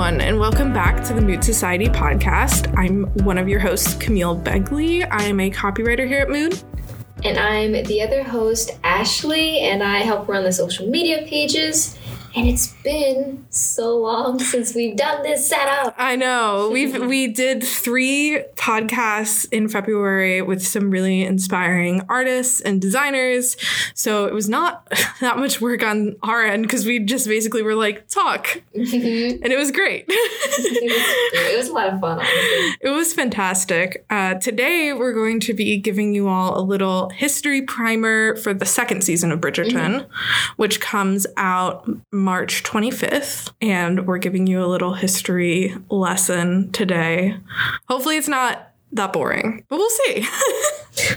everyone, 0.00 0.26
and 0.26 0.40
welcome 0.40 0.72
back 0.72 1.04
to 1.04 1.12
the 1.12 1.20
Mood 1.20 1.44
Society 1.44 1.84
podcast. 1.84 2.74
I'm 2.74 3.04
one 3.22 3.36
of 3.36 3.50
your 3.50 3.60
hosts, 3.60 3.92
Camille 3.96 4.34
Begley. 4.34 5.06
I 5.10 5.24
am 5.24 5.40
a 5.40 5.50
copywriter 5.50 6.08
here 6.08 6.20
at 6.20 6.30
Mood. 6.30 6.58
And 7.22 7.38
I'm 7.38 7.72
the 7.72 8.00
other 8.00 8.22
host, 8.22 8.70
Ashley, 8.82 9.58
and 9.58 9.82
I 9.82 9.98
help 9.98 10.26
run 10.26 10.42
the 10.44 10.52
social 10.52 10.86
media 10.86 11.26
pages 11.26 11.98
and 12.34 12.48
it's 12.48 12.68
been 12.82 13.44
so 13.50 13.96
long 13.96 14.38
since 14.40 14.74
we've 14.74 14.96
done 14.96 15.22
this 15.22 15.48
setup. 15.48 15.94
I 15.98 16.16
know. 16.16 16.70
We've 16.72 16.98
we 17.06 17.28
did 17.28 17.62
three 17.62 18.42
podcasts 18.56 19.46
in 19.50 19.68
February 19.68 20.42
with 20.42 20.64
some 20.64 20.90
really 20.90 21.22
inspiring 21.22 22.02
artists 22.08 22.60
and 22.60 22.80
designers. 22.80 23.56
So 23.94 24.26
it 24.26 24.34
was 24.34 24.48
not 24.48 24.88
that 25.20 25.38
much 25.38 25.60
work 25.60 25.82
on 25.82 26.16
our 26.22 26.44
end 26.44 26.62
because 26.62 26.86
we 26.86 27.00
just 27.00 27.26
basically 27.26 27.62
were 27.62 27.74
like, 27.74 28.08
talk. 28.08 28.62
and 28.74 28.86
it 29.46 29.58
was 29.58 29.70
great. 29.70 30.04
it, 30.08 30.92
was, 31.32 31.52
it 31.52 31.56
was 31.58 31.68
a 31.68 31.72
lot 31.72 31.88
of 31.92 32.00
fun, 32.00 32.18
honestly. 32.18 32.76
It 32.80 32.90
was 32.90 33.12
fantastic. 33.12 34.04
Uh, 34.10 34.34
today 34.34 34.92
we're 34.92 35.12
going 35.12 35.40
to 35.40 35.54
be 35.54 35.76
giving 35.78 36.14
you 36.14 36.28
all 36.28 36.58
a 36.58 36.62
little 36.62 37.10
history 37.10 37.62
primer 37.62 38.36
for 38.36 38.54
the 38.54 38.66
second 38.66 39.02
season 39.02 39.32
of 39.32 39.40
Bridgerton, 39.40 40.00
mm-hmm. 40.02 40.52
which 40.56 40.80
comes 40.80 41.26
out 41.36 41.88
March 42.20 42.62
25th, 42.62 43.52
and 43.60 44.06
we're 44.06 44.18
giving 44.18 44.46
you 44.46 44.64
a 44.64 44.66
little 44.66 44.94
history 44.94 45.74
lesson 45.88 46.70
today. 46.72 47.36
Hopefully, 47.88 48.16
it's 48.16 48.28
not 48.28 48.72
that 48.92 49.12
boring, 49.12 49.64
but 49.68 49.78
we'll 49.78 49.90
see. 49.90 50.26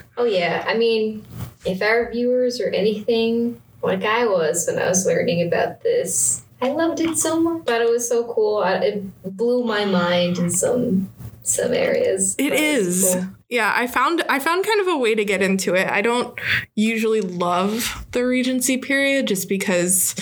oh, 0.17 0.25
yeah. 0.25 0.63
I 0.67 0.75
mean, 0.75 1.25
if 1.65 1.81
our 1.81 2.11
viewers 2.11 2.59
are 2.61 2.69
anything 2.69 3.61
like 3.81 4.03
I 4.03 4.25
was 4.25 4.67
when 4.67 4.79
I 4.79 4.87
was 4.87 5.05
learning 5.05 5.45
about 5.47 5.81
this, 5.81 6.43
I 6.61 6.69
loved 6.69 7.01
it 7.01 7.17
so 7.17 7.39
much. 7.39 7.65
Thought 7.65 7.81
it 7.81 7.89
was 7.89 8.07
so 8.07 8.31
cool. 8.33 8.57
I, 8.57 8.75
it 8.75 9.37
blew 9.37 9.63
my 9.63 9.85
mind 9.85 10.37
in 10.37 10.49
some 10.49 11.09
some 11.43 11.73
areas. 11.73 12.35
It 12.39 12.53
is. 12.53 13.13
Cool. 13.13 13.27
Yeah, 13.49 13.73
I 13.75 13.85
found 13.85 14.23
I 14.29 14.39
found 14.39 14.65
kind 14.65 14.79
of 14.79 14.87
a 14.87 14.97
way 14.97 15.13
to 15.13 15.25
get 15.25 15.41
into 15.41 15.75
it. 15.75 15.87
I 15.87 16.01
don't 16.01 16.39
usually 16.73 17.21
love 17.21 18.05
the 18.11 18.25
Regency 18.25 18.77
period 18.77 19.27
just 19.27 19.49
because 19.49 20.15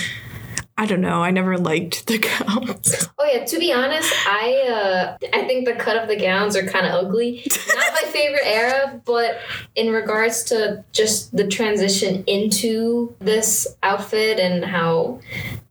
I 0.81 0.87
don't 0.87 1.01
know. 1.01 1.21
I 1.21 1.29
never 1.29 1.59
liked 1.59 2.07
the 2.07 2.17
gowns. 2.39 3.07
Oh 3.19 3.25
yeah, 3.31 3.45
to 3.45 3.59
be 3.59 3.71
honest, 3.71 4.11
I 4.25 4.65
uh, 4.67 5.27
I 5.31 5.43
think 5.43 5.67
the 5.67 5.75
cut 5.75 5.95
of 5.95 6.07
the 6.09 6.15
gowns 6.15 6.55
are 6.55 6.65
kind 6.65 6.87
of 6.87 7.05
ugly. 7.05 7.45
Not 7.67 7.93
my 7.93 8.07
favorite 8.11 8.41
era, 8.43 8.99
but 9.05 9.37
in 9.75 9.93
regards 9.93 10.43
to 10.45 10.83
just 10.91 11.37
the 11.37 11.47
transition 11.47 12.23
into 12.25 13.15
this 13.19 13.67
outfit 13.83 14.39
and 14.39 14.65
how 14.65 15.19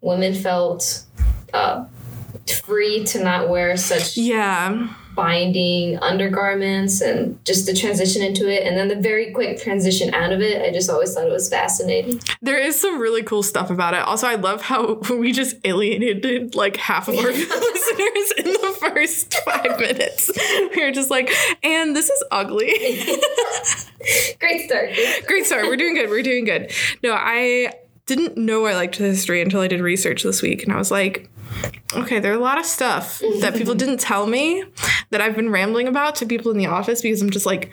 women 0.00 0.32
felt 0.32 1.02
uh, 1.52 1.86
free 2.50 3.04
to 3.04 3.22
not 3.22 3.48
wear 3.48 3.76
such 3.76 4.16
yeah. 4.16 4.88
binding 5.14 5.98
undergarments 5.98 7.00
and 7.00 7.44
just 7.44 7.66
the 7.66 7.74
transition 7.74 8.22
into 8.22 8.48
it. 8.48 8.66
And 8.66 8.76
then 8.76 8.88
the 8.88 8.96
very 8.96 9.32
quick 9.32 9.60
transition 9.60 10.14
out 10.14 10.32
of 10.32 10.40
it 10.40 10.62
i 10.62 10.72
just 10.72 10.90
always 10.90 11.14
thought 11.14 11.26
it 11.26 11.32
was 11.32 11.48
fascinating. 11.48 12.20
There 12.42 12.58
is 12.58 12.80
some 12.80 12.98
really 12.98 13.22
cool 13.22 13.42
stuff 13.42 13.70
about 13.70 13.94
it. 13.94 14.00
Also 14.00 14.26
i 14.26 14.34
love 14.34 14.62
how 14.62 14.94
we 15.10 15.32
just 15.32 15.56
alienated 15.64 16.54
like 16.54 16.76
half 16.76 17.08
of 17.08 17.16
our 17.16 17.24
listeners 17.30 18.32
in 18.38 18.44
the 18.44 18.76
first 18.80 19.34
five 19.44 19.78
minutes. 19.78 20.30
We 20.74 20.82
were 20.82 20.92
just 20.92 21.10
like 21.10 21.30
and 21.62 21.94
this 21.94 22.08
is 22.08 22.24
ugly. 22.30 22.68
Great 24.38 24.68
start. 24.68 24.90
Great 25.26 25.46
start. 25.46 25.66
We're 25.66 25.76
doing 25.76 25.94
good. 25.94 26.10
We're 26.10 26.22
doing 26.22 26.44
good. 26.44 26.72
No 27.02 27.12
i 27.14 27.72
didn't 28.06 28.36
know 28.36 28.66
i 28.66 28.74
liked 28.74 28.96
history 28.96 29.40
until 29.40 29.60
i 29.60 29.68
did 29.68 29.80
research 29.80 30.24
this 30.24 30.42
week. 30.42 30.64
And 30.64 30.72
i 30.72 30.76
was 30.76 30.90
like 30.90 31.29
okay, 31.94 32.18
there 32.20 32.32
are 32.32 32.36
a 32.36 32.40
lot 32.40 32.58
of 32.58 32.66
stuff 32.66 33.20
that 33.40 33.54
people 33.54 33.74
didn't 33.82 33.98
tell 33.98 34.26
me 34.26 34.64
that 35.10 35.20
I've 35.20 35.36
been 35.36 35.50
rambling 35.50 35.88
about 35.88 36.14
to 36.16 36.26
people 36.26 36.50
in 36.50 36.58
the 36.58 36.66
office 36.66 37.02
because 37.02 37.22
I'm 37.22 37.30
just 37.30 37.46
like, 37.46 37.72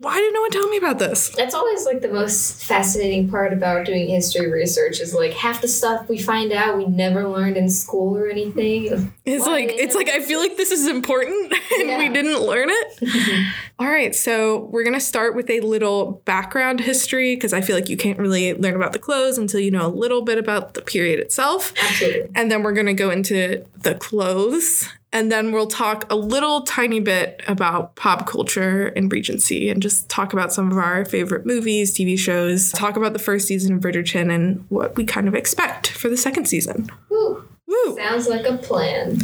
why 0.00 0.16
did 0.16 0.32
no 0.32 0.40
one 0.40 0.50
tell 0.50 0.68
me 0.68 0.76
about 0.76 0.98
this? 0.98 1.30
That's 1.30 1.54
always 1.54 1.84
like 1.84 2.02
the 2.02 2.08
most 2.08 2.62
fascinating 2.62 3.28
part 3.28 3.52
about 3.52 3.84
doing 3.84 4.08
history 4.08 4.50
research 4.50 5.00
is 5.00 5.12
like 5.12 5.32
half 5.32 5.60
the 5.60 5.66
stuff 5.66 6.08
we 6.08 6.18
find 6.18 6.52
out 6.52 6.76
we 6.76 6.86
never 6.86 7.26
learned 7.26 7.56
in 7.56 7.68
school 7.68 8.16
or 8.16 8.28
anything. 8.28 9.12
It's 9.24 9.44
why? 9.44 9.52
like 9.52 9.70
it's 9.70 9.94
like 9.96 10.08
I 10.08 10.20
feel 10.20 10.38
like 10.38 10.56
this 10.56 10.70
is 10.70 10.86
important 10.86 11.52
and 11.78 11.88
yeah. 11.88 11.98
we 11.98 12.08
didn't 12.08 12.40
learn 12.40 12.68
it. 12.70 13.52
All 13.80 13.88
right, 13.88 14.14
so 14.14 14.68
we're 14.70 14.84
gonna 14.84 15.00
start 15.00 15.34
with 15.34 15.50
a 15.50 15.60
little 15.60 16.22
background 16.24 16.80
history 16.80 17.34
because 17.34 17.52
I 17.52 17.60
feel 17.60 17.74
like 17.74 17.88
you 17.88 17.96
can't 17.96 18.18
really 18.18 18.54
learn 18.54 18.76
about 18.76 18.92
the 18.92 18.98
clothes 18.98 19.36
until 19.36 19.60
you 19.60 19.70
know 19.70 19.86
a 19.86 19.88
little 19.88 20.22
bit 20.22 20.38
about 20.38 20.74
the 20.74 20.82
period 20.82 21.18
itself. 21.18 21.72
Absolutely. 21.82 22.30
And 22.36 22.50
then 22.50 22.62
we're 22.62 22.72
gonna 22.72 22.94
go 22.94 23.10
into 23.10 23.64
the 23.76 23.96
clothes 23.96 24.88
and 25.12 25.32
then 25.32 25.52
we'll 25.52 25.66
talk 25.66 26.10
a 26.10 26.16
little 26.16 26.62
tiny 26.62 27.00
bit 27.00 27.42
about 27.48 27.96
pop 27.96 28.26
culture 28.26 28.88
and 28.88 29.10
Regency 29.10 29.70
and 29.70 29.80
just 29.82 30.08
talk 30.08 30.32
about 30.32 30.52
some 30.52 30.70
of 30.70 30.76
our 30.76 31.04
favorite 31.04 31.46
movies, 31.46 31.96
TV 31.96 32.18
shows, 32.18 32.72
talk 32.72 32.96
about 32.96 33.14
the 33.14 33.18
first 33.18 33.46
season 33.46 33.74
of 33.74 33.80
Bridgerton 33.80 34.32
and 34.34 34.64
what 34.68 34.96
we 34.96 35.04
kind 35.04 35.26
of 35.26 35.34
expect 35.34 35.88
for 35.88 36.08
the 36.08 36.16
second 36.16 36.46
season. 36.46 36.90
Woo. 37.08 37.44
Woo. 37.68 37.96
Sounds 37.96 38.28
like 38.28 38.46
a 38.46 38.56
plan. 38.56 39.18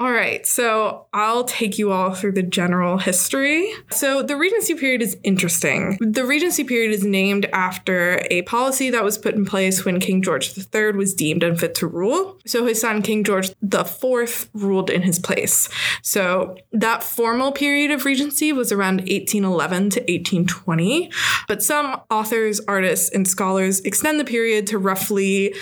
All 0.00 0.10
right, 0.10 0.44
so 0.44 1.06
I'll 1.12 1.44
take 1.44 1.78
you 1.78 1.92
all 1.92 2.14
through 2.14 2.32
the 2.32 2.42
general 2.42 2.98
history. 2.98 3.72
So, 3.92 4.24
the 4.24 4.36
Regency 4.36 4.74
period 4.74 5.02
is 5.02 5.16
interesting. 5.22 5.96
The 6.00 6.24
Regency 6.24 6.64
period 6.64 6.90
is 6.90 7.04
named 7.04 7.46
after 7.52 8.20
a 8.28 8.42
policy 8.42 8.90
that 8.90 9.04
was 9.04 9.16
put 9.18 9.36
in 9.36 9.44
place 9.44 9.84
when 9.84 10.00
King 10.00 10.20
George 10.20 10.52
III 10.58 10.92
was 10.92 11.14
deemed 11.14 11.44
unfit 11.44 11.76
to 11.76 11.86
rule. 11.86 12.36
So, 12.44 12.66
his 12.66 12.80
son, 12.80 13.02
King 13.02 13.22
George 13.22 13.50
IV, 13.72 14.50
ruled 14.52 14.90
in 14.90 15.02
his 15.02 15.20
place. 15.20 15.68
So, 16.02 16.56
that 16.72 17.04
formal 17.04 17.52
period 17.52 17.92
of 17.92 18.04
Regency 18.04 18.52
was 18.52 18.72
around 18.72 19.02
1811 19.02 19.90
to 19.90 20.00
1820, 20.00 21.12
but 21.46 21.62
some 21.62 22.00
authors, 22.10 22.60
artists, 22.66 23.10
and 23.10 23.28
scholars 23.28 23.78
extend 23.80 24.18
the 24.18 24.24
period 24.24 24.66
to 24.66 24.78
roughly 24.78 25.54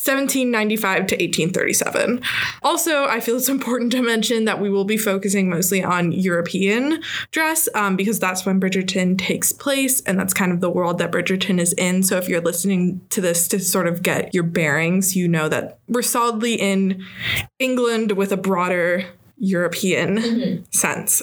1795 0.00 1.06
to 1.08 1.16
1837. 1.70 2.22
Also, 2.62 3.04
I 3.04 3.20
feel 3.20 3.36
it's 3.36 3.48
important 3.60 3.92
to 3.92 4.02
mention 4.02 4.44
that 4.44 4.60
we 4.60 4.70
will 4.70 4.84
be 4.84 4.96
focusing 4.96 5.48
mostly 5.48 5.82
on 5.82 6.12
European 6.12 7.02
dress 7.30 7.68
um, 7.74 7.96
because 7.96 8.18
that's 8.18 8.44
when 8.44 8.60
Bridgerton 8.60 9.18
takes 9.18 9.52
place 9.52 10.00
and 10.02 10.18
that's 10.18 10.34
kind 10.34 10.52
of 10.52 10.60
the 10.60 10.70
world 10.70 10.98
that 10.98 11.12
Bridgerton 11.12 11.58
is 11.58 11.72
in. 11.74 12.02
So 12.02 12.16
if 12.16 12.28
you're 12.28 12.40
listening 12.40 13.00
to 13.10 13.20
this 13.20 13.48
to 13.48 13.60
sort 13.60 13.86
of 13.86 14.02
get 14.02 14.34
your 14.34 14.44
bearings, 14.44 15.16
you 15.16 15.28
know 15.28 15.48
that 15.48 15.78
we're 15.88 16.02
solidly 16.02 16.54
in 16.54 17.04
England 17.58 18.12
with 18.12 18.32
a 18.32 18.36
broader 18.36 19.06
European 19.40 20.18
mm-hmm. 20.18 20.62
sense. 20.70 21.22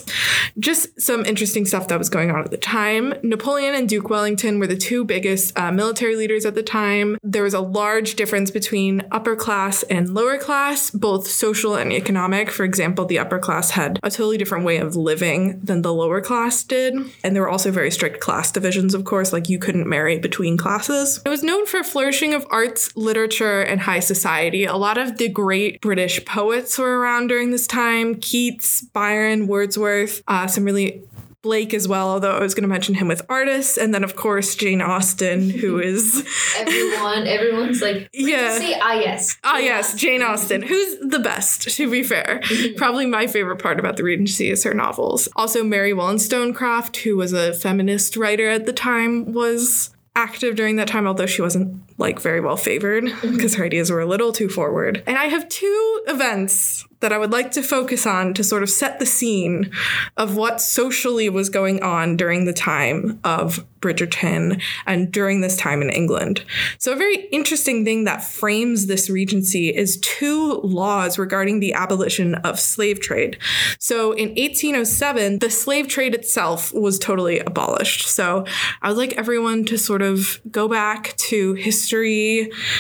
Just 0.60 1.00
some 1.00 1.24
interesting 1.26 1.66
stuff 1.66 1.88
that 1.88 2.00
was 2.00 2.10
going 2.10 2.32
on 2.32 2.44
at 2.44 2.52
the 2.52 2.58
time. 2.58 3.14
Napoleon 3.24 3.76
and 3.76 3.88
Duke 3.88 4.10
Wellington 4.10 4.60
were 4.60 4.68
the 4.68 4.76
two 4.76 5.06
biggest 5.06 5.58
uh, 5.58 5.72
military 5.72 6.16
leaders 6.16 6.46
at 6.46 6.56
the 6.56 6.64
time. 6.64 7.18
There 7.24 7.44
was 7.44 7.54
a 7.54 7.62
large 7.62 8.16
difference 8.16 8.50
between 8.50 9.04
upper 9.12 9.36
class 9.36 9.84
and 9.84 10.14
lower 10.14 10.38
class, 10.38 10.90
both 10.90 11.28
social 11.28 11.76
and 11.76 11.94
economic. 11.94 12.50
For 12.50 12.64
example, 12.64 13.06
the 13.06 13.20
upper 13.20 13.38
class 13.38 13.72
had 13.72 14.00
a 14.02 14.10
totally 14.10 14.38
different 14.38 14.66
way 14.66 14.78
of 14.78 14.96
living 14.96 15.60
than 15.60 15.84
the 15.84 15.94
lower 15.94 16.20
class 16.20 16.64
did. 16.64 16.96
And 17.24 17.36
there 17.36 17.44
were 17.44 17.50
also 17.50 17.72
very 17.72 17.92
strict 17.92 18.20
class 18.20 18.52
divisions, 18.52 18.96
of 18.96 19.06
course, 19.06 19.32
like 19.32 19.48
you 19.48 19.60
couldn't 19.60 19.88
marry 19.88 20.18
between 20.18 20.58
classes. 20.58 21.22
It 21.24 21.30
was 21.30 21.44
known 21.44 21.68
for 21.68 21.84
flourishing 21.84 22.34
of 22.34 22.48
arts, 22.50 22.96
literature, 22.96 23.62
and 23.62 23.80
high 23.82 24.00
society. 24.00 24.66
A 24.66 24.76
lot 24.76 24.98
of 24.98 25.18
the 25.18 25.30
great 25.30 25.82
British 25.82 26.26
poets 26.26 26.80
were 26.80 27.00
around 27.00 27.28
during 27.28 27.52
this 27.52 27.68
time. 27.68 28.07
Keats, 28.16 28.82
Byron, 28.82 29.48
Wordsworth, 29.48 30.22
uh, 30.28 30.48
some 30.48 30.64
really 30.64 31.04
Blake 31.48 31.74
as 31.74 31.88
well, 31.88 32.10
although 32.10 32.36
I 32.36 32.42
was 32.42 32.54
going 32.54 32.64
to 32.64 32.68
mention 32.68 32.96
him 32.96 33.08
with 33.08 33.22
artists, 33.30 33.78
and 33.78 33.94
then 33.94 34.04
of 34.04 34.18
course 34.18 34.54
Jane 34.54 34.82
Austen, 34.82 35.50
who 35.50 35.80
is 35.94 36.26
everyone. 36.58 37.26
Everyone's 37.26 37.82
like, 37.82 38.10
yeah, 38.12 38.58
say 38.58 38.78
ah 38.82 38.94
yes, 38.94 39.38
ah 39.46 39.58
yes, 39.58 39.96
Jane 39.96 40.22
Austen, 40.22 40.62
who's 40.62 40.98
the 41.00 41.20
best. 41.20 41.70
To 41.78 41.90
be 41.90 42.04
fair, 42.04 42.42
probably 42.76 43.06
my 43.06 43.28
favorite 43.28 43.62
part 43.62 43.80
about 43.80 43.96
the 43.96 44.04
Regency 44.04 44.50
is 44.50 44.66
her 44.66 44.74
novels. 44.74 45.30
Also, 45.38 45.64
Mary 45.64 45.94
Wollstonecraft, 45.94 46.98
who 46.98 47.16
was 47.16 47.32
a 47.32 47.54
feminist 47.54 48.18
writer 48.18 48.50
at 48.50 48.66
the 48.66 48.74
time, 48.74 49.32
was 49.32 49.92
active 50.18 50.56
during 50.56 50.76
that 50.76 50.90
time, 50.90 51.08
although 51.08 51.28
she 51.28 51.42
wasn't 51.42 51.82
like 51.98 52.20
very 52.20 52.40
well 52.40 52.58
favored 52.58 53.06
mm-hmm. 53.06 53.36
because 53.36 53.56
her 53.56 53.66
ideas 53.66 53.92
were 53.92 54.02
a 54.02 54.06
little 54.06 54.32
too 54.32 54.50
forward. 54.50 55.04
And 55.08 55.18
I 55.18 55.26
have 55.26 55.50
two 55.50 56.02
events 56.08 56.86
that 57.00 57.14
I 57.14 57.18
would 57.18 57.32
like 57.32 57.52
to 57.52 57.62
focus 57.62 58.08
on 58.08 58.34
to 58.34 58.44
sort 58.44 58.64
of 58.64 58.70
set 58.70 58.98
the 58.98 59.06
scene 59.06 59.72
of 60.16 60.36
what 60.36 60.60
socially 60.60 61.30
was 61.30 61.50
going 61.50 61.84
on 61.84 62.18
during 62.18 62.46
the 62.46 62.54
time 62.54 63.20
of 63.24 63.66
Bridgerton 63.80 64.60
and 64.88 65.12
during 65.12 65.42
this 65.42 65.56
time 65.56 65.84
in 65.84 65.92
England. 65.92 66.44
So, 66.80 66.94
a 66.94 66.96
very 66.96 67.28
interesting 67.28 67.86
thing 67.86 68.06
that 68.06 68.24
frames 68.24 68.88
this 68.88 69.12
regency 69.12 69.70
is 69.70 70.00
two 70.00 70.60
laws 70.64 71.20
regarding 71.20 71.60
the 71.60 71.74
abolition 71.74 72.34
of 72.36 72.60
slave 72.60 73.00
trade. 73.00 73.38
So, 73.78 74.14
in 74.14 74.30
1807, 74.30 75.38
the 75.38 75.52
slave 75.52 75.88
trade 75.88 76.16
itself 76.16 76.74
was 76.74 76.98
totally 76.98 77.38
abolished. 77.40 78.08
So, 78.08 78.46
I 78.82 78.90
would 78.90 78.98
like 78.98 79.14
everyone 79.14 79.66
to 79.66 79.78
sort 79.78 80.02
of 80.02 80.42
go 80.50 80.68
back 80.68 81.16
to 81.18 81.54
history 81.54 81.87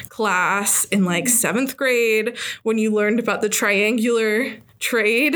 class 0.10 0.86
in 0.86 1.06
like 1.06 1.28
seventh 1.28 1.78
grade 1.78 2.38
when 2.64 2.78
you 2.78 2.94
learned 2.94 3.20
about 3.20 3.42
the 3.42 3.50
triangular 3.50 4.54
trade 4.80 5.36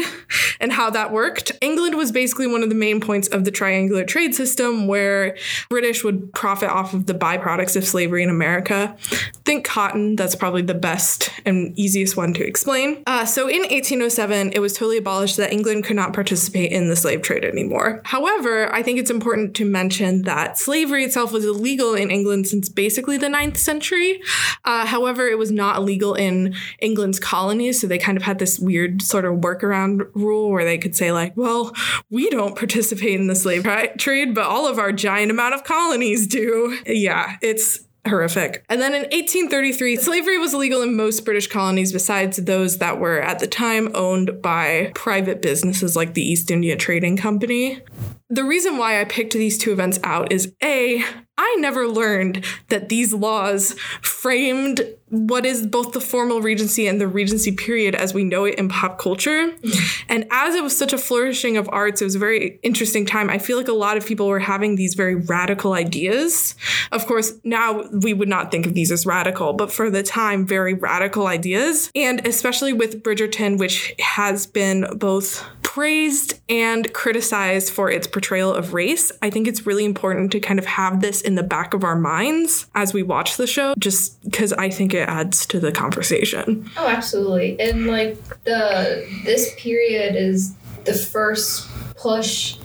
and 0.59 0.71
how 0.71 0.89
that 0.89 1.11
worked. 1.11 1.51
England 1.61 1.95
was 1.95 2.11
basically 2.11 2.47
one 2.47 2.63
of 2.63 2.69
the 2.69 2.75
main 2.75 3.01
points 3.01 3.27
of 3.29 3.45
the 3.45 3.51
triangular 3.51 4.03
trade 4.03 4.35
system 4.35 4.87
where 4.87 5.35
British 5.69 6.03
would 6.03 6.31
profit 6.33 6.69
off 6.69 6.93
of 6.93 7.07
the 7.07 7.13
byproducts 7.13 7.75
of 7.75 7.85
slavery 7.85 8.23
in 8.23 8.29
America. 8.29 8.95
Think 9.43 9.65
cotton, 9.65 10.15
that's 10.15 10.35
probably 10.35 10.61
the 10.61 10.73
best 10.73 11.31
and 11.45 11.77
easiest 11.77 12.15
one 12.15 12.33
to 12.33 12.45
explain. 12.45 13.03
Uh, 13.07 13.25
so 13.25 13.47
in 13.47 13.61
1807, 13.61 14.51
it 14.53 14.59
was 14.59 14.73
totally 14.73 14.97
abolished 14.97 15.37
that 15.37 15.51
England 15.51 15.83
could 15.83 15.95
not 15.95 16.13
participate 16.13 16.71
in 16.71 16.89
the 16.89 16.95
slave 16.95 17.21
trade 17.21 17.43
anymore. 17.43 18.01
However, 18.05 18.73
I 18.73 18.83
think 18.83 18.99
it's 18.99 19.11
important 19.11 19.55
to 19.55 19.65
mention 19.65 20.23
that 20.23 20.57
slavery 20.57 21.03
itself 21.03 21.31
was 21.31 21.45
illegal 21.45 21.95
in 21.95 22.11
England 22.11 22.47
since 22.47 22.69
basically 22.69 23.17
the 23.17 23.27
9th 23.27 23.57
century. 23.57 24.21
Uh, 24.65 24.85
however, 24.85 25.27
it 25.27 25.37
was 25.37 25.51
not 25.51 25.77
illegal 25.77 26.13
in 26.13 26.53
England's 26.79 27.19
colonies, 27.19 27.81
so 27.81 27.87
they 27.87 27.97
kind 27.97 28.17
of 28.17 28.23
had 28.23 28.39
this 28.39 28.59
weird 28.59 29.01
sort 29.01 29.25
of 29.25 29.30
workaround 29.35 30.09
rule 30.13 30.49
where 30.49 30.65
they 30.65 30.77
could 30.77 30.95
say 30.95 31.11
like, 31.11 31.35
well, 31.35 31.73
we 32.09 32.29
don't 32.29 32.55
participate 32.55 33.19
in 33.19 33.27
the 33.27 33.35
slave 33.35 33.67
trade, 33.97 34.35
but 34.35 34.45
all 34.45 34.67
of 34.67 34.79
our 34.79 34.91
giant 34.91 35.31
amount 35.31 35.53
of 35.53 35.63
colonies 35.63 36.27
do. 36.27 36.77
Yeah, 36.85 37.37
it's 37.41 37.79
horrific. 38.07 38.65
And 38.69 38.81
then 38.81 38.93
in 38.93 39.01
1833, 39.01 39.97
slavery 39.97 40.37
was 40.37 40.53
illegal 40.53 40.81
in 40.81 40.95
most 40.95 41.23
British 41.23 41.47
colonies 41.47 41.93
besides 41.93 42.37
those 42.37 42.79
that 42.79 42.99
were 42.99 43.21
at 43.21 43.39
the 43.39 43.47
time 43.47 43.91
owned 43.93 44.41
by 44.41 44.91
private 44.95 45.41
businesses 45.41 45.95
like 45.95 46.13
the 46.13 46.23
East 46.23 46.49
India 46.49 46.75
Trading 46.75 47.17
Company. 47.17 47.81
The 48.29 48.43
reason 48.43 48.77
why 48.77 48.99
I 48.99 49.05
picked 49.05 49.33
these 49.33 49.57
two 49.57 49.71
events 49.71 49.99
out 50.03 50.31
is 50.31 50.53
A, 50.63 51.03
I 51.41 51.55
never 51.59 51.87
learned 51.87 52.45
that 52.69 52.89
these 52.89 53.13
laws 53.15 53.73
framed 54.03 54.85
what 55.09 55.43
is 55.45 55.65
both 55.65 55.91
the 55.91 55.99
formal 55.99 56.39
regency 56.41 56.87
and 56.87 57.01
the 57.01 57.07
regency 57.07 57.51
period 57.51 57.95
as 57.95 58.13
we 58.13 58.23
know 58.23 58.45
it 58.45 58.55
in 58.55 58.69
pop 58.69 58.99
culture. 58.99 59.49
Mm-hmm. 59.49 60.03
And 60.07 60.27
as 60.29 60.53
it 60.53 60.63
was 60.63 60.77
such 60.77 60.93
a 60.93 60.97
flourishing 60.97 61.57
of 61.57 61.67
arts, 61.73 62.01
it 62.01 62.05
was 62.05 62.15
a 62.15 62.19
very 62.19 62.59
interesting 62.61 63.05
time. 63.05 63.29
I 63.29 63.39
feel 63.39 63.57
like 63.57 63.67
a 63.67 63.73
lot 63.73 63.97
of 63.97 64.05
people 64.05 64.27
were 64.27 64.39
having 64.39 64.75
these 64.75 64.93
very 64.93 65.15
radical 65.15 65.73
ideas. 65.73 66.55
Of 66.91 67.07
course, 67.07 67.33
now 67.43 67.89
we 67.89 68.13
would 68.13 68.29
not 68.29 68.51
think 68.51 68.65
of 68.67 68.75
these 68.75 68.91
as 68.91 69.05
radical, 69.05 69.53
but 69.53 69.71
for 69.71 69.89
the 69.89 70.03
time, 70.03 70.45
very 70.45 70.75
radical 70.75 71.27
ideas. 71.27 71.91
And 71.95 72.25
especially 72.25 72.71
with 72.71 73.03
Bridgerton, 73.03 73.57
which 73.57 73.95
has 73.99 74.45
been 74.45 74.85
both 74.95 75.43
praised 75.61 76.39
and 76.49 76.91
criticized 76.93 77.71
for 77.71 77.89
its 77.89 78.05
portrayal 78.05 78.53
of 78.53 78.73
race, 78.73 79.09
I 79.21 79.29
think 79.29 79.47
it's 79.47 79.65
really 79.65 79.85
important 79.85 80.31
to 80.33 80.39
kind 80.41 80.59
of 80.59 80.65
have 80.65 80.99
this 80.99 81.21
in 81.31 81.35
the 81.35 81.43
back 81.43 81.73
of 81.73 81.85
our 81.85 81.95
minds 81.95 82.67
as 82.75 82.93
we 82.93 83.03
watch 83.03 83.37
the 83.37 83.47
show, 83.47 83.73
just 83.79 84.21
because 84.23 84.51
I 84.51 84.69
think 84.69 84.93
it 84.93 85.07
adds 85.07 85.45
to 85.45 85.61
the 85.61 85.71
conversation. 85.71 86.69
Oh, 86.75 86.87
absolutely. 86.87 87.57
And 87.57 87.87
like 87.87 88.21
the 88.43 89.07
this 89.23 89.55
period 89.57 90.15
is 90.15 90.53
the 90.83 90.93
first 90.93 91.69
push 91.95 92.57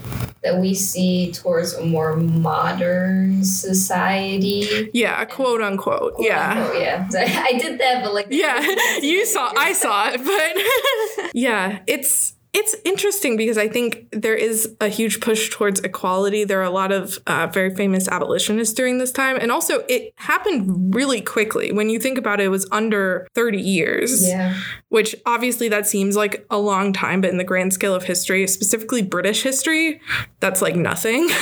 that 0.42 0.58
we 0.58 0.74
see 0.74 1.30
towards 1.30 1.74
a 1.74 1.84
more 1.84 2.16
modern 2.16 3.44
society. 3.44 4.90
Yeah, 4.92 5.24
quote 5.26 5.60
unquote. 5.60 6.14
Quote 6.14 6.26
yeah. 6.26 6.64
unquote, 6.64 6.82
yeah. 6.82 7.08
I 7.48 7.56
did 7.56 7.78
that, 7.78 8.02
but 8.02 8.14
like 8.14 8.26
Yeah, 8.30 8.60
you 9.00 9.26
saw 9.26 9.52
I 9.56 9.74
saw 9.74 10.10
it, 10.12 10.24
but 10.24 11.30
yeah, 11.34 11.80
it's 11.86 12.34
it's 12.58 12.74
interesting 12.86 13.36
because 13.36 13.58
I 13.58 13.68
think 13.68 14.08
there 14.12 14.34
is 14.34 14.74
a 14.80 14.88
huge 14.88 15.20
push 15.20 15.50
towards 15.50 15.78
equality. 15.80 16.42
There 16.44 16.58
are 16.58 16.64
a 16.64 16.70
lot 16.70 16.90
of 16.90 17.18
uh, 17.26 17.48
very 17.52 17.74
famous 17.74 18.08
abolitionists 18.08 18.72
during 18.74 18.96
this 18.96 19.12
time. 19.12 19.36
And 19.38 19.52
also, 19.52 19.80
it 19.90 20.14
happened 20.16 20.94
really 20.94 21.20
quickly. 21.20 21.70
When 21.70 21.90
you 21.90 21.98
think 21.98 22.16
about 22.16 22.40
it, 22.40 22.44
it 22.44 22.48
was 22.48 22.66
under 22.72 23.28
30 23.34 23.58
years, 23.60 24.26
Yeah. 24.26 24.54
which 24.88 25.14
obviously 25.26 25.68
that 25.68 25.86
seems 25.86 26.16
like 26.16 26.46
a 26.50 26.56
long 26.58 26.94
time, 26.94 27.20
but 27.20 27.28
in 27.28 27.36
the 27.36 27.44
grand 27.44 27.74
scale 27.74 27.94
of 27.94 28.04
history, 28.04 28.46
specifically 28.46 29.02
British 29.02 29.42
history, 29.42 30.00
that's 30.40 30.62
like 30.62 30.76
nothing. 30.76 31.28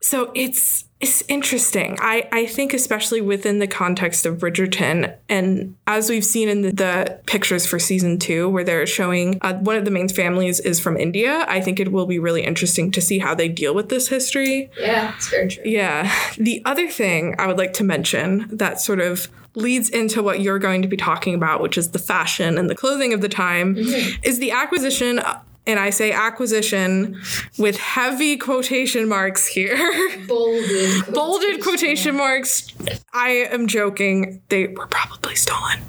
So 0.00 0.30
it's 0.34 0.84
it's 1.02 1.22
interesting. 1.26 1.98
I, 2.00 2.28
I 2.30 2.46
think 2.46 2.72
especially 2.72 3.20
within 3.20 3.58
the 3.58 3.66
context 3.66 4.24
of 4.24 4.38
Bridgerton, 4.38 5.12
and 5.28 5.74
as 5.88 6.08
we've 6.08 6.24
seen 6.24 6.48
in 6.48 6.62
the, 6.62 6.70
the 6.70 7.20
pictures 7.26 7.66
for 7.66 7.80
season 7.80 8.20
two, 8.20 8.48
where 8.48 8.62
they're 8.62 8.86
showing 8.86 9.38
uh, 9.42 9.54
one 9.54 9.76
of 9.76 9.84
the 9.84 9.90
main 9.90 10.08
families 10.08 10.60
is 10.60 10.78
from 10.78 10.96
India, 10.96 11.44
I 11.48 11.60
think 11.60 11.80
it 11.80 11.90
will 11.90 12.06
be 12.06 12.20
really 12.20 12.44
interesting 12.44 12.92
to 12.92 13.00
see 13.00 13.18
how 13.18 13.34
they 13.34 13.48
deal 13.48 13.74
with 13.74 13.88
this 13.88 14.06
history. 14.06 14.70
Yeah, 14.78 15.12
it's 15.16 15.28
very 15.28 15.48
true. 15.48 15.64
Yeah. 15.66 16.10
The 16.38 16.62
other 16.64 16.88
thing 16.88 17.34
I 17.36 17.48
would 17.48 17.58
like 17.58 17.72
to 17.74 17.84
mention 17.84 18.46
that 18.56 18.80
sort 18.80 19.00
of 19.00 19.28
leads 19.56 19.88
into 19.88 20.22
what 20.22 20.40
you're 20.40 20.60
going 20.60 20.82
to 20.82 20.88
be 20.88 20.96
talking 20.96 21.34
about, 21.34 21.60
which 21.60 21.76
is 21.76 21.90
the 21.90 21.98
fashion 21.98 22.56
and 22.56 22.70
the 22.70 22.76
clothing 22.76 23.12
of 23.12 23.20
the 23.20 23.28
time, 23.28 23.74
is 24.22 24.38
the 24.38 24.52
acquisition. 24.52 25.20
And 25.66 25.78
I 25.78 25.90
say 25.90 26.10
acquisition 26.12 27.20
with 27.58 27.76
heavy 27.76 28.36
quotation 28.36 29.08
marks 29.08 29.46
here. 29.46 29.76
Bolded. 30.26 31.14
Bolded 31.14 31.62
quotation 31.62 32.16
marks. 32.16 32.66
I 33.12 33.28
am 33.28 33.68
joking. 33.68 34.42
They 34.48 34.68
were 34.68 34.86
probably 34.88 35.36
stolen. 35.36 35.80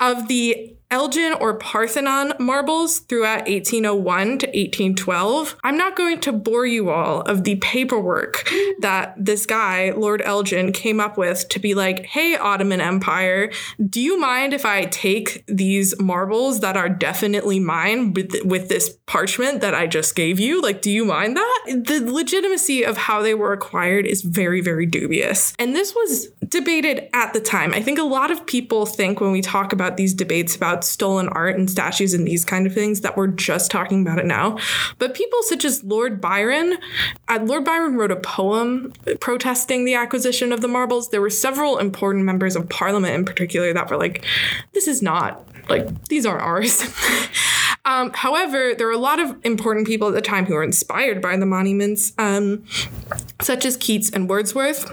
Of 0.00 0.28
the 0.28 0.74
Elgin 0.90 1.34
or 1.34 1.54
Parthenon 1.54 2.32
marbles 2.38 3.00
throughout 3.00 3.46
1801 3.46 4.26
to 4.38 4.46
1812. 4.46 5.56
I'm 5.62 5.76
not 5.76 5.96
going 5.96 6.20
to 6.20 6.32
bore 6.32 6.66
you 6.66 6.90
all 6.90 7.20
of 7.22 7.44
the 7.44 7.56
paperwork 7.56 8.44
mm. 8.44 8.72
that 8.80 9.14
this 9.16 9.46
guy, 9.46 9.92
Lord 9.92 10.20
Elgin, 10.22 10.72
came 10.72 10.98
up 10.98 11.16
with 11.16 11.48
to 11.50 11.58
be 11.60 11.74
like, 11.74 12.06
hey, 12.06 12.36
Ottoman 12.36 12.80
Empire, 12.80 13.50
do 13.88 14.00
you 14.00 14.18
mind 14.18 14.52
if 14.52 14.66
I 14.66 14.86
take 14.86 15.44
these 15.46 15.98
marbles 16.00 16.60
that 16.60 16.76
are 16.76 16.88
definitely 16.88 17.60
mine 17.60 18.12
with, 18.12 18.34
with 18.44 18.68
this 18.68 18.96
parchment 19.06 19.60
that 19.60 19.74
I 19.74 19.86
just 19.86 20.16
gave 20.16 20.40
you? 20.40 20.60
Like, 20.60 20.82
do 20.82 20.90
you 20.90 21.04
mind 21.04 21.36
that? 21.36 21.84
The 21.86 22.00
legitimacy 22.10 22.84
of 22.84 22.96
how 22.96 23.22
they 23.22 23.34
were 23.34 23.52
acquired 23.52 24.06
is 24.06 24.22
very, 24.22 24.60
very 24.60 24.86
dubious. 24.86 25.54
And 25.58 25.74
this 25.74 25.94
was 25.94 26.28
debated 26.48 27.08
at 27.12 27.32
the 27.32 27.40
time. 27.40 27.72
I 27.72 27.80
think 27.80 27.98
a 27.98 28.04
lot 28.04 28.30
of 28.30 28.44
people 28.44 28.86
think 28.86 29.20
when 29.20 29.30
we 29.30 29.40
talk 29.40 29.72
about 29.72 29.96
these 29.96 30.12
debates 30.12 30.56
about 30.56 30.79
stolen 30.84 31.28
art 31.28 31.56
and 31.56 31.70
statues 31.70 32.14
and 32.14 32.26
these 32.26 32.44
kind 32.44 32.66
of 32.66 32.74
things 32.74 33.00
that 33.02 33.16
we're 33.16 33.28
just 33.28 33.70
talking 33.70 34.02
about 34.02 34.18
it 34.18 34.26
now. 34.26 34.58
But 34.98 35.14
people 35.14 35.38
such 35.42 35.64
as 35.64 35.82
Lord 35.84 36.20
Byron, 36.20 36.78
uh, 37.28 37.40
Lord 37.42 37.64
Byron 37.64 37.96
wrote 37.96 38.10
a 38.10 38.16
poem 38.16 38.92
protesting 39.20 39.84
the 39.84 39.94
acquisition 39.94 40.52
of 40.52 40.60
the 40.60 40.68
marbles. 40.68 41.10
There 41.10 41.20
were 41.20 41.30
several 41.30 41.78
important 41.78 42.24
members 42.24 42.56
of 42.56 42.68
parliament 42.68 43.14
in 43.14 43.24
particular 43.24 43.72
that 43.72 43.90
were 43.90 43.96
like, 43.96 44.24
this 44.72 44.86
is 44.86 45.02
not 45.02 45.46
like 45.68 46.08
these 46.08 46.26
aren't 46.26 46.42
ours. 46.42 46.82
um, 47.84 48.12
however, 48.12 48.74
there 48.74 48.86
were 48.86 48.92
a 48.92 48.98
lot 48.98 49.18
of 49.18 49.34
important 49.44 49.86
people 49.86 50.08
at 50.08 50.14
the 50.14 50.20
time 50.20 50.44
who 50.46 50.54
were 50.54 50.64
inspired 50.64 51.22
by 51.22 51.36
the 51.36 51.46
monuments, 51.46 52.12
um, 52.18 52.64
such 53.40 53.64
as 53.64 53.76
Keats 53.76 54.10
and 54.10 54.28
Wordsworth. 54.28 54.90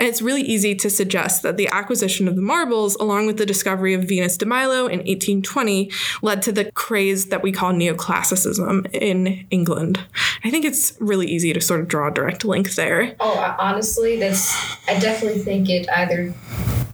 And 0.00 0.08
it's 0.08 0.22
really 0.22 0.40
easy 0.40 0.74
to 0.76 0.88
suggest 0.88 1.42
that 1.42 1.58
the 1.58 1.68
acquisition 1.68 2.26
of 2.26 2.34
the 2.34 2.40
marbles, 2.40 2.94
along 2.96 3.26
with 3.26 3.36
the 3.36 3.44
discovery 3.44 3.92
of 3.92 4.04
Venus 4.04 4.38
de 4.38 4.46
Milo 4.46 4.86
in 4.86 5.00
1820, 5.00 5.92
led 6.22 6.40
to 6.40 6.52
the 6.52 6.72
craze 6.72 7.26
that 7.26 7.42
we 7.42 7.52
call 7.52 7.74
neoclassicism 7.74 8.88
in 8.94 9.46
England. 9.50 10.00
I 10.42 10.50
think 10.50 10.64
it's 10.64 10.96
really 11.00 11.26
easy 11.26 11.52
to 11.52 11.60
sort 11.60 11.80
of 11.80 11.88
draw 11.88 12.08
a 12.08 12.10
direct 12.10 12.46
link 12.46 12.74
there. 12.76 13.14
Oh, 13.20 13.56
honestly, 13.58 14.18
that's. 14.18 14.56
I 14.88 14.98
definitely 14.98 15.42
think 15.42 15.68
it 15.68 15.86
either 15.90 16.32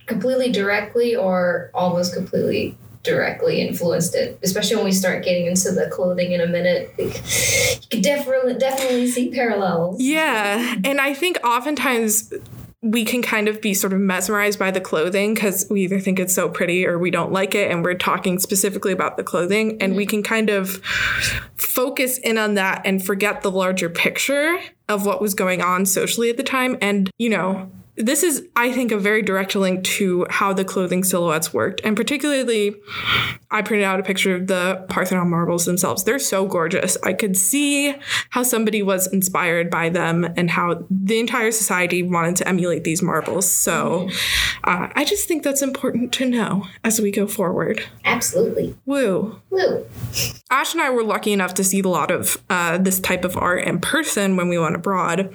completely 0.06 0.50
directly 0.50 1.14
or 1.14 1.70
almost 1.74 2.12
completely 2.12 2.76
directly 3.04 3.60
influenced 3.60 4.16
it. 4.16 4.36
Especially 4.42 4.74
when 4.74 4.84
we 4.84 4.90
start 4.90 5.24
getting 5.24 5.46
into 5.46 5.70
the 5.70 5.88
clothing 5.92 6.32
in 6.32 6.40
a 6.40 6.46
minute, 6.48 6.92
you 6.98 7.12
could 7.88 8.02
definitely 8.02 8.54
definitely 8.54 9.06
see 9.06 9.30
parallels. 9.30 10.02
Yeah. 10.02 10.74
And 10.82 11.00
I 11.00 11.14
think 11.14 11.38
oftentimes 11.44 12.32
we 12.82 13.04
can 13.04 13.22
kind 13.22 13.48
of 13.48 13.60
be 13.60 13.74
sort 13.74 13.92
of 13.92 14.00
mesmerized 14.00 14.58
by 14.58 14.70
the 14.70 14.80
clothing 14.80 15.34
because 15.34 15.66
we 15.70 15.82
either 15.82 15.98
think 15.98 16.20
it's 16.20 16.34
so 16.34 16.48
pretty 16.48 16.86
or 16.86 16.98
we 16.98 17.10
don't 17.10 17.32
like 17.32 17.54
it. 17.54 17.70
And 17.70 17.82
we're 17.82 17.94
talking 17.94 18.38
specifically 18.38 18.92
about 18.92 19.16
the 19.16 19.24
clothing. 19.24 19.80
And 19.80 19.96
we 19.96 20.06
can 20.06 20.22
kind 20.22 20.50
of 20.50 20.76
focus 21.56 22.18
in 22.18 22.38
on 22.38 22.54
that 22.54 22.82
and 22.84 23.04
forget 23.04 23.42
the 23.42 23.50
larger 23.50 23.88
picture 23.88 24.58
of 24.88 25.06
what 25.06 25.20
was 25.20 25.34
going 25.34 25.62
on 25.62 25.86
socially 25.86 26.30
at 26.30 26.36
the 26.36 26.42
time. 26.42 26.76
And, 26.80 27.10
you 27.18 27.30
know, 27.30 27.70
this 27.96 28.22
is, 28.22 28.46
I 28.54 28.72
think, 28.72 28.92
a 28.92 28.98
very 28.98 29.22
direct 29.22 29.54
link 29.54 29.84
to 29.84 30.26
how 30.28 30.52
the 30.52 30.64
clothing 30.64 31.02
silhouettes 31.02 31.54
worked. 31.54 31.80
And 31.82 31.96
particularly, 31.96 32.76
I 33.50 33.62
printed 33.62 33.84
out 33.84 33.98
a 33.98 34.02
picture 34.02 34.34
of 34.34 34.46
the 34.48 34.84
Parthenon 34.88 35.30
marbles 35.30 35.64
themselves. 35.64 36.04
They're 36.04 36.18
so 36.18 36.46
gorgeous. 36.46 36.98
I 37.02 37.14
could 37.14 37.36
see 37.36 37.94
how 38.30 38.42
somebody 38.42 38.82
was 38.82 39.06
inspired 39.06 39.70
by 39.70 39.88
them 39.88 40.24
and 40.36 40.50
how 40.50 40.84
the 40.90 41.18
entire 41.18 41.50
society 41.50 42.02
wanted 42.02 42.36
to 42.36 42.48
emulate 42.48 42.84
these 42.84 43.02
marbles. 43.02 43.50
So 43.50 44.10
uh, 44.64 44.88
I 44.94 45.04
just 45.04 45.26
think 45.26 45.42
that's 45.42 45.62
important 45.62 46.12
to 46.14 46.26
know 46.28 46.66
as 46.84 47.00
we 47.00 47.10
go 47.10 47.26
forward. 47.26 47.82
Absolutely. 48.04 48.76
Woo. 48.84 49.40
Woo. 49.50 49.86
Ash 50.50 50.74
and 50.74 50.82
I 50.82 50.90
were 50.90 51.04
lucky 51.04 51.32
enough 51.32 51.54
to 51.54 51.64
see 51.64 51.80
a 51.80 51.88
lot 51.88 52.10
of 52.10 52.42
uh, 52.50 52.78
this 52.78 53.00
type 53.00 53.24
of 53.24 53.36
art 53.36 53.64
in 53.64 53.80
person 53.80 54.36
when 54.36 54.48
we 54.48 54.58
went 54.58 54.76
abroad. 54.76 55.34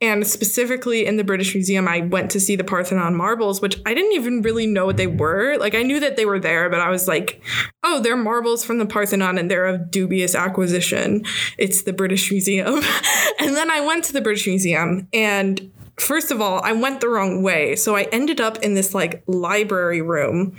And 0.00 0.24
specifically 0.26 1.06
in 1.06 1.16
the 1.16 1.24
British 1.24 1.54
Museum, 1.54 1.88
I 1.88 2.00
went 2.00 2.30
to 2.30 2.40
see 2.40 2.54
the 2.54 2.62
Parthenon 2.62 3.16
marbles, 3.16 3.60
which 3.60 3.80
I 3.84 3.94
didn't 3.94 4.12
even 4.12 4.42
really 4.42 4.66
know 4.66 4.86
what 4.86 4.96
they 4.96 5.08
were. 5.08 5.56
Like, 5.58 5.74
I 5.74 5.82
knew 5.82 5.98
that 5.98 6.16
they 6.16 6.24
were 6.24 6.38
there, 6.38 6.70
but 6.70 6.80
I 6.80 6.88
was 6.88 7.08
like, 7.08 7.42
oh, 7.82 8.00
they're 8.00 8.16
marbles 8.16 8.64
from 8.64 8.78
the 8.78 8.86
Parthenon 8.86 9.38
and 9.38 9.50
they're 9.50 9.66
of 9.66 9.90
dubious 9.90 10.36
acquisition. 10.36 11.24
It's 11.58 11.82
the 11.82 11.92
British 11.92 12.30
Museum. 12.30 12.74
and 13.40 13.56
then 13.56 13.70
I 13.70 13.80
went 13.80 14.04
to 14.04 14.12
the 14.12 14.20
British 14.20 14.46
Museum 14.46 15.08
and 15.12 15.72
First 15.98 16.30
of 16.30 16.40
all, 16.40 16.60
I 16.62 16.70
went 16.74 17.00
the 17.00 17.08
wrong 17.08 17.42
way. 17.42 17.74
So 17.74 17.96
I 17.96 18.02
ended 18.12 18.40
up 18.40 18.58
in 18.58 18.74
this 18.74 18.94
like 18.94 19.24
library 19.26 20.00
room 20.00 20.56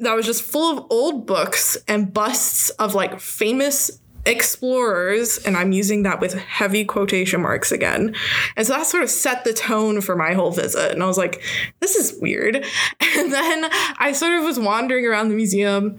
that 0.00 0.14
was 0.14 0.26
just 0.26 0.42
full 0.42 0.76
of 0.76 0.86
old 0.90 1.24
books 1.24 1.76
and 1.86 2.12
busts 2.12 2.70
of 2.70 2.94
like 2.94 3.20
famous 3.20 4.00
explorers, 4.26 5.38
and 5.38 5.56
I'm 5.56 5.72
using 5.72 6.02
that 6.02 6.20
with 6.20 6.34
heavy 6.34 6.84
quotation 6.84 7.42
marks 7.42 7.72
again. 7.72 8.14
And 8.56 8.66
so 8.66 8.74
that 8.74 8.86
sort 8.86 9.02
of 9.02 9.10
set 9.10 9.44
the 9.44 9.52
tone 9.52 10.00
for 10.00 10.16
my 10.16 10.34
whole 10.34 10.50
visit. 10.50 10.92
And 10.92 11.02
I 11.02 11.06
was 11.06 11.18
like, 11.18 11.42
this 11.80 11.96
is 11.96 12.18
weird. 12.20 12.64
And 13.18 13.32
then 13.32 13.70
I 13.98 14.12
sort 14.12 14.32
of 14.32 14.44
was 14.44 14.58
wandering 14.58 15.06
around 15.06 15.30
the 15.30 15.34
museum, 15.34 15.98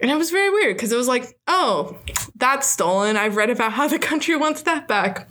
and 0.00 0.10
it 0.10 0.16
was 0.16 0.30
very 0.30 0.50
weird 0.50 0.76
because 0.76 0.92
it 0.92 0.96
was 0.96 1.08
like, 1.08 1.38
oh, 1.48 1.98
that's 2.36 2.68
stolen. 2.68 3.16
I've 3.16 3.36
read 3.36 3.48
about 3.48 3.72
how 3.72 3.88
the 3.88 3.98
country 3.98 4.36
wants 4.36 4.62
that 4.62 4.86
back 4.86 5.26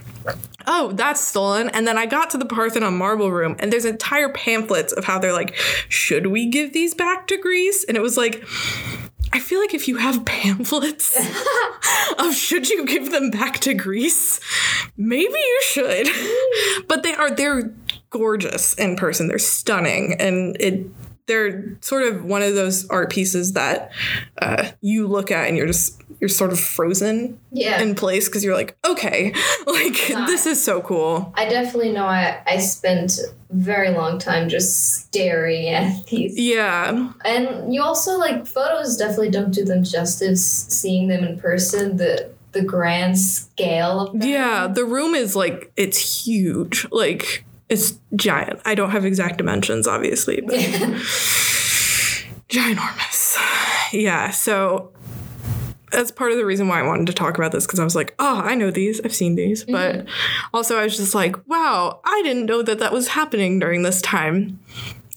oh, 0.68 0.92
that's 0.94 1.22
stolen. 1.22 1.70
And 1.70 1.88
then 1.88 1.98
I 1.98 2.06
got 2.06 2.30
to 2.32 2.38
the 2.38 2.46
Parthenon 2.46 2.96
marble 2.96 3.32
room, 3.32 3.56
and 3.60 3.72
there's 3.72 3.86
entire 3.86 4.30
pamphlets 4.30 4.94
of 4.94 5.06
how 5.06 5.20
they're 5.20 5.34
like, 5.34 5.56
should 5.88 6.28
we 6.28 6.46
give 6.46 6.74
these 6.74 6.94
back 6.94 7.28
to 7.28 7.38
Greece? 7.38 7.84
And 7.86 7.98
it 7.98 8.02
was 8.02 8.18
like, 8.18 8.44
I 9.32 9.40
feel 9.40 9.60
like 9.60 9.74
if 9.74 9.88
you 9.88 9.98
have 9.98 10.26
pamphlets 10.26 11.18
of 12.18 12.34
should 12.34 12.70
you 12.70 12.86
give 12.86 13.12
them 13.12 13.32
back 13.32 13.60
to 13.60 13.74
Greece, 13.74 14.40
maybe 14.98 15.34
you 15.34 15.60
should. 15.64 16.08
but 16.88 17.04
they 17.04 17.14
are 17.14 17.32
they're 17.32 17.74
gorgeous 18.10 18.74
in 18.76 18.96
person. 18.96 19.28
They're 19.28 19.40
stunning, 19.40 20.16
and 20.20 20.58
it 20.60 20.88
they're 21.28 21.78
sort 21.82 22.04
of 22.04 22.26
one 22.26 22.42
of 22.42 22.56
those 22.56 22.88
art 22.90 23.12
pieces 23.12 23.54
that 23.54 23.92
uh, 24.42 24.70
you 24.82 25.08
look 25.08 25.30
at 25.30 25.48
and 25.48 25.56
you're 25.56 25.68
just 25.68 25.99
you're 26.20 26.30
sort 26.30 26.52
of 26.52 26.60
frozen 26.60 27.40
Yeah. 27.52 27.82
in 27.82 27.96
place 27.96 28.28
because 28.28 28.44
you're 28.44 28.56
like, 28.56 28.78
okay, 28.86 29.34
like 29.68 29.98
Nah. 30.12 30.26
this 30.26 30.46
is 30.46 30.62
so 30.64 30.82
cool. 30.82 31.34
I 31.36 31.48
definitely 31.48 31.92
know 31.92 32.06
I, 32.06 32.42
I 32.46 32.58
spent 32.58 33.18
a 33.20 33.28
very 33.52 33.90
long 33.92 34.20
time 34.20 34.50
just 34.50 35.06
staring 35.06 35.70
at 35.70 36.06
these. 36.08 36.38
Yeah, 36.38 37.12
And 37.26 37.74
you 37.74 37.82
also 37.82 38.18
like 38.18 38.46
photos 38.48 38.98
definitely 38.98 39.30
don't 39.32 39.52
do 39.54 39.64
them 39.64 39.84
justice 39.84 40.46
seeing 40.70 41.08
them 41.08 41.24
in 41.24 41.40
person, 41.40 41.98
the 41.98 42.30
the 42.52 42.64
grand 42.64 43.16
scale 43.20 44.00
of 44.02 44.20
them. 44.20 44.28
yeah. 44.28 44.66
The 44.68 44.84
room 44.84 45.14
is 45.14 45.36
like 45.36 45.72
it's 45.78 46.26
huge, 46.26 46.86
like 46.92 47.46
it's 47.70 48.00
giant. 48.16 48.60
I 48.66 48.74
don't 48.74 48.90
have 48.90 49.06
exact 49.06 49.38
dimensions, 49.38 49.86
obviously, 49.88 50.42
but 50.42 50.56
ginormous. 52.50 53.38
Yeah, 53.94 54.32
so 54.32 54.92
that's 55.92 56.12
part 56.12 56.32
of 56.32 56.38
the 56.38 56.46
reason 56.46 56.68
why 56.68 56.80
I 56.80 56.84
wanted 56.84 57.08
to 57.08 57.14
talk 57.14 57.38
about 57.38 57.52
this 57.52 57.66
because 57.66 57.80
I 57.80 57.84
was 57.84 57.96
like, 57.96 58.16
oh, 58.20 58.42
I 58.44 58.56
know 58.56 58.72
these, 58.72 59.02
I've 59.04 59.16
seen 59.16 59.36
these, 59.36 59.64
mm-hmm. 59.64 59.74
but 59.74 60.06
also 60.54 60.78
I 60.78 60.84
was 60.84 60.98
just 60.98 61.16
like, 61.16 61.36
wow, 61.48 62.00
I 62.04 62.22
didn't 62.24 62.46
know 62.46 62.62
that 62.62 62.80
that 62.80 62.94
was 62.94 63.10
happening 63.10 63.60
during 63.60 63.84
this 63.84 64.02
time. 64.02 64.60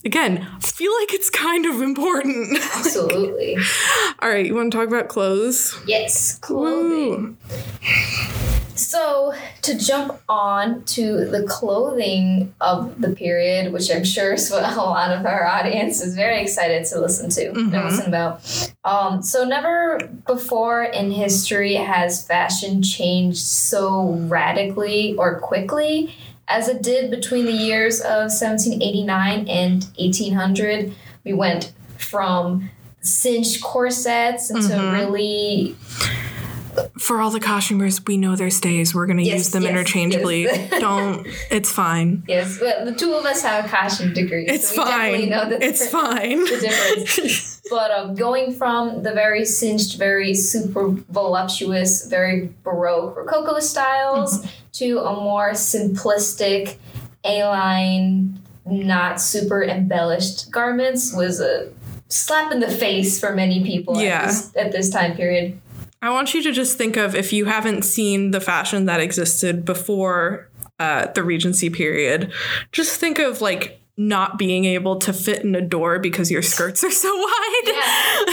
Again, 0.05 0.45
feel 0.59 0.91
like 0.99 1.13
it's 1.13 1.29
kind 1.29 1.65
of 1.65 1.81
important. 1.81 2.57
Absolutely. 2.75 3.57
All 4.19 4.29
right, 4.29 4.45
you 4.45 4.53
want 4.53 4.71
to 4.71 4.77
talk 4.77 4.87
about 4.87 5.07
clothes? 5.07 5.79
Yes, 5.87 6.37
clothing. 6.39 7.37
So, 8.75 9.33
to 9.61 9.77
jump 9.77 10.19
on 10.27 10.83
to 10.85 11.25
the 11.25 11.43
clothing 11.47 12.53
of 12.59 12.99
the 12.99 13.11
period, 13.15 13.71
which 13.71 13.89
I'm 13.91 14.03
sure 14.03 14.33
is 14.33 14.51
what 14.51 14.63
a 14.63 14.75
lot 14.75 15.11
of 15.17 15.25
our 15.25 15.45
audience 15.45 16.01
is 16.01 16.15
very 16.15 16.41
excited 16.41 16.85
to 16.87 16.99
listen 16.99 17.29
to 17.31 17.49
and 17.51 17.71
Mhm. 17.71 17.85
listen 17.85 18.07
about. 18.07 18.41
Um, 18.83 19.21
so, 19.23 19.45
never 19.45 19.99
before 20.27 20.83
in 20.83 21.11
history 21.11 21.75
has 21.75 22.25
fashion 22.25 22.81
changed 22.83 23.39
so 23.45 24.17
radically 24.27 25.15
or 25.17 25.39
quickly 25.39 26.13
as 26.53 26.67
it 26.67 26.81
did 26.83 27.09
between 27.09 27.45
the 27.45 27.51
years 27.51 27.99
of 27.99 28.29
1789 28.31 29.47
and 29.47 29.85
1800. 29.97 30.93
We 31.23 31.33
went 31.33 31.71
from 31.97 32.69
cinched 33.01 33.61
corsets 33.63 34.49
into 34.49 34.67
Mhm. 34.67 34.93
really 34.93 35.75
For 36.97 37.19
all 37.21 37.29
the 37.29 37.39
costumers, 37.39 38.01
we 38.07 38.17
know 38.17 38.35
their 38.35 38.49
stays. 38.49 38.95
We're 38.95 39.05
going 39.05 39.17
to 39.17 39.23
Yes, 39.23 39.37
use 39.37 39.49
them 39.51 39.61
yes, 39.63 39.69
interchangeably. 39.71 40.43
yes. 40.43 40.69
Don't. 40.79 41.27
It's 41.51 41.71
fine. 41.71 42.23
Yes, 42.27 42.57
but 42.59 42.85
the 42.85 42.93
two 42.93 43.13
of 43.13 43.25
us 43.25 43.43
have 43.43 43.65
a 43.65 43.67
costume 43.67 44.11
degree. 44.13 44.45
It's 44.47 44.73
so 44.73 44.83
we 44.83 44.89
definitely 44.89 45.19
fine. 45.19 45.29
know 45.29 45.49
the 45.49 45.63
It's 45.63 45.87
fine. 45.99 46.39
The 46.39 46.59
difference. 46.59 47.49
But 47.69 47.91
um, 47.91 48.15
going 48.15 48.53
from 48.53 49.03
the 49.03 49.13
very 49.13 49.45
cinched, 49.45 49.97
very 49.97 50.33
super 50.33 50.89
voluptuous, 50.89 52.05
very 52.07 52.49
baroque 52.63 53.15
rococo 53.15 53.59
styles 53.59 54.39
Mm-hmm. 54.39 54.47
to 54.73 54.99
a 54.99 55.13
more 55.15 55.51
simplistic, 55.51 56.77
A-line, 57.23 58.39
not 58.65 59.21
super 59.21 59.63
embellished 59.63 60.51
garments 60.51 61.13
was 61.13 61.39
a 61.39 61.71
slap 62.09 62.51
in 62.51 62.59
the 62.59 62.69
face 62.69 63.19
for 63.19 63.33
many 63.33 63.63
people 63.63 63.99
Yeah. 64.01 64.21
at, 64.23 64.27
this, 64.27 64.55
at 64.55 64.71
this 64.71 64.89
time 64.89 65.15
period. 65.15 65.59
I 66.01 66.09
want 66.09 66.33
you 66.33 66.43
to 66.43 66.51
just 66.51 66.77
think 66.77 66.97
of 66.97 67.15
if 67.15 67.31
you 67.31 67.45
haven't 67.45 67.83
seen 67.83 68.31
the 68.31 68.41
fashion 68.41 68.85
that 68.87 68.99
existed 68.99 69.63
before 69.63 70.49
uh, 70.79 71.07
the 71.07 71.23
Regency 71.23 71.69
period, 71.69 72.31
just 72.73 72.99
think 72.99 73.19
of 73.19 73.39
like 73.41 73.79
not 73.95 74.39
being 74.39 74.65
able 74.65 74.97
to 74.97 75.13
fit 75.13 75.43
in 75.43 75.55
a 75.55 75.61
door 75.61 75.99
because 75.99 76.31
your 76.31 76.41
skirts 76.41 76.83
are 76.83 76.91
so 76.91 77.15
wide. 77.15 77.61
Yeah. 77.65 77.73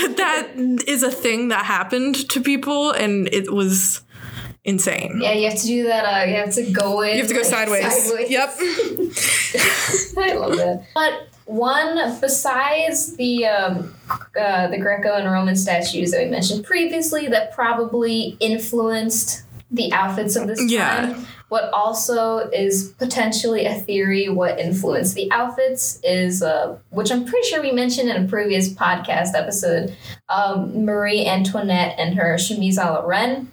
that 0.17 0.53
is 0.87 1.03
a 1.03 1.11
thing 1.11 1.49
that 1.49 1.65
happened 1.67 2.29
to 2.31 2.41
people, 2.41 2.91
and 2.93 3.29
it 3.33 3.53
was 3.53 4.03
insane. 4.65 5.21
Yeah, 5.23 5.33
you 5.33 5.49
have 5.51 5.59
to 5.59 5.67
do 5.67 5.85
that. 5.85 6.05
Uh, 6.05 6.31
you 6.31 6.37
have 6.37 6.55
to 6.55 6.71
go 6.71 7.01
in. 7.03 7.17
You 7.17 7.23
have 7.23 7.29
to 7.29 7.35
go 7.35 7.41
like, 7.41 7.51
sideways. 7.51 8.31
Yep. 8.31 8.49
I 10.19 10.35
love 10.35 10.57
that. 10.57 10.85
But 10.95 11.29
one 11.47 12.21
besides 12.21 13.17
the 13.17 13.47
um, 13.47 13.95
uh, 14.39 14.69
the 14.69 14.79
Greco 14.79 15.15
and 15.15 15.31
Roman 15.31 15.57
statues 15.57 16.13
that 16.13 16.25
we 16.25 16.31
mentioned 16.31 16.65
previously, 16.65 17.27
that 17.29 17.53
probably 17.53 18.37
influenced 18.41 19.43
the 19.71 19.93
outfits 19.93 20.37
of 20.37 20.47
this 20.47 20.59
time. 20.59 20.69
Yeah. 20.69 21.25
What 21.51 21.69
also 21.73 22.49
is 22.51 22.95
potentially 22.97 23.67
a 23.67 23.75
theory 23.75 24.29
what 24.29 24.61
influenced 24.61 25.17
the 25.17 25.31
outfits 25.33 25.99
is, 26.05 26.45
uh, 26.45 26.79
which 26.91 27.11
I'm 27.11 27.25
pretty 27.25 27.49
sure 27.49 27.61
we 27.61 27.73
mentioned 27.73 28.09
in 28.09 28.25
a 28.25 28.29
previous 28.29 28.73
podcast 28.73 29.35
episode, 29.35 29.95
um, 30.29 30.85
Marie 30.85 31.27
Antoinette 31.27 31.97
and 31.99 32.15
her 32.15 32.37
chemise 32.39 32.79
à 32.79 32.85
la 32.95 33.01
reine, 33.05 33.51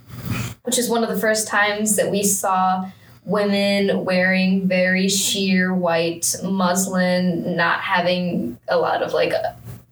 which 0.62 0.78
is 0.78 0.88
one 0.88 1.02
of 1.02 1.08
the 1.10 1.18
first 1.18 1.48
times 1.48 1.96
that 1.96 2.08
we 2.08 2.22
saw 2.22 2.88
women 3.24 4.04
wearing 4.04 4.68
very 4.68 5.08
sheer 5.08 5.74
white 5.74 6.36
muslin, 6.44 7.56
not 7.56 7.80
having 7.80 8.56
a 8.68 8.76
lot 8.78 9.02
of 9.02 9.12
like 9.12 9.32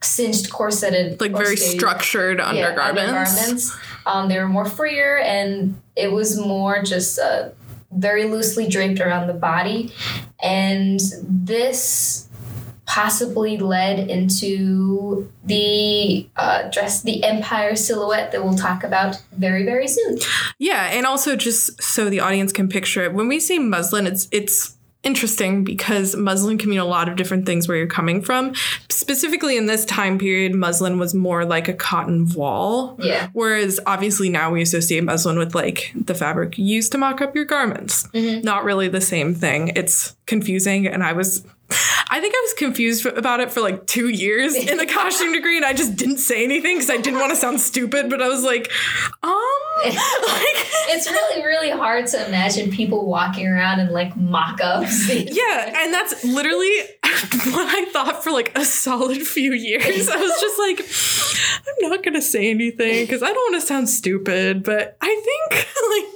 cinched 0.00 0.48
corseted, 0.52 1.20
Like 1.20 1.32
very 1.32 1.56
structured 1.56 2.38
yeah, 2.38 2.48
undergarments. 2.50 3.10
undergarments. 3.10 3.76
Um, 4.06 4.28
they 4.28 4.38
were 4.38 4.48
more 4.48 4.64
freer 4.64 5.18
and 5.18 5.82
it 5.96 6.12
was 6.12 6.38
more 6.38 6.82
just 6.84 7.18
uh, 7.18 7.48
very 7.96 8.24
loosely 8.24 8.68
draped 8.68 9.00
around 9.00 9.26
the 9.26 9.34
body. 9.34 9.92
And 10.42 11.00
this 11.22 12.28
possibly 12.86 13.58
led 13.58 13.98
into 14.08 15.30
the 15.44 16.26
uh, 16.36 16.70
dress, 16.70 17.02
the 17.02 17.24
empire 17.24 17.74
silhouette 17.74 18.30
that 18.30 18.44
we'll 18.44 18.56
talk 18.56 18.84
about 18.84 19.20
very, 19.32 19.64
very 19.64 19.88
soon. 19.88 20.18
Yeah, 20.58 20.84
and 20.92 21.04
also 21.04 21.34
just 21.36 21.82
so 21.82 22.08
the 22.08 22.20
audience 22.20 22.52
can 22.52 22.68
picture 22.68 23.04
it, 23.04 23.12
when 23.12 23.28
we 23.28 23.40
say 23.40 23.58
muslin, 23.58 24.06
it's 24.06 24.28
it's 24.30 24.75
interesting 25.06 25.64
because 25.64 26.16
muslin 26.16 26.58
can 26.58 26.68
mean 26.68 26.78
a 26.80 26.84
lot 26.84 27.08
of 27.08 27.16
different 27.16 27.46
things 27.46 27.68
where 27.68 27.76
you're 27.76 27.86
coming 27.86 28.20
from. 28.20 28.52
Specifically 28.90 29.56
in 29.56 29.66
this 29.66 29.84
time 29.84 30.18
period, 30.18 30.54
muslin 30.54 30.98
was 30.98 31.14
more 31.14 31.44
like 31.44 31.68
a 31.68 31.72
cotton 31.72 32.26
voile. 32.26 32.96
Yeah. 33.00 33.28
Whereas 33.32 33.78
obviously 33.86 34.28
now 34.28 34.50
we 34.50 34.60
associate 34.62 35.04
muslin 35.04 35.38
with 35.38 35.54
like 35.54 35.92
the 35.94 36.14
fabric 36.14 36.58
used 36.58 36.92
to 36.92 36.98
mock 36.98 37.20
up 37.20 37.34
your 37.34 37.44
garments. 37.44 38.06
Mhm. 38.08 38.42
Not 38.44 38.64
really 38.64 38.88
the 38.88 39.00
same 39.00 39.34
thing. 39.34 39.72
It's 39.76 40.16
confusing 40.26 40.86
and 40.86 41.02
I 41.02 41.12
was 41.12 41.44
I 42.08 42.20
think 42.20 42.34
I 42.34 42.40
was 42.42 42.52
confused 42.54 43.04
about 43.06 43.40
it 43.40 43.50
for 43.50 43.60
like 43.60 43.86
two 43.86 44.08
years 44.08 44.54
in 44.54 44.76
the 44.78 44.86
costume 44.92 45.32
degree, 45.32 45.56
and 45.56 45.66
I 45.66 45.72
just 45.72 45.96
didn't 45.96 46.18
say 46.18 46.44
anything 46.44 46.76
because 46.76 46.90
I 46.90 46.98
didn't 46.98 47.18
want 47.18 47.30
to 47.30 47.36
sound 47.36 47.60
stupid. 47.60 48.08
But 48.08 48.22
I 48.22 48.28
was 48.28 48.44
like, 48.44 48.70
um, 49.24 49.34
like, 49.84 50.66
It's 50.88 51.10
really, 51.10 51.42
really 51.44 51.70
hard 51.70 52.06
to 52.08 52.26
imagine 52.28 52.70
people 52.70 53.06
walking 53.06 53.46
around 53.48 53.80
in 53.80 53.90
like 53.92 54.16
mock 54.16 54.60
ups. 54.62 55.08
yeah, 55.12 55.82
and 55.82 55.92
that's 55.92 56.22
literally 56.24 56.68
what 57.02 57.66
I 57.68 57.86
thought 57.92 58.22
for 58.22 58.30
like 58.30 58.56
a 58.56 58.64
solid 58.64 59.20
few 59.26 59.52
years. 59.52 60.08
I 60.08 60.16
was 60.16 60.40
just 60.40 60.58
like, 60.60 61.60
I'm 61.82 61.90
not 61.90 62.04
gonna 62.04 62.22
say 62.22 62.48
anything 62.50 63.04
because 63.04 63.22
I 63.24 63.32
don't 63.32 63.52
want 63.52 63.60
to 63.60 63.66
sound 63.66 63.88
stupid, 63.88 64.62
but 64.62 64.96
I 65.00 65.22
think 65.50 65.66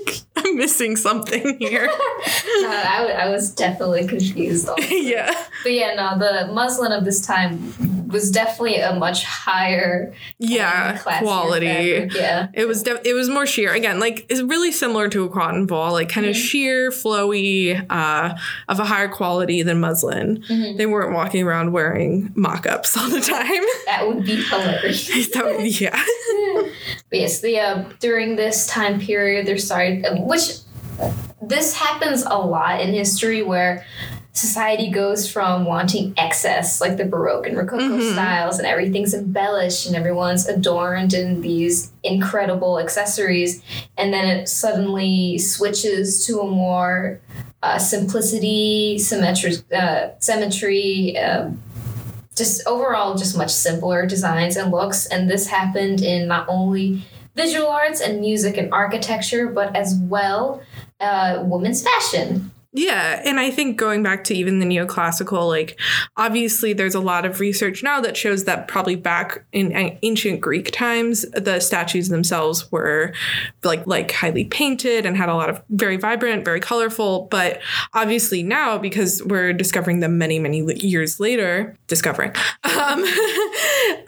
like 0.07 0.47
I'm 0.47 0.57
missing 0.57 0.97
something 0.97 1.59
here. 1.59 1.89
Uh, 1.91 2.85
I, 2.89 2.97
w- 3.01 3.17
I 3.17 3.29
was 3.29 3.51
definitely 3.53 4.07
confused. 4.07 4.69
Also. 4.69 4.83
yeah. 4.95 5.40
But 5.63 5.73
yeah, 5.73 5.95
no, 5.95 6.19
the 6.19 6.53
muslin 6.53 6.93
of 6.93 7.05
this 7.05 7.25
time 7.25 8.09
was 8.09 8.31
definitely 8.33 8.77
a 8.77 8.93
much 8.95 9.23
higher, 9.25 10.13
Yeah. 10.39 10.91
and 10.93 11.01
Quality. 11.01 11.67
fabric, 11.69 12.15
Yeah. 12.15 12.49
It 12.55 12.67
was 12.67 12.83
def- 12.83 13.03
it 13.05 13.15
was 13.15 13.29
more 13.29 13.47
sheer. 13.47 13.73
Again, 13.73 14.01
like 14.01 14.27
it's 14.29 14.41
really 14.41 14.73
similar 14.73 15.09
to 15.11 15.25
a 15.25 15.29
cotton 15.29 15.67
voile, 15.69 15.93
like 15.93 16.09
kind 16.09 16.27
of 16.27 16.35
sheer, 16.37 16.91
flowy, 16.91 17.87
uh, 17.89 18.35
of 18.69 18.81
a 18.81 18.85
higher 18.85 19.07
quality 19.09 19.63
than 19.63 19.79
muslin. 19.81 20.43
Mhm. 20.49 20.77
They 20.77 20.87
weren't 20.87 21.15
walking 21.15 21.45
around 21.47 21.71
wearing 21.73 22.33
mock-ups 22.35 22.97
all 22.97 23.09
the 23.09 23.21
time. 23.21 23.63
That 23.87 24.07
would 24.09 24.25
be 24.25 24.37
hilarious. 24.43 25.09
Would- 25.37 25.81
yeah. 25.81 26.03
But 27.11 27.19
yes, 27.19 27.41
the 27.41 27.59
uh, 27.61 27.85
during 28.01 28.37
this 28.37 28.67
time 28.67 29.01
period, 29.01 29.47
there 29.47 29.59
started, 29.59 30.05
which 30.21 30.59
this 31.43 31.75
happens 31.75 32.23
a 32.23 32.37
lot 32.39 32.81
in 32.81 32.93
history 32.93 33.43
where 33.43 33.85
society 34.33 34.91
goes 34.91 35.31
from 35.31 35.65
wanting 35.65 36.15
excess, 36.17 36.81
like 36.81 36.97
the 36.97 37.05
Baroque 37.05 37.47
and 37.47 37.57
Rococo 37.57 37.99
Mhm. 37.99 38.13
styles, 38.13 38.59
and 38.59 38.67
everything's 38.67 39.13
embellished 39.15 39.87
and 39.87 39.97
everyone's 39.97 40.47
adorned 40.47 41.13
in 41.15 41.41
these 41.41 41.91
incredible 42.05 42.79
accessories, 42.79 43.61
and 43.99 44.13
then 44.15 44.25
it 44.27 44.49
suddenly 44.49 45.37
switches 45.39 46.25
to 46.27 46.41
a 46.41 46.47
more 46.47 47.21
uh, 47.63 47.77
simplicity, 47.77 48.97
symmetry, 48.99 49.53
uh, 49.77 50.09
symmetry. 50.19 51.19
Um, 51.19 51.63
just 52.37 52.67
overall 52.67 53.15
just 53.17 53.37
much 53.37 53.51
simpler 53.51 54.07
designs 54.07 54.57
and 54.57 54.71
looks 54.71 55.05
and 55.07 55.29
this 55.29 55.49
happened 55.49 56.01
in 56.01 56.27
not 56.27 56.47
only 56.49 57.05
visual 57.37 57.67
arts 57.69 58.01
and 58.01 58.19
music 58.21 58.57
and 58.57 58.73
architecture 58.73 59.47
but 59.49 59.77
as 59.77 59.95
well 60.05 60.63
uh, 61.01 61.43
women's 61.45 61.83
fashion 61.83 62.51
Yeah, 62.73 63.21
and 63.25 63.41
I 63.41 63.51
think 63.51 63.77
going 63.77 64.05
back 64.05 64.23
to 64.25 64.35
even 64.35 64.61
the 64.61 64.67
neoclassical, 64.67 65.49
like 65.49 65.79
obviously 66.17 66.73
there's 66.73 66.95
a 66.95 67.01
lot 67.01 67.25
of 67.25 67.41
research 67.41 67.83
now 67.83 68.01
that 68.01 68.17
shows 68.17 68.45
that 68.45 68.69
probably 68.69 68.95
back 68.95 69.45
in 69.53 69.73
ancient 70.03 70.41
Greek 70.41 70.71
times, 70.71 71.23
the 71.33 71.59
statues 71.59 72.11
themselves 72.11 72.71
were 72.71 73.13
like 73.65 73.85
like 73.89 74.13
highly 74.13 74.45
painted 74.45 75.05
and 75.05 75.17
had 75.17 75.29
a 75.29 75.35
lot 75.35 75.51
of 75.51 75.61
very 75.71 75.97
vibrant, 75.97 76.45
very 76.45 76.61
colorful. 76.61 77.27
But 77.29 77.61
obviously 77.93 78.45
now, 78.45 78.79
because 78.79 79.21
we're 79.25 79.53
discovering 79.53 79.99
them 79.99 80.17
many 80.17 80.39
many 80.39 80.61
years 80.77 81.19
later, 81.19 81.77
discovering, 81.89 82.33
um, 82.79 83.05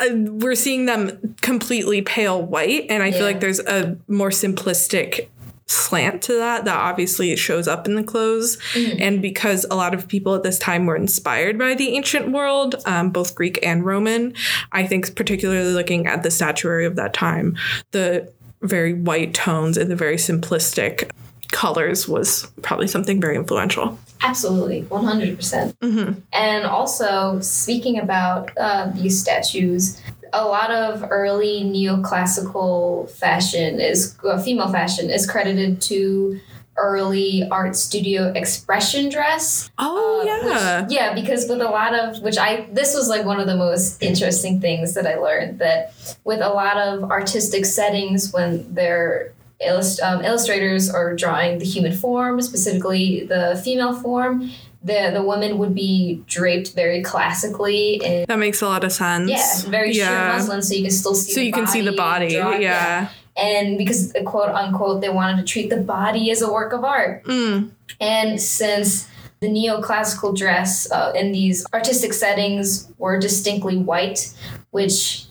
we're 0.38 0.54
seeing 0.54 0.86
them 0.86 1.34
completely 1.40 2.00
pale 2.00 2.40
white, 2.40 2.86
and 2.88 3.02
I 3.02 3.10
feel 3.10 3.24
like 3.24 3.40
there's 3.40 3.60
a 3.60 3.96
more 4.06 4.30
simplistic 4.30 5.28
slant 5.72 6.22
to 6.22 6.34
that 6.34 6.64
that 6.64 6.76
obviously 6.76 7.34
shows 7.36 7.66
up 7.66 7.86
in 7.86 7.94
the 7.94 8.02
clothes. 8.02 8.58
And 8.98 9.22
because 9.22 9.64
a 9.70 9.74
lot 9.74 9.94
of 9.94 10.06
people 10.06 10.34
at 10.34 10.42
this 10.42 10.58
time 10.58 10.86
were 10.86 10.96
inspired 10.96 11.58
by 11.58 11.74
the 11.74 11.96
ancient 11.96 12.30
world 12.30 12.76
um, 12.86 13.10
both 13.10 13.34
greek 13.34 13.58
and 13.62 13.84
roman 13.84 14.34
i 14.72 14.86
think 14.86 15.14
particularly 15.14 15.72
looking 15.72 16.06
at 16.06 16.22
the 16.22 16.30
statuary 16.30 16.84
of 16.84 16.96
that 16.96 17.12
time 17.12 17.56
the 17.90 18.30
very 18.62 18.94
white 18.94 19.34
tones 19.34 19.76
and 19.76 19.90
the 19.90 19.96
very 19.96 20.16
simplistic 20.16 21.10
colors 21.50 22.08
was 22.08 22.50
probably 22.62 22.86
something 22.86 23.20
very 23.20 23.36
influential. 23.36 23.98
Absolutely 24.22 24.82
100%. 24.84 25.74
Hmm 25.82 26.12
and 26.32 26.64
also 26.64 27.40
speaking 27.40 27.98
about 27.98 28.50
uh, 28.56 28.90
these 28.94 29.20
statues 29.20 30.00
a 30.32 30.44
lot 30.44 30.70
of 30.70 31.04
early 31.10 31.62
neoclassical 31.64 33.10
fashion 33.10 33.80
is 33.80 34.16
uh, 34.24 34.40
female 34.40 34.68
fashion 34.70 35.10
is 35.10 35.28
credited 35.30 35.80
to 35.82 36.40
early 36.78 37.46
art 37.50 37.76
studio 37.76 38.32
expression 38.34 39.10
dress. 39.10 39.70
Oh 39.78 40.20
Uh, 40.22 40.24
yeah. 40.24 40.82
which- 40.82 40.92
yeah, 40.92 41.14
because 41.14 41.46
with 41.48 41.60
a 41.60 41.64
lot 41.68 41.94
of 41.94 42.22
which 42.22 42.38
I 42.38 42.66
this 42.72 42.94
was 42.94 43.08
like 43.08 43.26
one 43.26 43.38
of 43.40 43.46
the 43.46 43.56
most 43.56 44.02
interesting 44.02 44.60
things 44.60 44.94
that 44.94 45.06
I 45.06 45.16
learned 45.16 45.58
that 45.58 45.92
with 46.24 46.40
a 46.40 46.48
lot 46.48 46.78
of 46.78 47.10
artistic 47.10 47.66
settings 47.66 48.32
when 48.32 48.72
they're 48.74 49.32
illust- 49.60 50.00
um, 50.02 50.24
illustrators 50.24 50.88
are 50.90 51.14
drawing 51.14 51.58
the 51.58 51.64
human 51.66 51.92
form, 51.92 52.40
specifically 52.40 53.24
the 53.26 53.60
female 53.62 53.92
form, 53.94 54.50
the 54.84 55.10
the 55.12 55.22
woman 55.22 55.58
would 55.58 55.74
be 55.74 56.22
draped 56.26 56.74
very 56.74 57.02
classically 57.02 58.00
in 58.02 58.24
that 58.28 58.38
makes 58.38 58.60
a 58.62 58.66
lot 58.66 58.82
of 58.84 58.92
sense 58.92 59.30
yeah 59.30 59.70
very 59.70 59.92
sheer 59.92 60.04
Yeah. 60.04 60.32
muslin, 60.32 60.62
so 60.62 60.74
you 60.74 60.82
can 60.82 60.90
still 60.90 61.14
see 61.14 61.32
so 61.32 61.40
the 61.40 61.46
you 61.46 61.52
can 61.52 61.66
see 61.66 61.80
the 61.82 61.92
body 61.92 62.34
drawn, 62.34 62.60
yeah, 62.60 63.08
and 63.36 63.78
because 63.78 64.14
uh, 64.14 64.22
quote 64.24 64.50
unquote 64.50 65.00
they 65.00 65.08
wanted 65.08 65.36
to 65.38 65.44
treat 65.52 65.70
the 65.70 65.76
body 65.76 66.30
as 66.30 66.42
a 66.42 66.50
work 66.52 66.72
of 66.72 66.84
art. 66.84 67.24
Mm. 67.24 67.70
And 68.00 68.40
since 68.40 69.08
the 69.40 69.48
neoclassical 69.48 70.36
dress 70.36 70.90
uh, 70.90 71.12
in 71.14 71.32
these 71.32 71.66
artistic 71.72 72.12
settings 72.12 72.88
were 72.98 73.18
distinctly 73.18 73.76
white, 73.76 74.32
which 74.70 75.26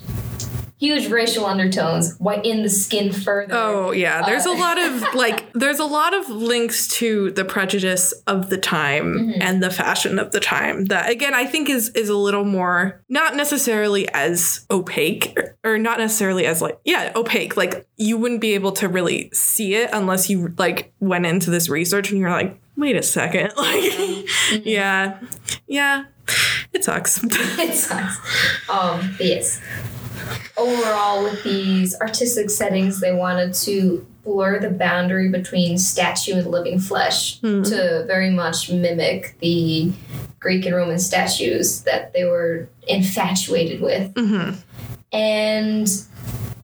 huge 0.82 1.08
racial 1.10 1.46
undertones, 1.46 2.18
white 2.18 2.44
in 2.44 2.64
the 2.64 2.70
skin 2.70 3.14
further. 3.14 3.54
Oh 3.56 3.92
yeah, 3.92 4.26
there's 4.26 4.46
Uh, 4.48 4.52
a 4.52 4.56
lot 4.58 4.78
of 4.78 5.14
like 5.14 5.46
there's 5.54 5.80
a 5.80 5.86
lot 5.86 6.14
of 6.14 6.28
links 6.30 6.88
to 7.00 7.32
the 7.32 7.46
prejudice 7.46 8.12
of 8.28 8.50
the 8.50 8.58
time 8.58 9.14
Mhm. 9.20 9.38
and 9.40 9.64
the 9.64 9.70
fashion 9.70 10.18
of 10.20 10.32
the 10.32 10.40
time 10.40 10.86
that 10.86 11.10
again 11.10 11.34
I 11.34 11.46
think 11.46 11.70
is 11.70 11.90
is 11.90 12.10
a 12.10 12.18
little 12.18 12.44
more 12.46 13.02
not 13.08 13.36
necessarily 13.36 14.10
as 14.10 14.66
opaque 14.72 15.34
or, 15.38 15.56
or 15.64 15.78
not 15.78 16.00
necessarily 16.00 16.46
as 16.46 16.62
like 16.62 16.78
yeah, 16.84 17.12
opaque. 17.16 17.56
Like 17.56 17.86
you 17.98 18.18
wouldn't 18.18 18.42
be 18.42 18.56
able 18.56 18.72
to 18.74 18.90
really 18.90 19.30
see 19.34 19.76
it 19.76 19.90
unless 19.94 20.30
you 20.30 20.52
like 20.58 20.92
went 21.00 21.26
into 21.28 21.52
this 21.52 21.70
research 21.70 22.10
and 22.12 22.20
you're 22.20 22.32
like, 22.32 22.60
"Wait 22.76 22.96
a 22.96 23.04
second. 23.04 23.54
Like 23.58 24.66
yeah. 24.66 25.20
Yeah. 25.68 26.06
It 26.74 26.84
sucks. 26.84 27.22
it 27.24 27.74
sucks. 27.76 28.18
Um, 28.70 29.16
yes. 29.20 29.62
Overall, 30.58 31.24
with 31.24 31.44
these 31.44 32.00
artistic 32.00 32.50
settings, 32.50 33.00
they 33.00 33.14
wanted 33.14 33.54
to 33.56 34.06
blur 34.24 34.60
the 34.60 34.70
boundary 34.70 35.30
between 35.30 35.78
statue 35.78 36.36
and 36.36 36.48
living 36.48 36.80
flesh 36.80 37.40
Hmm. 37.40 37.64
to 37.64 38.04
very 38.06 38.30
much 38.30 38.70
mimic 38.70 39.36
the 39.40 39.92
Greek 40.40 40.66
and 40.66 40.76
Roman 40.76 41.00
statues 41.00 41.82
that 41.82 42.14
they 42.14 42.26
were 42.26 42.70
infatuated 42.88 43.82
with. 43.82 44.12
hmm 44.16 44.52
And 45.12 45.90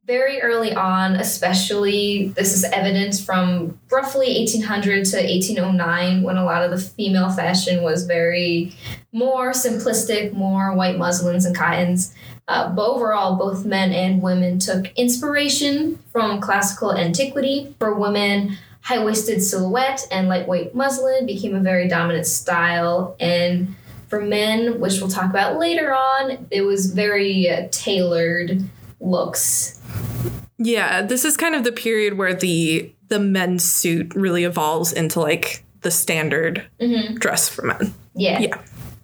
very 0.05 0.41
early 0.41 0.73
on, 0.73 1.15
especially, 1.17 2.31
this 2.37 2.53
is 2.55 2.63
evidence 2.63 3.19
from 3.23 3.77
roughly 3.91 4.37
1800 4.37 5.03
to 5.05 5.17
1809 5.17 6.23
when 6.23 6.37
a 6.37 6.45
lot 6.45 6.63
of 6.63 6.71
the 6.71 6.77
female 6.77 7.29
fashion 7.29 7.83
was 7.83 8.05
very 8.05 8.73
more 9.11 9.51
simplistic, 9.51 10.31
more 10.31 10.73
white 10.73 10.97
muslins 10.97 11.45
and 11.45 11.55
cottons. 11.55 12.13
Uh, 12.47 12.69
but 12.73 12.87
overall, 12.87 13.35
both 13.35 13.65
men 13.65 13.91
and 13.91 14.21
women 14.21 14.57
took 14.59 14.87
inspiration 14.95 15.99
from 16.11 16.39
classical 16.39 16.95
antiquity. 16.95 17.75
For 17.79 17.93
women, 17.93 18.57
high 18.81 19.03
waisted 19.03 19.41
silhouette 19.43 20.07
and 20.11 20.29
lightweight 20.29 20.73
muslin 20.73 21.25
became 21.25 21.55
a 21.55 21.59
very 21.59 21.87
dominant 21.89 22.25
style. 22.25 23.17
And 23.19 23.75
for 24.07 24.21
men, 24.21 24.79
which 24.79 24.99
we'll 25.01 25.09
talk 25.09 25.29
about 25.29 25.59
later 25.59 25.93
on, 25.93 26.47
it 26.49 26.61
was 26.61 26.93
very 26.93 27.49
uh, 27.49 27.67
tailored 27.71 28.63
looks. 29.01 29.81
Yeah, 30.57 31.01
this 31.01 31.25
is 31.25 31.35
kind 31.35 31.53
of 31.53 31.63
the 31.65 31.71
period 31.73 32.17
where 32.17 32.33
the 32.33 32.93
the 33.09 33.19
men's 33.19 33.63
suit 33.63 34.13
really 34.15 34.43
evolves 34.43 34.91
into 34.91 35.19
like 35.19 35.63
the 35.81 35.91
standard 35.91 36.65
Mm-hmm. 36.79 37.15
dress 37.15 37.47
for 37.49 37.65
men. 37.65 37.93
Yeah. 38.15 38.39
Yeah. 38.39 38.61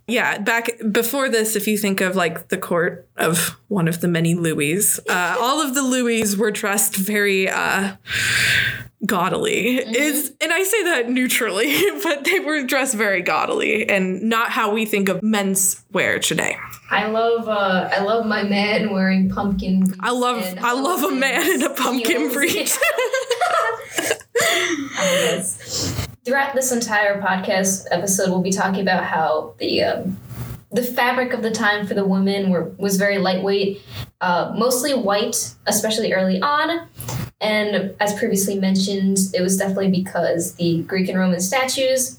Yeah, 0.08 0.38
back 0.38 0.70
before 0.92 1.30
this, 1.30 1.56
if 1.56 1.68
you 1.68 1.78
think 1.78 2.02
of 2.02 2.16
like 2.16 2.50
the 2.50 2.58
court 2.58 3.08
of 3.16 3.58
one 3.70 3.88
of 3.88 4.02
the 4.02 4.08
many 4.08 4.36
Louis, 4.36 5.00
uh, 5.10 5.38
all 5.40 5.62
of 5.62 5.76
the 5.76 5.82
Louis 5.82 6.36
were 6.36 6.52
dressed 6.52 6.96
very 6.96 7.48
uh, 7.48 7.96
gaudily. 9.06 9.78
Is 9.78 10.34
and 10.42 10.52
I 10.52 10.64
say 10.64 10.84
that 10.84 11.10
neutrally, 11.10 11.82
but 12.04 12.26
they 12.26 12.40
were 12.40 12.64
dressed 12.64 12.96
very 12.96 13.22
gaudily 13.22 13.88
and 13.88 14.24
not 14.24 14.52
how 14.52 14.74
we 14.74 14.86
think 14.86 15.08
of 15.08 15.24
men's 15.24 15.84
wear 15.92 16.20
today. 16.20 16.58
I 16.92 17.08
love 17.08 17.48
uh, 17.48 17.90
I 17.92 18.02
love 18.04 18.26
my 18.26 18.44
man 18.44 18.92
wearing 18.92 19.30
pumpkin. 19.30 19.96
I 20.02 20.12
love 20.12 20.44
I 20.62 20.74
love 20.74 21.04
a 21.04 21.12
man 21.12 21.50
in 21.50 21.64
a 21.64 21.74
pumpkin 21.74 22.32
breech. 22.32 22.74
Throughout 26.26 26.56
this 26.56 26.72
entire 26.72 27.22
podcast 27.22 27.86
episode, 27.92 28.30
we'll 28.30 28.42
be 28.42 28.52
talking 28.52 28.80
about 28.80 29.04
how 29.04 29.56
the 29.58 29.84
um, 29.84 30.18
the 30.72 30.82
fabric 30.82 31.34
of 31.34 31.42
the 31.42 31.52
time 31.52 31.86
for 31.86 31.96
the 31.96 32.06
women 32.06 32.50
were 32.50 32.70
was 32.78 32.96
very 32.96 33.18
lightweight, 33.18 33.82
uh, 34.22 34.54
mostly 34.58 34.94
white, 34.94 35.54
especially 35.68 36.14
early 36.14 36.42
on. 36.42 36.88
And 37.42 37.94
as 38.00 38.14
previously 38.14 38.58
mentioned, 38.58 39.18
it 39.34 39.42
was 39.42 39.58
definitely 39.58 39.92
because 39.92 40.56
the 40.56 40.84
Greek 40.84 41.10
and 41.10 41.20
Roman 41.20 41.42
statues 41.42 42.18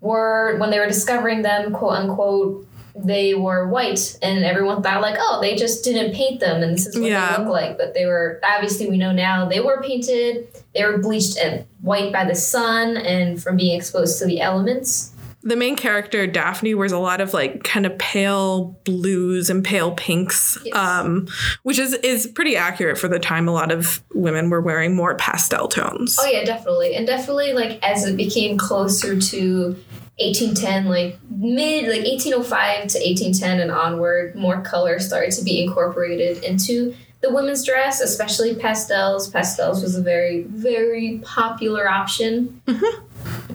were 0.00 0.56
when 0.58 0.70
they 0.70 0.80
were 0.80 0.88
discovering 0.88 1.42
them, 1.42 1.72
quote 1.72 1.92
unquote, 1.92 2.66
they 2.94 3.34
were 3.34 3.68
white 3.68 4.18
and 4.22 4.44
everyone 4.44 4.82
thought 4.82 5.00
like 5.00 5.16
oh 5.18 5.38
they 5.40 5.56
just 5.56 5.82
didn't 5.84 6.12
paint 6.14 6.40
them 6.40 6.62
and 6.62 6.74
this 6.74 6.86
is 6.86 6.98
what 6.98 7.08
Yeah. 7.10 7.36
they 7.36 7.42
look 7.42 7.52
like 7.52 7.78
but 7.78 7.94
they 7.94 8.06
were 8.06 8.40
obviously 8.44 8.88
we 8.88 8.98
know 8.98 9.12
now 9.12 9.48
they 9.48 9.60
were 9.60 9.80
painted 9.82 10.46
they 10.74 10.84
were 10.84 10.98
bleached 10.98 11.36
and 11.38 11.64
white 11.80 12.12
by 12.12 12.24
the 12.24 12.34
sun 12.34 12.96
and 12.96 13.42
from 13.42 13.56
being 13.56 13.76
exposed 13.76 14.18
to 14.18 14.26
the 14.26 14.40
elements 14.40 15.10
The 15.44 15.56
main 15.56 15.74
character, 15.74 16.24
Daphne, 16.28 16.74
wears 16.76 16.92
a 16.92 16.98
lot 16.98 17.20
of 17.20 17.34
like 17.34 17.64
kind 17.64 17.84
of 17.84 17.98
pale 17.98 18.78
blues 18.84 19.50
and 19.50 19.64
pale 19.64 19.90
pinks, 19.90 20.56
Yes. 20.64 20.76
um, 20.76 21.26
which 21.64 21.80
is, 21.80 21.94
is 21.94 22.28
pretty 22.28 22.56
accurate 22.56 22.96
for 22.96 23.08
the 23.08 23.18
time. 23.18 23.48
A 23.48 23.52
lot 23.52 23.72
of 23.72 24.04
women 24.14 24.50
were 24.50 24.60
wearing 24.60 24.94
more 24.94 25.16
pastel 25.16 25.66
tones. 25.66 26.16
oh 26.20 26.26
yeah 26.26 26.44
definitely 26.44 26.94
and 26.94 27.08
definitely 27.08 27.54
like 27.54 27.82
as 27.82 28.06
it 28.06 28.16
became 28.16 28.56
closer 28.56 29.18
to 29.18 29.74
1810 30.18 30.86
like 30.86 31.18
mid 31.30 31.84
like 31.88 32.04
1805 32.04 32.88
to 32.88 32.98
1810 32.98 33.60
and 33.60 33.70
onward 33.70 34.34
more 34.34 34.60
color 34.60 34.98
started 34.98 35.32
to 35.32 35.42
be 35.42 35.62
incorporated 35.62 36.44
into 36.44 36.94
the 37.22 37.32
women's 37.32 37.64
dress 37.64 38.00
especially 38.00 38.54
pastels. 38.54 39.30
Pastels 39.30 39.82
was 39.82 39.96
a 39.96 40.02
very 40.02 40.42
very 40.42 41.20
popular 41.24 41.88
option. 41.88 42.60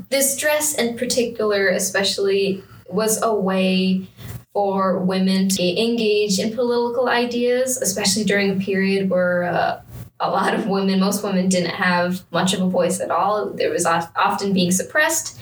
This 0.10 0.38
dress 0.38 0.74
in 0.74 0.98
particular 0.98 1.68
especially 1.68 2.64
was 2.90 3.22
a 3.22 3.36
way 3.36 4.08
for 4.54 4.98
women 5.00 5.50
to 5.50 5.64
engage 5.64 6.40
in 6.40 6.56
political 6.56 7.08
ideas 7.08 7.78
especially 7.78 8.24
during 8.24 8.50
a 8.50 8.56
period 8.56 9.10
where 9.10 9.44
uh, 9.44 9.82
a 10.20 10.32
lot 10.32 10.56
of 10.56 10.66
women 10.66 11.00
most 11.00 11.24
women 11.24 11.50
didn't 11.50 11.76
have 11.76 12.24
much 12.32 12.54
of 12.54 12.62
a 12.62 12.68
voice 12.68 13.00
at 13.00 13.12
all. 13.12 13.52
There 13.52 13.70
was 13.70 13.86
often 13.86 14.54
being 14.54 14.72
suppressed 14.72 15.40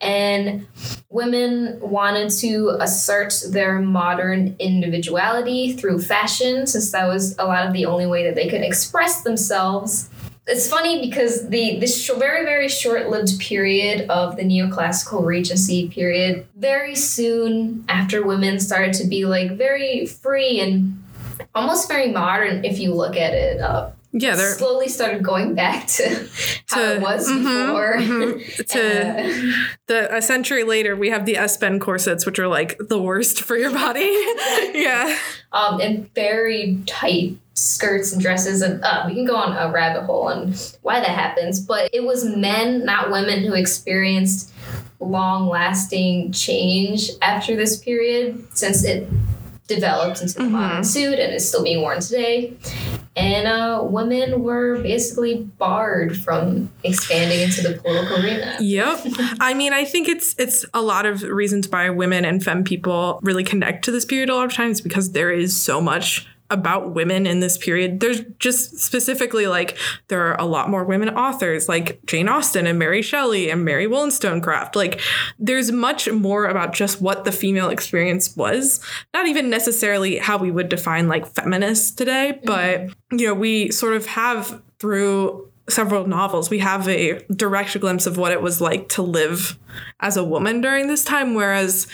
and 0.00 0.66
women 1.08 1.78
wanted 1.80 2.30
to 2.30 2.76
assert 2.80 3.34
their 3.50 3.80
modern 3.80 4.54
individuality 4.58 5.72
through 5.72 6.00
fashion 6.00 6.66
since 6.66 6.92
that 6.92 7.06
was 7.06 7.36
a 7.38 7.44
lot 7.44 7.66
of 7.66 7.72
the 7.72 7.86
only 7.86 8.06
way 8.06 8.24
that 8.24 8.34
they 8.34 8.48
could 8.48 8.60
express 8.60 9.22
themselves. 9.22 10.10
It's 10.46 10.68
funny 10.68 11.04
because 11.04 11.48
the 11.48 11.80
this 11.80 12.04
sh- 12.04 12.10
very 12.18 12.44
very 12.44 12.68
short-lived 12.68 13.40
period 13.40 14.08
of 14.08 14.36
the 14.36 14.42
neoclassical 14.42 15.24
regency 15.24 15.88
period 15.88 16.46
very 16.56 16.94
soon 16.94 17.84
after 17.88 18.24
women 18.24 18.60
started 18.60 18.92
to 18.94 19.06
be 19.06 19.24
like 19.24 19.52
very 19.52 20.06
free 20.06 20.60
and 20.60 21.02
almost 21.54 21.88
very 21.88 22.12
modern 22.12 22.64
if 22.64 22.78
you 22.78 22.94
look 22.94 23.16
at 23.16 23.34
it 23.34 23.60
uh, 23.60 23.90
yeah, 24.18 24.34
they're 24.34 24.54
slowly 24.54 24.88
started 24.88 25.22
going 25.22 25.54
back 25.54 25.86
to 25.88 26.28
how 26.68 26.76
To- 26.82 26.94
it 26.96 27.00
was 27.02 27.28
mhm, 27.28 27.66
before 27.66 27.96
mhm. 27.98 28.66
to 28.68 28.80
Uh, 28.80 29.68
the 29.86 30.16
a 30.16 30.22
century 30.22 30.64
later. 30.64 30.96
We 30.96 31.10
have 31.10 31.26
the 31.26 31.36
S 31.36 31.56
Bend 31.56 31.80
corsets, 31.80 32.24
which 32.26 32.38
are 32.38 32.48
like 32.48 32.76
the 32.78 33.00
worst 33.00 33.42
for 33.42 33.56
your 33.56 33.70
body. 33.72 34.00
yeah, 34.74 35.16
um, 35.52 35.80
and 35.80 36.12
very 36.14 36.78
tight 36.86 37.36
skirts 37.54 38.12
and 38.12 38.20
dresses 38.20 38.60
and 38.62 38.82
uh, 38.84 39.04
we 39.06 39.14
can 39.14 39.24
go 39.24 39.34
on 39.36 39.56
a 39.56 39.72
rabbit 39.72 40.02
hole 40.04 40.28
on 40.28 40.52
why 40.82 41.00
that 41.00 41.08
happens 41.08 41.58
but 41.58 41.88
it 41.90 42.04
was 42.04 42.22
men 42.36 42.84
not 42.84 43.10
women 43.10 43.42
who 43.42 43.54
experienced 43.54 44.52
long 45.00 45.48
lasting 45.48 46.30
change 46.32 47.08
after 47.22 47.56
this 47.56 47.78
period 47.78 48.46
since 48.54 48.84
it 48.84 49.08
developed 49.68 50.20
into 50.20 50.34
the 50.34 50.40
Mhm. 50.44 50.50
modern 50.50 50.84
suit 50.84 51.18
and 51.18 51.32
is 51.32 51.48
still 51.48 51.62
being 51.62 51.80
worn 51.80 51.98
today 52.00 52.52
and 53.16 53.48
uh, 53.48 53.80
women 53.82 54.42
were 54.42 54.78
basically 54.82 55.42
barred 55.58 56.16
from 56.18 56.70
expanding 56.84 57.40
into 57.40 57.62
the 57.62 57.78
political 57.80 58.22
arena 58.22 58.56
Yep. 58.60 58.98
I 59.40 59.54
mean, 59.54 59.72
I 59.72 59.84
think 59.84 60.08
it's 60.08 60.34
it's 60.38 60.64
a 60.74 60.82
lot 60.82 61.06
of 61.06 61.22
reasons 61.22 61.68
why 61.68 61.88
women 61.90 62.24
and 62.24 62.42
femme 62.42 62.64
people 62.64 63.18
really 63.22 63.44
connect 63.44 63.84
to 63.86 63.90
this 63.90 64.04
period 64.04 64.28
a 64.28 64.34
lot 64.34 64.46
of 64.46 64.52
times 64.52 64.80
because 64.80 65.12
there 65.12 65.30
is 65.30 65.60
so 65.60 65.80
much 65.80 66.26
about 66.50 66.94
women 66.94 67.26
in 67.26 67.40
this 67.40 67.58
period. 67.58 68.00
There's 68.00 68.22
just 68.38 68.78
specifically 68.78 69.46
like 69.46 69.76
there 70.08 70.22
are 70.22 70.40
a 70.40 70.44
lot 70.44 70.70
more 70.70 70.84
women 70.84 71.10
authors 71.10 71.68
like 71.68 72.04
Jane 72.06 72.28
Austen 72.28 72.66
and 72.66 72.78
Mary 72.78 73.02
Shelley 73.02 73.50
and 73.50 73.64
Mary 73.64 73.86
Wollstonecraft. 73.86 74.76
Like 74.76 75.00
there's 75.38 75.72
much 75.72 76.10
more 76.10 76.46
about 76.46 76.72
just 76.72 77.00
what 77.00 77.24
the 77.24 77.32
female 77.32 77.68
experience 77.68 78.36
was, 78.36 78.80
not 79.12 79.26
even 79.26 79.50
necessarily 79.50 80.18
how 80.18 80.38
we 80.38 80.50
would 80.50 80.68
define 80.68 81.08
like 81.08 81.26
feminists 81.26 81.90
today, 81.90 82.32
mm-hmm. 82.34 82.46
but 82.46 83.18
you 83.18 83.26
know, 83.26 83.34
we 83.34 83.70
sort 83.70 83.94
of 83.94 84.06
have 84.06 84.62
through 84.78 85.50
several 85.68 86.06
novels, 86.06 86.50
we 86.50 86.58
have 86.60 86.88
a 86.88 87.18
direct 87.34 87.78
glimpse 87.80 88.06
of 88.06 88.16
what 88.16 88.32
it 88.32 88.40
was 88.40 88.60
like 88.60 88.88
to 88.90 89.02
live 89.02 89.58
as 90.00 90.16
a 90.16 90.24
woman 90.24 90.60
during 90.60 90.86
this 90.86 91.04
time. 91.04 91.34
Whereas, 91.34 91.86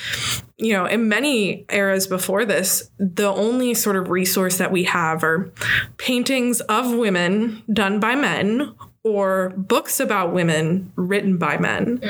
you 0.59 0.73
know, 0.73 0.87
in 0.87 1.09
many 1.09 1.65
eras 1.71 2.07
before 2.07 2.45
this, 2.45 2.91
the 2.99 3.29
only 3.29 3.75
sort 3.75 3.97
of 3.97 4.11
resource 4.11 4.59
that 4.59 4.73
we 4.73 4.85
have 4.85 5.25
are 5.25 5.51
paintings 5.97 6.61
of 6.63 6.93
women 6.93 7.63
done 7.73 7.99
by 8.01 8.15
men 8.15 8.75
or 9.05 9.53
books 9.57 10.01
about 10.01 10.33
women 10.33 10.93
written 10.97 11.39
by 11.39 11.57
men. 11.59 12.01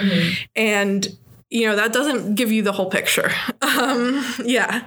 And 0.55 1.09
you 1.49 1.67
know 1.67 1.77
that 1.77 1.93
doesn't 1.93 2.35
give 2.35 2.51
you 2.51 2.63
the 2.63 2.73
whole 2.73 2.91
picture. 2.91 3.31
Um 3.63 4.25
yeah. 4.45 4.87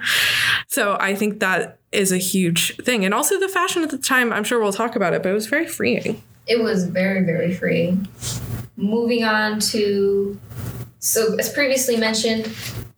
So 0.67 0.97
i 0.99 1.15
think 1.15 1.39
that 1.39 1.79
is 1.91 2.11
a 2.11 2.17
huge 2.17 2.75
thing. 2.77 3.05
And 3.05 3.13
also 3.13 3.39
the 3.39 3.47
fashion 3.47 3.83
at 3.83 3.89
the 3.89 3.97
time 3.97 4.33
i'm 4.33 4.43
sure 4.43 4.59
we'll 4.59 4.73
talk 4.73 4.95
about 4.95 5.13
it 5.13 5.23
but 5.23 5.29
it 5.29 5.33
was 5.33 5.47
very 5.47 5.65
freeing 5.65 6.21
it 6.47 6.62
was 6.62 6.86
very 6.86 7.23
very 7.23 7.53
free. 7.53 7.97
Moving 8.75 9.23
on 9.23 9.60
to 9.71 10.39
so 10.99 11.36
as 11.36 11.51
previously 11.51 11.97
mentioned 11.97 12.45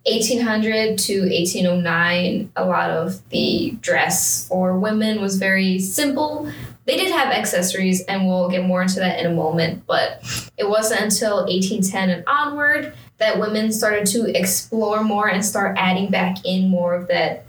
1800 0.05 0.97
to 0.97 1.19
1809 1.21 2.51
a 2.55 2.65
lot 2.65 2.89
of 2.89 3.27
the 3.29 3.77
dress 3.81 4.47
for 4.47 4.79
women 4.79 5.21
was 5.21 5.38
very 5.38 5.79
simple. 5.79 6.51
They 6.86 6.95
did 6.95 7.12
have 7.12 7.33
accessories 7.33 8.01
and 8.05 8.25
we'll 8.25 8.49
get 8.49 8.63
more 8.63 8.81
into 8.81 8.99
that 9.01 9.19
in 9.19 9.25
a 9.25 9.33
moment 9.33 9.83
but 9.86 10.23
it 10.57 10.69
wasn't 10.69 11.01
until 11.01 11.45
1810 11.45 12.10
and 12.10 12.23
onward 12.27 12.93
that 13.17 13.39
women 13.39 13.71
started 13.71 14.05
to 14.07 14.25
explore 14.38 15.03
more 15.03 15.27
and 15.27 15.43
start 15.43 15.75
adding 15.77 16.10
back 16.10 16.38
in 16.45 16.69
more 16.69 16.95
of 16.95 17.07
that 17.07 17.45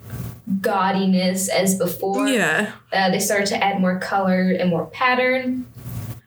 gaudiness 0.61 1.48
as 1.48 1.76
before. 1.76 2.26
Yeah. 2.26 2.72
Uh, 2.92 3.11
they 3.11 3.18
started 3.18 3.46
to 3.48 3.62
add 3.62 3.80
more 3.80 3.98
color 3.98 4.50
and 4.58 4.70
more 4.70 4.87
pattern, 4.87 5.66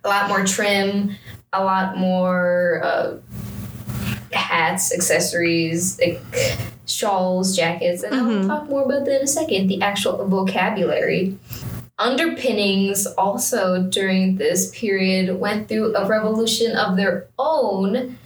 a 0.03 0.09
lot 0.09 0.27
more 0.29 0.43
trim, 0.45 1.15
a 1.53 1.63
lot 1.63 1.97
more 1.97 2.81
uh, 2.83 3.17
hats, 4.33 4.93
accessories, 4.93 5.99
like 5.99 6.21
shawls, 6.85 7.55
jackets, 7.55 8.03
and 8.03 8.13
Mhm. 8.13 8.41
I'll 8.49 8.59
talk 8.59 8.69
more 8.69 8.83
about 8.83 9.05
that 9.05 9.17
in 9.17 9.23
a 9.23 9.27
second. 9.27 9.67
The 9.67 9.81
actual 9.81 10.25
vocabulary. 10.27 11.37
Underpinnings 11.99 13.05
also 13.17 13.83
during 13.83 14.37
this 14.37 14.71
period 14.71 15.39
went 15.39 15.67
through 15.67 15.95
a 15.95 16.07
revolution 16.07 16.75
of 16.75 16.97
their 16.97 17.27
own. 17.37 18.17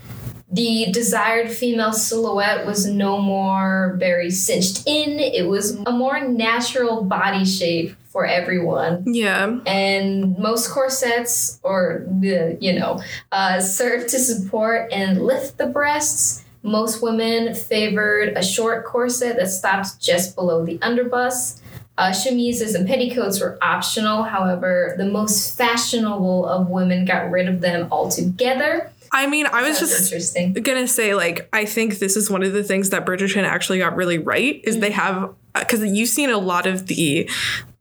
The 0.49 0.87
desired 0.93 1.51
female 1.51 1.91
silhouette 1.91 2.65
was 2.65 2.85
no 2.85 3.17
more 3.21 3.95
very 3.99 4.31
cinched 4.31 4.83
in. 4.87 5.19
It 5.19 5.47
was 5.49 5.77
a 5.85 5.91
more 5.91 6.21
natural 6.25 7.03
body 7.03 7.43
shape 7.43 7.95
for 8.15 8.25
everyone. 8.25 9.03
yeah 9.05 9.59
And 9.65 10.37
most 10.39 10.71
corsets, 10.71 11.59
or 11.63 12.05
the 12.21 12.57
you 12.61 12.71
know, 12.79 13.01
uh, 13.33 13.59
serve 13.59 14.07
to 14.07 14.17
support 14.17 14.87
and 14.93 15.21
lift 15.21 15.57
the 15.57 15.65
breasts. 15.67 16.45
Most 16.63 17.01
women 17.01 17.53
favored 17.53 18.29
a 18.37 18.41
short 18.43 18.85
corset 18.85 19.35
that 19.35 19.49
stopped 19.49 19.99
just 19.99 20.33
below 20.33 20.65
the 20.65 20.77
underbust. 20.79 21.59
Uh, 21.97 22.13
chemises 22.13 22.73
and 22.73 22.87
petticoats 22.87 23.41
were 23.41 23.57
optional. 23.61 24.23
However, 24.23 24.95
the 24.97 25.05
most 25.05 25.57
fashionable 25.57 26.45
of 26.47 26.69
women 26.69 27.03
got 27.03 27.29
rid 27.29 27.49
of 27.49 27.59
them 27.59 27.89
altogether. 27.91 28.91
i 29.11 29.27
mean 29.27 29.45
i 29.47 29.61
was 29.67 29.79
That's 29.79 29.91
just 29.91 30.35
interesting. 30.35 30.53
gonna 30.69 30.87
say 30.87 31.15
like 31.15 31.47
i 31.53 31.63
think 31.65 31.99
this 31.99 32.15
is 32.19 32.29
one 32.29 32.43
of 32.43 32.51
the 32.53 32.63
things 32.63 32.89
that 32.91 33.05
bridgerton 33.05 33.43
actually 33.43 33.79
got 33.79 33.95
really 33.95 34.17
right 34.17 34.59
is 34.63 34.79
they 34.79 34.91
have 34.91 35.33
because 35.53 35.81
you've 35.85 36.09
seen 36.09 36.29
a 36.31 36.37
lot 36.37 36.65
of 36.65 36.87
the 36.87 37.29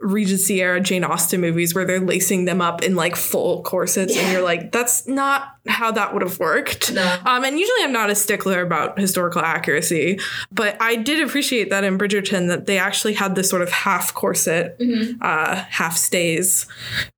regency 0.01 0.61
era 0.63 0.81
jane 0.81 1.05
austen 1.05 1.41
movies 1.41 1.75
where 1.75 1.85
they're 1.85 2.01
lacing 2.01 2.45
them 2.45 2.61
up 2.61 2.83
in 2.83 2.95
like 2.95 3.17
full 3.17 3.63
corsets 3.63 4.17
and 4.17 4.33
you're 4.33 4.43
like 4.43 4.71
that's 4.73 5.07
not 5.09 5.57
how 5.67 5.91
that 5.91 6.13
would 6.13 6.21
have 6.23 6.39
worked 6.39 6.93
No. 6.93 7.19
um, 7.25 7.43
and 7.45 7.59
usually 7.59 7.83
i'm 7.83 7.93
not 7.93 8.11
a 8.11 8.15
stickler 8.15 8.61
about 8.61 8.99
historical 8.99 9.41
accuracy 9.41 10.19
but 10.53 10.77
i 10.81 10.95
did 10.97 11.27
appreciate 11.27 11.71
that 11.71 11.85
in 11.85 11.97
bridgerton 11.97 12.49
that 12.49 12.67
they 12.67 12.79
actually 12.79 13.15
had 13.15 13.35
this 13.35 13.49
sort 13.49 13.63
of 13.63 13.71
half 13.71 14.13
corset 14.15 14.79
Mhm. 14.79 15.17
uh, 15.23 15.55
half 15.57 15.97
stays 15.97 16.67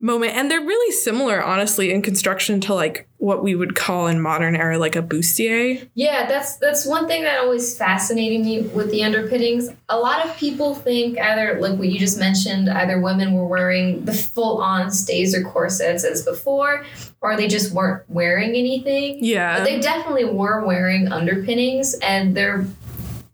moment 0.00 0.32
and 0.34 0.50
they're 0.50 0.60
really 0.60 0.92
similar 0.92 1.42
honestly 1.42 1.92
in 1.92 2.02
construction 2.02 2.60
to 2.60 2.74
like 2.74 3.08
what 3.18 3.42
we 3.42 3.54
would 3.54 3.74
call 3.74 4.06
in 4.06 4.20
modern 4.20 4.54
era 4.54 4.78
like 4.78 4.94
a 4.94 5.02
bustier 5.02 5.88
Yeah, 5.94 6.26
that's 6.26 6.56
that's 6.58 6.84
one 6.86 7.06
thing 7.08 7.22
that 7.22 7.38
always 7.38 7.76
fascinated 7.76 8.44
me 8.44 8.60
with 8.62 8.90
the 8.90 9.02
underpinnings. 9.04 9.70
A 9.88 9.98
lot 9.98 10.24
of 10.26 10.36
people 10.36 10.74
think 10.74 11.18
either 11.18 11.58
like 11.58 11.78
what 11.78 11.88
you 11.88 11.98
just 11.98 12.18
mentioned, 12.18 12.65
either 12.68 13.00
women 13.00 13.32
were 13.32 13.46
wearing 13.46 14.04
the 14.04 14.12
full 14.14 14.60
on 14.60 14.90
stays 14.90 15.34
or 15.34 15.42
corsets 15.42 16.04
as 16.04 16.24
before, 16.24 16.84
or 17.20 17.36
they 17.36 17.48
just 17.48 17.72
weren't 17.72 18.02
wearing 18.08 18.50
anything. 18.50 19.18
yeah 19.20 19.58
But 19.58 19.64
they 19.64 19.80
definitely 19.80 20.24
were 20.24 20.64
wearing 20.64 21.12
underpinnings, 21.12 21.94
and 21.94 22.36
they're 22.36 22.66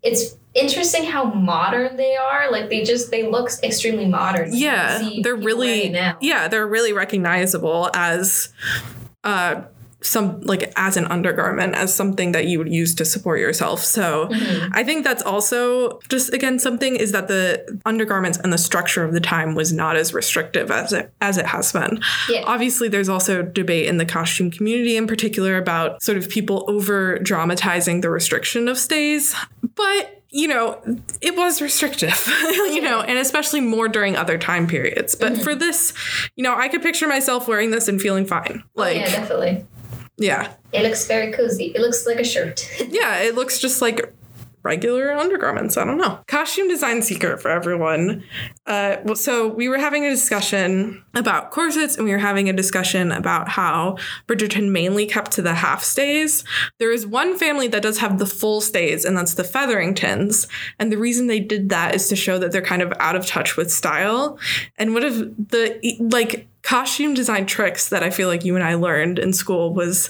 it's 0.01 0.35
interesting 0.53 1.05
how 1.05 1.25
modern 1.25 1.95
they 1.97 2.15
are. 2.15 2.51
Like 2.51 2.69
they 2.69 2.83
just 2.83 3.09
they 3.11 3.27
look 3.29 3.49
extremely 3.63 4.05
modern. 4.05 4.49
Yeah, 4.51 5.09
they're 5.21 5.35
really 5.35 5.89
now. 5.89 6.17
yeah, 6.21 6.47
they're 6.47 6.67
really 6.67 6.93
recognizable 6.93 7.89
as 7.93 8.49
uh 9.23 9.61
some 10.03 10.41
like 10.41 10.71
as 10.75 10.97
an 10.97 11.05
undergarment 11.05 11.75
as 11.75 11.93
something 11.93 12.33
that 12.33 12.45
you 12.45 12.57
would 12.59 12.71
use 12.71 12.93
to 12.95 13.05
support 13.05 13.39
yourself. 13.39 13.79
So 13.83 14.27
Mm-hmm. 14.33 14.71
I 14.73 14.83
think 14.83 15.03
that's 15.03 15.23
also 15.23 15.99
just 16.09 16.33
again 16.33 16.59
something 16.59 16.95
is 16.95 17.11
that 17.13 17.27
the 17.27 17.79
undergarments 17.85 18.37
and 18.37 18.51
the 18.53 18.57
structure 18.57 19.03
of 19.03 19.13
the 19.13 19.19
time 19.19 19.55
was 19.55 19.71
not 19.73 19.95
as 19.95 20.13
restrictive 20.13 20.69
as 20.71 20.91
it 20.93 21.11
as 21.21 21.37
it 21.37 21.45
has 21.45 21.71
been. 21.71 21.99
Yeah. 22.29 22.43
Obviously 22.45 22.89
there's 22.89 23.09
also 23.09 23.41
debate 23.43 23.87
in 23.87 23.97
the 23.97 24.05
costume 24.05 24.51
community 24.51 24.97
in 24.97 25.07
particular 25.07 25.57
about 25.57 26.01
sort 26.03 26.17
of 26.17 26.29
people 26.29 26.65
over 26.67 27.17
dramatizing 27.19 28.01
the 28.01 28.09
restriction 28.09 28.67
of 28.67 28.77
stays, 28.77 29.35
but 29.75 30.19
you 30.35 30.47
know, 30.47 30.81
it 31.21 31.35
was 31.37 31.61
restrictive, 31.61 32.27
you 32.41 32.81
know, 32.81 33.01
and 33.01 33.19
especially 33.19 33.61
more 33.61 33.87
during 33.87 34.15
other 34.15 34.37
time 34.39 34.65
periods. 34.65 35.13
But 35.13 35.33
Mm-hmm. 35.33 35.43
for 35.43 35.53
this, 35.53 35.93
you 36.35 36.43
know, 36.43 36.55
I 36.55 36.69
could 36.69 36.81
picture 36.81 37.07
myself 37.07 37.47
wearing 37.47 37.69
this 37.69 37.87
and 37.87 38.01
feeling 38.01 38.25
fine. 38.25 38.63
Like, 38.73 38.97
Oh, 38.97 38.99
yeah, 38.99 39.05
definitely. 39.11 39.65
Yeah. 40.17 40.53
It 40.71 40.83
looks 40.83 41.05
very 41.07 41.31
cozy. 41.31 41.71
It 41.75 41.81
looks 41.81 42.05
like 42.05 42.19
a 42.19 42.23
shirt. 42.23 42.69
Yeah, 42.89 43.19
it 43.19 43.35
looks 43.35 43.59
just 43.59 43.81
like 43.81 44.13
regular 44.63 45.11
undergarments. 45.11 45.77
I 45.77 45.83
don't 45.83 45.97
know. 45.97 46.19
Costume 46.27 46.69
design 46.69 47.01
secret 47.01 47.41
for 47.41 47.49
everyone. 47.49 48.23
Uh, 48.65 48.97
well, 49.03 49.15
so 49.15 49.47
we 49.47 49.67
were 49.67 49.77
having 49.77 50.05
a 50.05 50.09
discussion 50.09 51.03
about 51.13 51.51
corsets 51.51 51.95
and 51.97 52.05
we 52.05 52.11
were 52.11 52.17
having 52.17 52.49
a 52.49 52.53
discussion 52.53 53.11
about 53.11 53.49
how 53.49 53.97
Bridgerton 54.25 54.71
mainly 54.71 55.05
kept 55.05 55.31
to 55.31 55.41
the 55.41 55.53
half 55.53 55.83
stays. 55.83 56.45
There 56.79 56.91
is 56.91 57.05
one 57.05 57.37
family 57.37 57.67
that 57.67 57.83
does 57.83 57.97
have 57.99 58.19
the 58.19 58.25
full 58.25 58.61
stays, 58.61 59.03
and 59.03 59.17
that's 59.17 59.33
the 59.33 59.43
Featheringtons. 59.43 60.47
And 60.79 60.91
the 60.91 60.97
reason 60.97 61.27
they 61.27 61.41
did 61.41 61.69
that 61.69 61.93
is 61.93 62.07
to 62.07 62.15
show 62.15 62.39
that 62.39 62.51
they're 62.51 62.61
kind 62.61 62.81
of 62.81 62.93
out 62.99 63.15
of 63.15 63.25
touch 63.25 63.57
with 63.57 63.71
style. 63.71 64.39
And 64.77 64.93
one 64.93 65.03
of 65.03 65.17
the 65.17 65.97
like 65.99 66.47
costume 66.63 67.13
design 67.13 67.45
tricks 67.45 67.89
that 67.89 68.03
I 68.03 68.09
feel 68.09 68.27
like 68.27 68.43
you 68.43 68.55
and 68.55 68.63
I 68.63 68.73
learned 68.75 69.19
in 69.19 69.33
school 69.33 69.73
was 69.73 70.09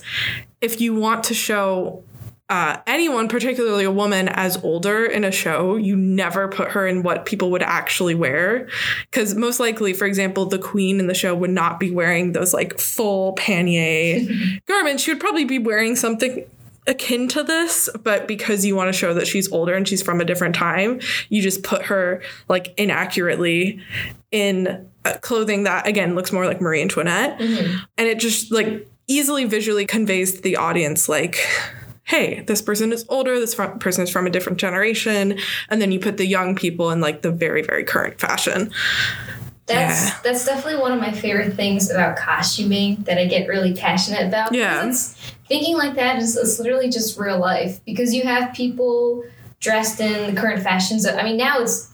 if 0.62 0.80
you 0.80 0.96
want 0.96 1.26
to 1.26 1.34
show 1.34 2.04
uh, 2.50 2.78
anyone, 2.86 3.30
particularly 3.30 3.84
a 3.84 3.92
woman, 3.92 4.28
as 4.28 4.64
older 4.64 5.06
in 5.06 5.24
a 5.24 5.32
show, 5.32 5.76
you 5.76 5.96
never 5.96 6.48
put 6.48 6.72
her 6.72 6.86
in 6.86 7.02
what 7.02 7.26
people 7.26 7.50
would 7.50 7.64
actually 7.64 8.14
wear. 8.14 8.68
Because 9.10 9.34
most 9.34 9.60
likely, 9.60 9.94
for 9.94 10.06
example, 10.06 10.46
the 10.46 10.60
queen 10.60 11.00
in 11.00 11.08
the 11.08 11.14
show 11.14 11.34
would 11.34 11.50
not 11.50 11.80
be 11.80 11.90
wearing 11.90 12.34
those 12.34 12.54
like 12.54 12.80
full 12.80 13.34
pannier 13.34 14.28
garments. 14.68 15.04
She 15.04 15.12
would 15.12 15.22
probably 15.22 15.46
be 15.46 15.58
wearing 15.58 15.96
something 15.96 16.46
akin 16.88 17.28
to 17.30 17.44
this, 17.44 17.90
but 18.04 18.28
because 18.28 18.66
you 18.66 18.76
want 18.76 18.90
to 18.90 18.94
show 18.94 19.14
that 19.14 19.28
she's 19.28 19.52
older 19.52 19.74
and 19.74 19.88
she's 19.88 20.02
from 20.02 20.20
a 20.20 20.26
different 20.26 20.56
time, 20.56 21.00
you 21.30 21.42
just 21.42 21.64
put 21.64 21.84
her 21.84 22.22
like 22.50 22.74
inaccurately 22.78 23.82
in 24.32 24.90
clothing 25.22 25.64
that 25.64 25.86
again 25.88 26.16
looks 26.16 26.32
more 26.32 26.46
like 26.46 26.62
Marie 26.62 26.82
Antoinette. 26.82 27.40
Mm-hmm. 27.40 27.78
And 27.98 28.08
it 28.08 28.20
just 28.20 28.52
like 28.52 28.88
easily 29.08 29.46
visually 29.46 29.86
conveys 29.86 30.36
to 30.36 30.42
the 30.42 30.58
audience 30.58 31.10
like 31.10 31.38
hey, 32.06 32.42
this 32.42 32.62
person 32.62 32.92
is 32.92 33.06
older, 33.08 33.40
this 33.40 33.54
fr- 33.54 33.64
person 33.64 34.04
is 34.04 34.10
from 34.10 34.28
a 34.28 34.30
different 34.30 34.58
generation, 34.58 35.38
and 35.70 35.82
then 35.82 35.90
you 35.92 36.00
put 36.00 36.18
the 36.18 36.26
young 36.26 36.54
people 36.54 36.92
in 36.92 37.00
like 37.00 37.22
the 37.22 37.32
very 37.32 37.62
very 37.62 37.84
current 37.84 38.20
fashion. 38.20 38.72
That's 39.66 40.08
Yeah. 40.10 40.18
that's 40.24 40.46
definitely 40.46 40.82
one 40.82 40.92
of 40.92 41.00
my 41.00 41.12
favorite 41.12 41.54
things 41.56 41.90
about 41.90 42.18
costuming 42.18 42.98
that 43.04 43.18
I 43.18 43.26
get 43.26 43.48
really 43.48 43.74
passionate 43.74 44.28
about. 44.28 44.54
Yeah. 44.54 44.92
thinking 45.48 45.78
like 45.78 45.96
that 45.96 46.18
is 46.18 46.36
it's 46.38 46.60
literally 46.60 46.90
just 46.90 47.18
real 47.18 47.38
life 47.40 47.80
because 47.86 48.14
you 48.14 48.24
have 48.24 48.54
people 48.54 49.24
dressed 49.60 50.00
in 50.02 50.34
the 50.36 50.40
current 50.42 50.62
fashions. 50.64 51.06
I 51.06 51.22
mean, 51.24 51.38
now 51.38 51.60
it's 51.62 51.90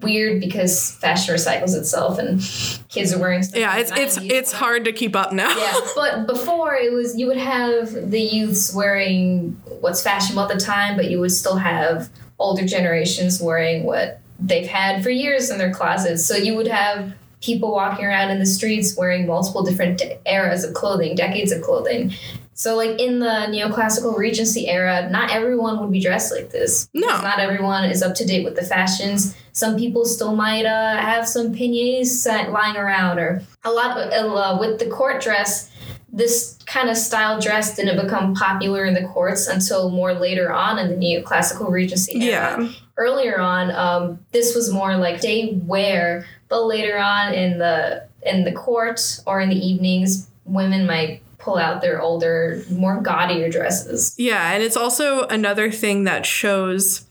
weird 0.00 0.40
because 0.40 0.92
fashion 0.92 1.34
recycles 1.34 1.74
itself 1.76 2.18
and 2.18 2.40
kids 2.88 3.12
are 3.14 3.18
wearing 3.18 3.42
stuff. 3.42 3.58
Yeah, 3.58 3.76
it's 3.76 3.90
it's 3.92 4.18
90s. 4.18 4.30
it's 4.30 4.52
hard 4.52 4.84
to 4.84 4.92
keep 4.92 5.14
up 5.16 5.32
now. 5.32 5.56
yeah, 5.56 5.74
but 5.96 6.26
before 6.26 6.74
it 6.74 6.92
was 6.92 7.16
you 7.18 7.26
would 7.26 7.36
have 7.38 8.10
the 8.10 8.20
youths 8.20 8.74
wearing 8.74 9.52
what's 9.80 10.02
fashionable 10.02 10.42
at 10.42 10.48
the 10.58 10.62
time, 10.62 10.96
but 10.96 11.10
you 11.10 11.20
would 11.20 11.32
still 11.32 11.56
have 11.56 12.08
older 12.38 12.66
generations 12.66 13.40
wearing 13.40 13.84
what 13.84 14.20
they've 14.40 14.66
had 14.66 15.02
for 15.02 15.10
years 15.10 15.50
in 15.50 15.58
their 15.58 15.72
closets. 15.72 16.24
So 16.24 16.36
you 16.36 16.56
would 16.56 16.68
have 16.68 17.14
people 17.40 17.72
walking 17.72 18.04
around 18.04 18.30
in 18.30 18.38
the 18.38 18.46
streets 18.46 18.96
wearing 18.96 19.26
multiple 19.26 19.62
different 19.62 19.98
de- 19.98 20.18
eras 20.26 20.64
of 20.64 20.74
clothing, 20.74 21.14
decades 21.14 21.52
of 21.52 21.62
clothing. 21.62 22.12
So 22.54 22.74
like 22.74 22.98
in 22.98 23.18
the 23.18 23.46
neoclassical 23.50 24.16
Regency 24.16 24.66
era, 24.68 25.10
not 25.10 25.30
everyone 25.30 25.78
would 25.80 25.92
be 25.92 26.00
dressed 26.00 26.32
like 26.32 26.50
this. 26.50 26.88
No. 26.94 27.06
Not 27.06 27.38
everyone 27.38 27.84
is 27.84 28.02
up 28.02 28.14
to 28.14 28.24
date 28.24 28.44
with 28.44 28.56
the 28.56 28.62
fashions. 28.62 29.36
Some 29.52 29.76
people 29.76 30.06
still 30.06 30.34
might 30.34 30.64
uh, 30.64 30.96
have 30.96 31.28
some 31.28 31.54
panniers 31.54 32.26
lying 32.26 32.76
around, 32.76 33.18
or 33.18 33.42
a 33.64 33.70
lot 33.70 33.98
of, 33.98 34.32
uh, 34.32 34.56
with 34.58 34.78
the 34.78 34.86
court 34.86 35.22
dress. 35.22 35.70
This 36.16 36.58
kind 36.66 36.88
of 36.90 36.96
style 36.96 37.38
dress 37.40 37.76
didn't 37.76 38.02
become 38.02 38.34
popular 38.34 38.84
in 38.86 38.94
the 38.94 39.04
courts 39.06 39.46
until 39.46 39.90
more 39.90 40.14
later 40.14 40.50
on 40.52 40.78
in 40.78 40.88
the 40.88 40.96
neoclassical 40.96 41.70
Regency 41.70 42.14
era 42.22 42.56
Yeah. 42.62 42.68
earlier 42.96 43.38
on 43.38 43.70
um, 43.70 44.18
this 44.32 44.54
was 44.54 44.72
more 44.72 44.96
like 44.96 45.20
day 45.20 45.60
wear 45.66 46.26
but 46.48 46.64
later 46.64 46.98
on 46.98 47.34
in 47.34 47.58
the 47.58 48.04
in 48.22 48.44
the 48.44 48.52
court 48.52 49.20
or 49.26 49.40
in 49.40 49.50
the 49.50 49.56
evenings 49.56 50.28
women 50.46 50.86
might 50.86 51.20
pull 51.38 51.58
out 51.58 51.80
their 51.82 52.00
older 52.00 52.64
more 52.70 53.00
gaudier 53.02 53.50
dresses 53.50 54.14
Yeah, 54.18 54.52
and 54.52 54.62
it's 54.62 54.76
also 54.76 55.26
another 55.28 55.70
thing 55.70 56.04
that 56.04 56.24
shows, 56.26 57.04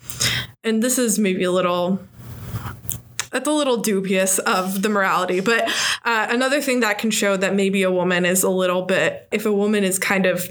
and 0.63 0.81
this 0.83 0.97
is 0.97 1.17
maybe 1.19 1.43
a 1.43 1.51
little. 1.51 1.99
That's 3.35 3.49
a 3.49 3.51
little 3.51 3.75
dubious 3.75 4.39
of 4.39 4.81
the 4.81 4.87
morality, 4.87 5.41
but 5.41 5.67
uh, 6.05 6.27
another 6.29 6.61
thing 6.61 6.79
that 6.79 6.99
can 6.99 7.11
show 7.11 7.35
that 7.35 7.53
maybe 7.53 7.83
a 7.83 7.91
woman 7.91 8.23
is 8.23 8.43
a 8.43 8.49
little 8.49 8.83
bit, 8.83 9.27
if 9.29 9.45
a 9.45 9.51
woman 9.51 9.83
is 9.83 9.99
kind 9.99 10.25
of, 10.25 10.49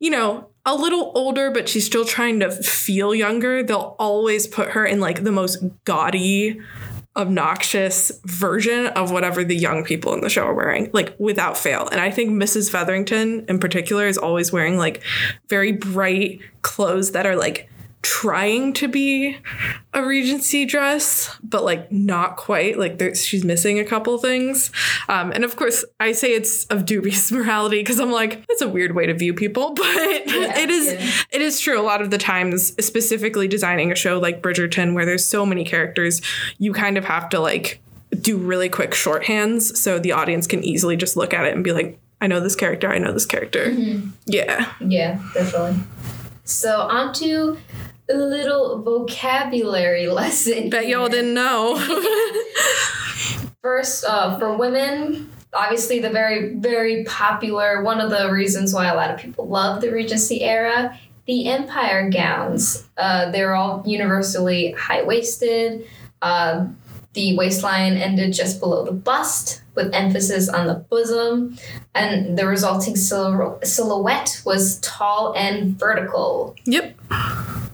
you 0.00 0.10
know, 0.10 0.50
a 0.66 0.74
little 0.74 1.12
older, 1.14 1.50
but 1.50 1.66
she's 1.66 1.86
still 1.86 2.04
trying 2.04 2.38
to 2.40 2.50
feel 2.50 3.14
younger, 3.14 3.62
they'll 3.62 3.96
always 3.98 4.46
put 4.46 4.72
her 4.72 4.84
in 4.84 5.00
like 5.00 5.24
the 5.24 5.32
most 5.32 5.64
gaudy, 5.86 6.60
obnoxious 7.16 8.12
version 8.26 8.88
of 8.88 9.10
whatever 9.10 9.42
the 9.42 9.56
young 9.56 9.82
people 9.82 10.12
in 10.12 10.20
the 10.20 10.28
show 10.28 10.44
are 10.44 10.52
wearing, 10.52 10.90
like 10.92 11.16
without 11.18 11.56
fail. 11.56 11.88
And 11.90 12.02
I 12.02 12.10
think 12.10 12.32
Mrs. 12.32 12.70
Featherington 12.70 13.46
in 13.48 13.58
particular 13.58 14.06
is 14.06 14.18
always 14.18 14.52
wearing 14.52 14.76
like 14.76 15.02
very 15.48 15.72
bright 15.72 16.42
clothes 16.60 17.12
that 17.12 17.24
are 17.24 17.36
like 17.36 17.70
trying 18.02 18.72
to 18.72 18.88
be 18.88 19.36
a 19.92 20.02
Regency 20.02 20.64
dress, 20.64 21.36
but 21.42 21.64
like 21.64 21.92
not 21.92 22.36
quite. 22.36 22.78
Like 22.78 22.98
there's, 22.98 23.24
she's 23.24 23.44
missing 23.44 23.78
a 23.78 23.84
couple 23.84 24.16
things. 24.18 24.70
Um, 25.08 25.32
and 25.32 25.44
of 25.44 25.56
course, 25.56 25.84
I 25.98 26.12
say 26.12 26.32
it's 26.34 26.64
of 26.66 26.86
dubious 26.86 27.30
morality 27.32 27.80
because 27.80 28.00
I'm 28.00 28.10
like, 28.10 28.46
that's 28.46 28.62
a 28.62 28.68
weird 28.68 28.94
way 28.94 29.06
to 29.06 29.14
view 29.14 29.34
people, 29.34 29.70
but 29.74 29.86
it 29.86 30.70
is 30.70 30.92
yeah. 30.92 31.24
it 31.30 31.42
is 31.42 31.60
true 31.60 31.78
a 31.78 31.82
lot 31.82 32.00
of 32.00 32.10
the 32.10 32.18
times, 32.18 32.68
specifically 32.84 33.48
designing 33.48 33.92
a 33.92 33.94
show 33.94 34.18
like 34.18 34.42
Bridgerton, 34.42 34.94
where 34.94 35.04
there's 35.04 35.26
so 35.26 35.44
many 35.44 35.64
characters, 35.64 36.22
you 36.58 36.72
kind 36.72 36.96
of 36.96 37.04
have 37.04 37.28
to 37.30 37.40
like 37.40 37.80
do 38.20 38.36
really 38.36 38.68
quick 38.68 38.90
shorthands 38.92 39.76
so 39.76 39.98
the 39.98 40.12
audience 40.12 40.46
can 40.46 40.64
easily 40.64 40.96
just 40.96 41.16
look 41.16 41.32
at 41.32 41.44
it 41.46 41.54
and 41.54 41.62
be 41.62 41.72
like, 41.72 41.98
I 42.20 42.26
know 42.26 42.40
this 42.40 42.56
character, 42.56 42.90
I 42.90 42.98
know 42.98 43.12
this 43.12 43.26
character. 43.26 43.70
Yeah. 44.26 44.72
yeah 44.80 45.22
definitely 45.32 45.80
so 46.50 46.80
on 46.80 47.12
to 47.14 47.56
little 48.14 48.82
vocabulary 48.82 50.06
lesson 50.10 50.70
Bet 50.70 50.86
y'all 50.88 51.08
didn't 51.08 51.34
know. 51.34 51.76
First, 53.62 54.04
uh, 54.04 54.38
for 54.38 54.56
women, 54.56 55.30
obviously 55.52 55.98
the 55.98 56.10
very, 56.10 56.54
very 56.54 57.04
popular, 57.04 57.82
one 57.82 58.00
of 58.00 58.10
the 58.10 58.30
reasons 58.30 58.72
why 58.72 58.86
a 58.86 58.94
lot 58.94 59.10
of 59.10 59.20
people 59.20 59.46
love 59.46 59.80
the 59.80 59.90
Regency 59.92 60.42
era, 60.42 60.98
the 61.26 61.48
empire 61.48 62.08
gowns. 62.10 62.88
Uh, 62.96 63.30
they're 63.30 63.54
all 63.54 63.82
universally 63.86 64.72
high 64.72 65.02
waisted. 65.02 65.86
Uh, 66.22 66.66
the 67.12 67.36
waistline 67.36 67.94
ended 67.94 68.32
just 68.32 68.60
below 68.60 68.84
the 68.84 68.92
bust, 68.92 69.62
with 69.74 69.92
emphasis 69.92 70.48
on 70.48 70.66
the 70.66 70.74
bosom, 70.74 71.58
and 71.94 72.38
the 72.38 72.46
resulting 72.46 72.94
silhou- 72.94 73.64
silhouette 73.64 74.40
was 74.44 74.78
tall 74.80 75.34
and 75.36 75.78
vertical. 75.78 76.54
yep. 76.64 76.96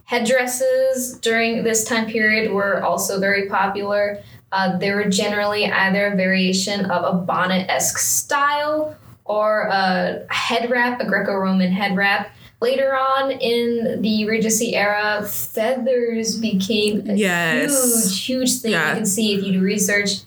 Headdresses 0.07 1.19
during 1.19 1.64
this 1.64 1.83
time 1.85 2.07
period 2.07 2.53
were 2.53 2.83
also 2.83 3.19
very 3.19 3.49
popular. 3.49 4.23
Uh, 4.53 4.79
they 4.79 4.92
were 4.92 5.09
generally 5.11 5.66
either 5.71 6.07
a 6.12 6.16
variation 6.16 6.85
of 6.90 7.03
a 7.14 7.19
bonnet 7.19 7.69
esque 7.69 7.99
style 7.99 8.97
or 9.25 9.62
a 9.62 10.25
head 10.33 10.71
wrap, 10.71 11.01
a 11.01 11.05
Greco 11.05 11.35
Roman 11.35 11.73
head 11.73 11.97
wrap. 11.97 12.31
Later 12.61 12.95
on 12.97 13.33
in 13.33 14.01
the 14.01 14.27
Regency 14.27 14.77
era, 14.77 15.27
feathers 15.27 16.38
became 16.38 17.11
a 17.11 17.14
Yes. 17.14 18.05
huge, 18.14 18.25
huge 18.25 18.61
thing. 18.61 18.73
Yeah. 18.73 18.90
You 18.90 18.97
can 18.99 19.07
see 19.07 19.35
if 19.35 19.45
you 19.45 19.53
do 19.55 19.61
research 19.61 20.21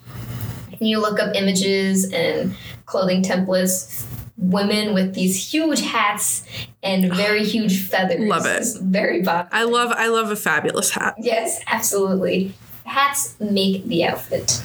and 0.77 0.87
you 0.89 0.99
look 0.99 1.21
up 1.21 1.33
images 1.35 2.11
and 2.11 2.53
clothing 2.85 3.23
templates, 3.23 4.03
women 4.39 4.93
with 4.93 5.13
these 5.13 5.51
huge 5.51 5.81
hats 5.81 6.43
and 6.81 7.13
very 7.13 7.43
huge 7.55 7.87
feathers. 7.87 8.27
Love 8.27 8.45
it. 8.45 8.61
is 8.61 8.77
Very 8.77 9.21
popular. 9.23 9.49
I 9.51 9.63
love 9.63 9.91
I 9.91 10.07
love 10.07 10.31
a 10.31 10.35
fabulous 10.35 10.91
hat. 10.91 11.15
Yes, 11.19 11.61
absolutely. 11.67 12.53
Hats 12.85 13.39
make 13.39 13.85
the 13.85 14.05
outfit. 14.05 14.63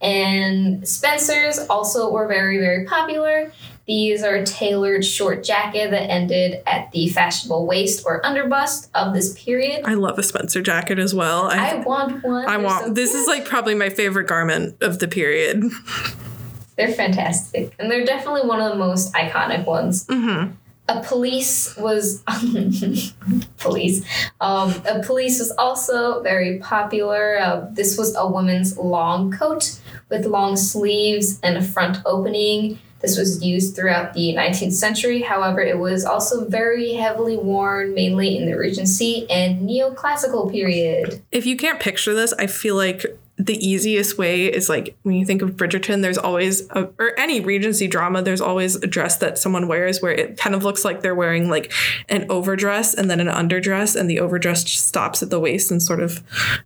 And 0.00 0.88
Spencer's 0.88 1.58
also 1.58 2.10
were 2.10 2.26
very, 2.26 2.56
very 2.58 2.86
popular. 2.86 3.52
These 3.86 4.22
are 4.22 4.44
tailored 4.44 5.04
short 5.04 5.42
jacket 5.44 5.90
that 5.90 6.10
ended 6.10 6.62
at 6.66 6.90
the 6.92 7.08
fashionable 7.08 7.66
waist 7.66 8.04
or 8.06 8.22
underbust 8.22 8.88
of 8.94 9.12
this 9.14 9.34
period. 9.42 9.82
I 9.84 9.94
love 9.94 10.18
a 10.18 10.22
Spencer 10.22 10.62
jacket 10.62 10.98
as 10.98 11.14
well. 11.14 11.50
I 11.50 11.70
I 11.70 11.74
want 11.80 12.22
one. 12.22 12.46
I 12.46 12.56
They're 12.56 12.66
want 12.66 12.84
so 12.86 12.92
this 12.92 13.14
is 13.14 13.26
like 13.26 13.44
probably 13.44 13.74
my 13.74 13.90
favorite 13.90 14.28
garment 14.28 14.80
of 14.80 15.00
the 15.00 15.08
period. 15.08 15.64
They're 16.76 16.92
fantastic. 16.92 17.74
And 17.78 17.90
they're 17.90 18.04
definitely 18.04 18.46
one 18.48 18.60
of 18.60 18.70
the 18.70 18.78
most 18.78 19.12
iconic 19.14 19.66
ones. 19.66 20.06
hmm 20.08 20.52
A 20.88 21.00
pelisse 21.02 21.76
was 21.76 22.22
pelisse. 23.58 24.02
Um, 24.40 24.74
a 24.86 25.00
pelisse 25.02 25.38
was 25.38 25.52
also 25.52 26.22
very 26.22 26.58
popular. 26.58 27.38
Uh, 27.38 27.66
this 27.72 27.96
was 27.98 28.16
a 28.16 28.26
woman's 28.26 28.76
long 28.76 29.30
coat 29.30 29.78
with 30.08 30.26
long 30.26 30.56
sleeves 30.56 31.38
and 31.42 31.56
a 31.56 31.62
front 31.62 31.98
opening. 32.06 32.78
This 33.00 33.16
was 33.16 33.42
used 33.42 33.74
throughout 33.76 34.12
the 34.12 34.34
19th 34.34 34.72
century. 34.72 35.22
However, 35.22 35.60
it 35.60 35.78
was 35.78 36.04
also 36.04 36.46
very 36.46 36.92
heavily 36.94 37.36
worn 37.36 37.94
mainly 37.94 38.36
in 38.36 38.44
the 38.44 38.58
Regency 38.58 39.26
and 39.30 39.66
Neoclassical 39.68 40.50
period. 40.50 41.22
If 41.32 41.46
you 41.46 41.56
can't 41.56 41.80
picture 41.80 42.14
this, 42.14 42.34
I 42.34 42.46
feel 42.46 42.74
like 42.76 43.06
the 43.40 43.56
easiest 43.66 44.18
way 44.18 44.46
is 44.46 44.68
like 44.68 44.94
when 45.02 45.14
you 45.14 45.24
think 45.24 45.40
of 45.40 45.56
Bridgerton, 45.56 46.02
there's 46.02 46.18
always 46.18 46.68
a, 46.70 46.90
or 46.98 47.18
any 47.18 47.40
Regency 47.40 47.88
drama, 47.88 48.20
there's 48.20 48.42
always 48.42 48.76
a 48.76 48.86
dress 48.86 49.16
that 49.18 49.38
someone 49.38 49.66
wears 49.66 50.02
where 50.02 50.12
it 50.12 50.36
kind 50.36 50.54
of 50.54 50.62
looks 50.62 50.84
like 50.84 51.00
they're 51.00 51.14
wearing 51.14 51.48
like 51.48 51.72
an 52.10 52.26
overdress 52.28 52.92
and 52.92 53.10
then 53.10 53.18
an 53.18 53.28
underdress, 53.28 53.98
and 53.98 54.10
the 54.10 54.20
overdress 54.20 54.62
just 54.62 54.86
stops 54.86 55.22
at 55.22 55.30
the 55.30 55.40
waist 55.40 55.70
and 55.70 55.82
sort 55.82 56.00
of 56.00 56.22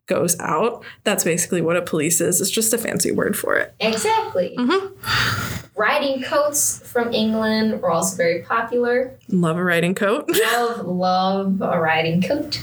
goes 0.06 0.38
out. 0.40 0.84
That's 1.04 1.22
basically 1.22 1.62
what 1.62 1.76
a 1.76 1.82
pelisse 1.82 2.20
is. 2.20 2.40
It's 2.40 2.50
just 2.50 2.74
a 2.74 2.78
fancy 2.78 3.12
word 3.12 3.38
for 3.38 3.56
it. 3.56 3.72
Exactly. 3.78 4.56
Mm-hmm. 4.58 5.80
Riding 5.80 6.22
coats 6.22 6.80
from 6.88 7.12
England 7.12 7.80
were 7.82 7.90
also 7.90 8.16
very 8.16 8.42
popular. 8.42 9.16
Love 9.28 9.58
a 9.58 9.64
riding 9.64 9.94
coat. 9.94 10.28
love, 10.52 10.86
love 10.86 11.62
a 11.62 11.80
riding 11.80 12.20
coat. 12.20 12.60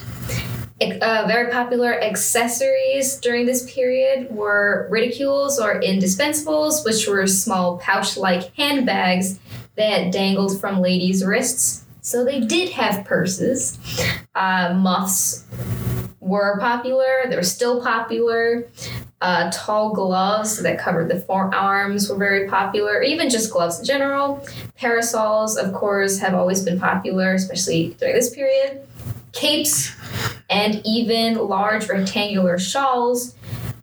Uh, 0.81 1.25
very 1.27 1.51
popular 1.51 2.01
accessories 2.01 3.17
during 3.17 3.45
this 3.45 3.71
period 3.71 4.31
were 4.31 4.87
ridicules 4.89 5.59
or 5.59 5.79
indispensables, 5.79 6.83
which 6.83 7.07
were 7.07 7.27
small 7.27 7.77
pouch 7.77 8.17
like 8.17 8.53
handbags 8.55 9.39
that 9.77 10.11
dangled 10.11 10.59
from 10.59 10.81
ladies' 10.81 11.23
wrists. 11.23 11.85
So 12.01 12.25
they 12.25 12.39
did 12.39 12.71
have 12.71 13.05
purses. 13.05 13.77
Uh, 14.33 14.73
muffs 14.73 15.45
were 16.19 16.57
popular, 16.59 17.29
they 17.29 17.35
were 17.35 17.43
still 17.43 17.81
popular. 17.83 18.67
Uh, 19.21 19.51
tall 19.53 19.93
gloves 19.93 20.63
that 20.63 20.79
covered 20.79 21.07
the 21.07 21.19
forearms 21.19 22.09
were 22.09 22.17
very 22.17 22.49
popular, 22.49 23.03
even 23.03 23.29
just 23.29 23.51
gloves 23.51 23.77
in 23.77 23.85
general. 23.85 24.43
Parasols, 24.75 25.57
of 25.57 25.73
course, 25.73 26.17
have 26.17 26.33
always 26.33 26.63
been 26.63 26.79
popular, 26.79 27.35
especially 27.35 27.95
during 27.99 28.15
this 28.15 28.33
period. 28.33 28.81
Capes 29.31 29.91
and 30.51 30.81
even 30.85 31.35
large 31.35 31.87
rectangular 31.87 32.59
shawls. 32.59 33.35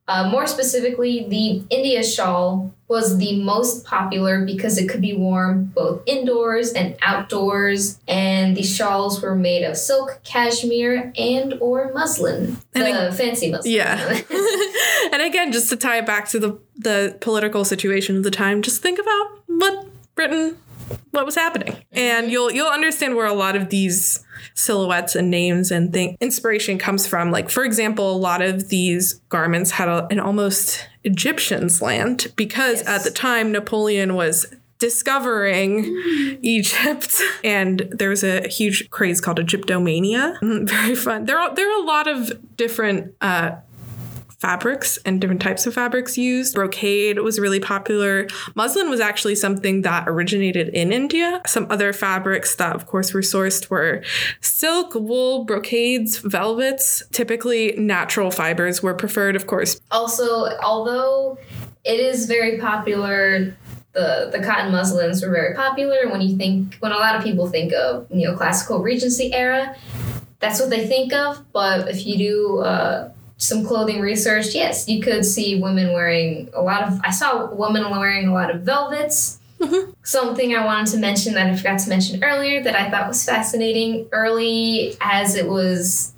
Uh, 0.07 0.31
more 0.31 0.47
specifically, 0.47 1.27
the 1.29 1.63
India 1.75 2.03
shawl 2.03 2.73
was 2.89 3.19
the 3.19 3.43
most 3.43 3.85
popular 3.85 4.43
because 4.45 4.79
it 4.79 4.89
could 4.89 5.03
be 5.03 5.13
worn 5.13 5.67
both 5.67 6.03
indoors 6.07 6.73
and 6.73 6.97
outdoors, 7.03 7.99
and 8.09 8.57
the 8.57 8.63
shawls 8.63 9.21
were 9.21 9.35
made 9.35 9.65
of 9.65 9.77
silk, 9.77 10.21
cashmere, 10.25 11.13
and 11.19 11.55
or 11.61 11.93
muslin. 11.93 12.57
And 12.75 12.97
the 12.97 13.15
fancy 13.15 13.51
muslin. 13.51 13.75
Yeah. 13.75 14.23
and 15.13 15.21
again, 15.21 15.53
just 15.53 15.69
to 15.69 15.77
tie 15.77 15.99
it 15.99 16.07
back 16.07 16.29
to 16.31 16.39
the 16.39 16.59
the 16.77 17.19
political 17.21 17.65
situation 17.65 18.17
of 18.17 18.23
the 18.23 18.31
time, 18.31 18.63
just 18.63 18.81
think 18.81 18.99
about 18.99 19.43
what 19.47 19.87
Britain 20.15 20.57
what 21.11 21.25
was 21.27 21.35
happening. 21.35 21.77
And 21.93 22.31
you'll 22.31 22.51
you'll 22.53 22.69
understand 22.69 23.17
where 23.17 23.27
a 23.27 23.33
lot 23.35 23.57
of 23.57 23.71
these 23.71 24.25
silhouettes 24.55 25.15
and 25.15 25.31
names 25.31 25.71
and 25.71 25.93
thing 25.93 26.17
inspiration 26.21 26.79
comes 26.79 27.07
from. 27.07 27.31
Like 27.31 27.51
for 27.51 27.65
example, 27.65 28.15
a 28.15 28.19
lot 28.19 28.43
of 28.43 28.69
these 28.69 29.15
garments 29.29 29.73
had 29.73 29.89
a, 29.89 30.07
an 30.11 30.21
almost 30.21 30.89
Egyptian 31.05 31.69
slant 31.71 32.35
because 32.37 32.81
Yes. 32.83 32.89
at 32.89 33.05
the 33.05 33.11
time 33.11 33.53
Napoleon 33.53 34.15
was 34.15 34.47
discovering 34.79 35.85
Egypt 36.43 37.21
and 37.45 37.89
there 37.91 38.11
was 38.11 38.23
a 38.23 38.47
huge 38.49 38.89
craze 38.91 39.21
called 39.21 39.39
Egyptomania. 39.39 40.39
Mm, 40.41 40.69
Very 40.69 40.95
fun. 40.95 41.25
There 41.25 41.39
are 41.39 41.55
there 41.55 41.69
are 41.71 41.83
a 41.83 41.87
lot 41.87 42.07
of 42.09 42.57
different 42.57 43.15
uh 43.21 43.53
fabrics 44.39 44.99
and 45.05 45.21
different 45.21 45.43
types 45.43 45.67
of 45.67 45.75
fabrics 45.75 46.17
used. 46.17 46.55
Brocade 46.55 47.19
was 47.19 47.41
really 47.41 47.59
popular. 47.59 48.29
Muslin 48.55 48.89
was 48.89 49.01
actually 49.01 49.35
something 49.35 49.83
that 49.83 50.05
originated 50.07 50.69
in 50.69 50.93
India. 50.93 51.43
Some 51.47 51.67
other 51.71 51.93
fabrics 51.93 52.55
that, 52.57 52.75
of 52.75 52.87
course, 52.87 53.13
were 53.13 53.21
sourced 53.21 53.69
were 53.69 54.03
silk, 54.41 54.95
wool, 54.95 55.45
brocades, 55.45 56.19
velvets. 56.19 57.03
Typically, 57.11 57.73
natural 57.77 58.31
fibers 58.31 58.83
were 58.83 58.95
preferred, 58.95 59.35
of 59.35 59.47
course. 59.47 59.81
Also, 59.91 60.57
although 60.63 61.37
it 61.85 61.99
is 61.99 62.27
very 62.27 62.59
popular, 62.59 63.57
the, 63.93 64.29
the 64.31 64.41
cotton 64.41 64.71
muslins 64.71 65.21
were 65.21 65.33
very 65.33 65.55
popular. 65.55 66.09
When 66.09 66.21
you 66.21 66.37
think, 66.37 66.77
when 66.77 66.93
a 66.93 66.97
lot 66.99 67.17
of 67.17 67.25
people 67.25 67.49
think 67.49 67.73
of 67.73 68.09
neoclassical 68.11 68.83
Regency 68.83 69.33
era, 69.33 69.75
that's 70.39 70.61
what 70.61 70.71
they 70.71 70.87
think 70.87 71.13
of. 71.13 71.45
But 71.53 71.89
if 71.89 72.07
you 72.07 72.17
do 72.17 72.59
uh, 72.59 73.11
some 73.39 73.65
clothing 73.65 74.01
research, 74.01 74.55
yes, 74.55 74.89
you 74.89 75.01
could 75.01 75.25
see 75.25 75.61
women 75.61 75.93
wearing 75.93 76.51
a 76.53 76.61
lot 76.61 76.83
of. 76.83 77.01
I 77.03 77.11
saw 77.11 77.53
women 77.55 77.89
wearing 77.91 78.29
a 78.29 78.35
lot 78.35 78.51
of 78.51 78.63
velvets. 78.63 79.39
Something 80.03 80.55
I 80.55 80.65
wanted 80.65 80.93
to 80.93 80.99
mention 80.99 81.35
that 81.35 81.47
I 81.47 81.57
forgot 81.57 81.81
to 81.81 81.89
mention 81.89 82.23
earlier 82.23 82.63
that 82.63 82.77
I 82.77 82.91
thought 82.91 83.09
was 83.09 83.25
fascinating 83.25 84.09
early 84.13 84.97
as 85.01 85.35
it 85.35 85.49
was 85.49 86.13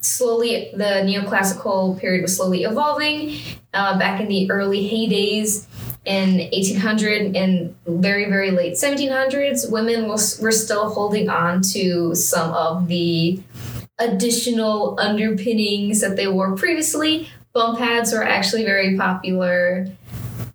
slowly 0.00 0.70
the 0.74 1.02
neoclassical 1.04 1.98
period 2.00 2.22
was 2.22 2.36
slowly 2.36 2.62
evolving 2.62 3.38
uh, 3.74 3.98
back 3.98 4.20
in 4.20 4.28
the 4.28 4.50
early 4.50 4.88
heydays 4.88 5.66
in 6.04 6.38
1800 6.52 7.34
and 7.34 7.74
very 7.86 8.26
very 8.26 8.52
late 8.52 8.74
1700s 8.74 9.70
women 9.70 10.06
was, 10.06 10.40
were 10.40 10.52
still 10.52 10.88
holding 10.90 11.28
on 11.28 11.60
to 11.60 12.14
some 12.14 12.52
of 12.52 12.86
the 12.86 13.40
additional 13.98 14.98
underpinnings 15.00 16.00
that 16.00 16.16
they 16.16 16.26
wore 16.28 16.54
previously 16.56 17.28
bump 17.52 17.78
pads 17.78 18.12
were 18.12 18.22
actually 18.24 18.64
very 18.64 18.96
popular 18.96 19.86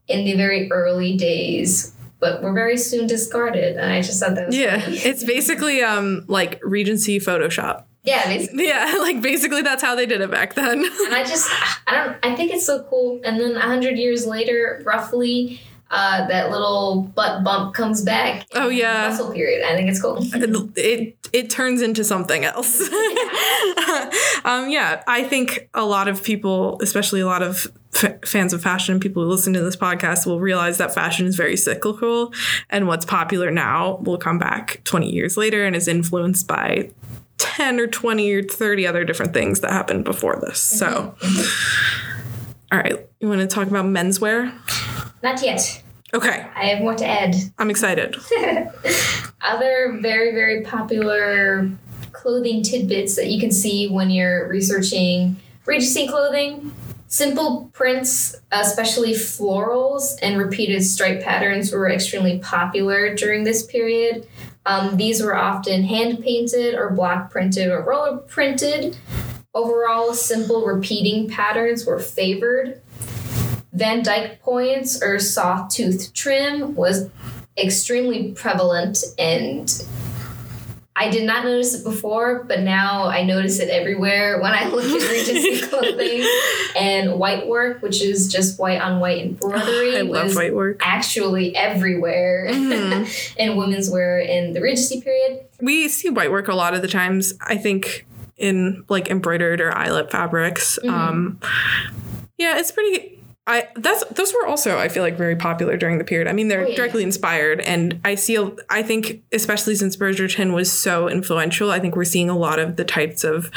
in 0.08 0.26
the 0.26 0.36
very 0.36 0.70
early 0.72 1.18
days 1.18 1.96
but 2.20 2.44
were 2.44 2.54
very 2.54 2.78
soon 2.78 3.08
discarded 3.08 3.78
and 3.78 3.92
i 3.92 4.00
just 4.02 4.20
thought 4.20 4.36
that 4.36 4.48
was 4.48 4.56
Yeah, 4.58 4.80
funny. 4.80 4.98
it's 5.10 5.24
basically 5.24 5.82
um 5.82 6.24
like 6.28 6.60
Regency 6.64 7.20
Photoshop. 7.20 7.86
yeah 8.04 8.26
basically 8.28 8.68
Yeah, 8.72 8.96
like 9.00 9.22
basically 9.22 9.64
that's 9.64 9.82
how 9.82 9.96
they 9.96 10.06
did 10.06 10.22
it 10.22 10.30
back 10.30 10.54
then. 10.54 10.84
and 10.84 11.14
I 11.16 11.24
just 11.24 11.50
I 11.88 11.92
don't 11.96 12.18
I 12.24 12.36
think 12.36 12.52
it's 12.52 12.66
so 12.66 12.84
cool. 12.90 13.20
And 13.26 13.40
then 13.40 13.56
a 13.58 13.62
hundred 13.62 13.98
years 13.98 14.26
later, 14.28 14.82
roughly, 14.86 15.60
uh, 15.92 16.26
that 16.28 16.50
little 16.50 17.04
butt 17.16 17.44
bump 17.44 17.76
comes 17.76 18.02
back. 18.02 18.48
Oh, 18.56 18.70
yeah. 18.70 19.10
bustle 19.10 19.32
period. 19.34 19.64
I 19.64 19.76
think 19.76 19.90
it's 19.90 20.02
cool. 20.02 20.20
it 20.76 21.18
it 21.34 21.50
turns 21.50 21.82
into 21.82 22.04
something 22.04 22.46
else. 22.46 22.82
um, 24.46 24.70
yeah, 24.70 25.04
I 25.06 25.26
think 25.28 25.70
a 25.74 25.84
lot 25.84 26.08
of 26.08 26.24
people, 26.24 26.80
especially 26.82 27.20
a 27.20 27.26
lot 27.26 27.44
of 27.44 27.68
f- 27.94 28.26
fans 28.26 28.54
of 28.54 28.62
fashion, 28.62 29.00
people 29.00 29.24
who 29.24 29.30
listen 29.30 29.54
to 29.54 29.62
this 29.62 29.76
podcast, 29.76 30.26
will 30.26 30.40
realize 30.40 30.78
that 30.78 30.94
fashion 30.94 31.28
is 31.28 31.36
very 31.36 31.58
cyclical, 31.58 32.34
and 32.70 32.88
what's 32.88 33.06
popular 33.06 33.52
now 33.52 33.98
will 33.98 34.18
come 34.18 34.40
back 34.40 34.82
twenty 34.86 35.12
years 35.12 35.36
later 35.38 35.66
and 35.66 35.76
is 35.76 35.88
influenced 35.88 36.48
by. 36.48 36.90
10 37.38 37.80
or 37.80 37.88
20 37.88 38.32
or 38.34 38.44
30 38.44 38.86
other 38.86 39.04
different 39.04 39.34
things 39.34 39.62
that 39.62 39.72
happened 39.72 40.04
before 40.04 40.40
this. 40.40 40.60
So, 40.60 41.16
all 42.72 42.80
right, 42.80 43.08
you 43.20 43.28
want 43.28 43.42
to 43.42 43.48
talk 43.48 43.68
about 43.68 43.86
menswear? 43.86 44.54
Not 45.22 45.42
yet. 45.44 45.84
Okay, 46.14 46.48
I 46.56 46.66
have 46.66 46.80
more 46.80 46.96
to 46.96 47.06
add. 47.06 47.36
I'm 47.58 47.70
excited. 47.70 48.16
Other 49.42 49.98
very 50.02 50.32
very 50.32 50.62
popular 50.64 51.70
clothing 52.12 52.64
tidbits 52.64 53.16
that 53.16 53.28
you 53.28 53.40
can 53.40 53.52
see 53.52 53.88
when 53.88 54.10
you're 54.10 54.48
researching 54.48 55.38
Regency 55.66 56.08
clothing. 56.08 56.74
Simple 57.08 57.70
prints, 57.74 58.36
especially 58.52 59.12
florals 59.12 60.18
and 60.22 60.38
repeated 60.38 60.82
stripe 60.82 61.22
patterns, 61.22 61.72
were 61.72 61.90
extremely 61.90 62.40
popular 62.40 63.14
during 63.16 63.44
this 63.44 63.66
period. 63.66 64.28
Um, 64.66 64.98
these 64.98 65.22
were 65.22 65.36
often 65.36 65.84
hand 65.84 66.24
painted 66.24 66.74
or 66.74 66.90
block 66.92 67.30
printed 67.30 67.70
or 67.70 67.82
roller 67.82 68.18
printed. 68.18 68.98
Overall, 69.54 70.14
simple 70.14 70.66
repeating 70.66 71.30
patterns 71.30 71.86
were 71.86 72.00
favored. 72.00 72.82
Van 73.74 74.02
Dyke 74.04 74.42
points 74.42 75.02
or 75.02 75.20
soft 75.20 75.72
tooth 75.72 76.14
trim 76.14 76.76
was 76.76 77.10
extremely 77.58 78.32
prevalent 78.32 79.04
and 79.20 79.86
I 80.94 81.10
did 81.10 81.26
not 81.26 81.46
notice 81.46 81.74
it 81.74 81.84
before, 81.84 82.44
but 82.44 82.60
now 82.60 83.06
I 83.08 83.24
notice 83.24 83.60
it 83.60 83.70
everywhere 83.70 84.40
when 84.42 84.52
I 84.52 84.68
look 84.68 84.84
at 84.84 85.10
Regency 85.10 85.62
clothing 85.68 86.24
and 86.78 87.18
white 87.18 87.48
work, 87.48 87.82
which 87.82 88.02
is 88.04 88.32
just 88.32 88.60
white 88.60 88.80
on 88.80 89.00
white 89.00 89.26
embroidery. 89.26 89.98
I 89.98 90.02
love 90.02 90.36
white 90.36 90.54
work. 90.54 90.80
Actually, 90.82 91.56
everywhere 91.56 92.48
Mhm. 92.52 93.36
in 93.38 93.56
women's 93.56 93.90
wear 93.90 94.20
in 94.20 94.54
the 94.54 94.62
Regency 94.62 95.02
period. 95.02 95.46
We 95.60 95.88
see 95.88 96.10
white 96.10 96.30
work 96.30 96.48
a 96.50 96.56
lot 96.56 96.74
of 96.74 96.82
the 96.82 96.88
times. 96.90 97.34
I 97.42 97.58
think 97.58 98.06
in 98.42 98.84
like 98.90 99.10
embroidered 99.10 99.62
or 99.62 99.76
eyelet 99.78 100.12
fabrics. 100.12 100.78
Mhm. 100.84 100.90
Um, 100.92 101.40
yeah, 102.38 102.58
it's 102.58 102.72
pretty. 102.72 103.18
I 103.48 103.68
that's 103.76 104.04
those 104.12 104.32
were 104.36 104.46
also 104.46 104.78
I 104.78 104.88
feel 104.88 105.02
like 105.02 105.18
very 105.18 105.36
popular 105.36 105.76
during 105.76 105.98
the 105.98 106.04
period. 106.04 106.28
I 106.28 106.32
mean, 106.32 106.48
they're 106.48 106.64
Oh, 106.64 106.68
yeah. 106.70 106.76
directly 106.76 107.02
inspired, 107.02 107.60
and 107.62 108.00
I 108.06 108.14
see. 108.14 108.36
a- 108.36 108.52
I 108.70 108.84
think 108.84 109.24
especially 109.32 109.74
since 109.76 109.98
Bridgerton 109.98 110.54
was 110.54 110.72
so 110.72 111.10
influential, 111.10 111.72
I 111.72 111.80
think 111.80 111.96
we're 111.96 112.04
seeing 112.04 112.30
a 112.30 112.38
lot 112.38 112.60
of 112.60 112.76
the 112.76 112.84
types 112.86 113.24
of, 113.24 113.50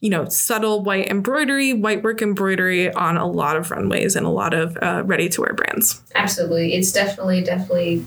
you 0.00 0.10
know, 0.10 0.28
subtle 0.28 0.82
white 0.82 1.06
embroidery, 1.08 1.72
white 1.72 2.02
work 2.02 2.20
embroidery 2.20 2.92
on 2.92 3.16
a 3.16 3.26
lot 3.30 3.56
of 3.56 3.70
runways 3.70 4.16
and 4.16 4.26
a 4.26 4.30
lot 4.30 4.54
of 4.54 4.76
uh, 4.82 5.02
ready 5.06 5.28
to 5.28 5.40
wear 5.42 5.54
brands. 5.54 6.02
Absolutely. 6.16 6.74
It's 6.74 6.90
definitely, 6.90 7.42
definitely 7.42 8.04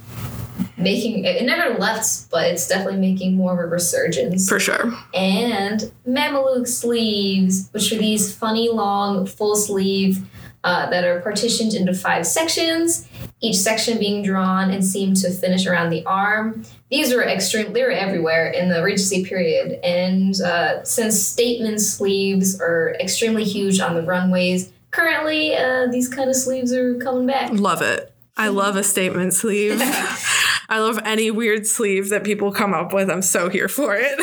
making 0.78 1.26
it 1.26 1.44
never 1.46 1.78
left, 1.78 2.30
but 2.30 2.48
it's 2.48 2.68
definitely 2.68 3.00
making 3.00 3.36
more 3.36 3.54
of 3.54 3.60
a 3.60 3.70
resurgence. 3.70 4.48
For 4.48 4.60
sure. 4.60 4.94
and 5.14 5.92
Mameluke 6.08 6.68
sleeves, 6.68 7.70
which 7.72 7.92
are 7.92 7.98
these 7.98 8.36
funny 8.36 8.70
long 8.70 9.26
full 9.26 9.56
sleeve 9.56 10.24
uh, 10.64 10.90
that 10.90 11.04
are 11.04 11.22
partitioned 11.22 11.74
into 11.74 11.94
five 11.94 12.26
sections, 12.26 13.08
each 13.40 13.58
section 13.58 13.98
being 13.98 14.24
drawn 14.24 14.70
and 14.70 14.86
seamed 14.86 15.18
to 15.18 15.32
finish 15.32 15.66
around 15.66 15.90
the 15.90 16.06
arm. 16.06 16.64
These 16.92 17.14
were 17.14 17.24
extreme, 17.24 17.74
they 17.74 17.82
were 17.84 17.92
everywhere 17.92 18.52
in 18.52 18.70
the 18.70 18.84
Regency 18.84 19.26
period. 19.26 19.80
And 19.84 20.40
uh, 20.42 20.84
since 20.84 21.20
statement 21.20 21.82
sleeves 21.82 22.60
are 22.62 22.96
extremely 23.00 23.44
huge 23.44 23.80
on 23.80 23.96
the 23.96 24.04
runways, 24.04 24.72
currently 24.92 25.56
uh, 25.56 25.88
these 25.88 26.08
kind 26.08 26.30
of 26.30 26.36
sleeves 26.36 26.72
are 26.74 26.96
coming 27.00 27.26
back. 27.26 27.52
Love 27.54 27.82
it. 27.82 28.14
I 28.38 28.50
love 28.50 28.76
a 28.76 28.84
statement 28.84 29.34
sleeve. 29.34 29.82
I 30.72 30.80
love 30.80 31.00
any 31.04 31.30
weird 31.32 31.68
sleeve 31.68 32.10
that 32.10 32.24
people 32.24 32.52
come 32.54 32.74
up 32.74 32.94
with. 32.94 33.10
I'm 33.10 33.22
so 33.22 33.50
here 33.50 33.68
for 33.68 33.96
it. 33.96 34.18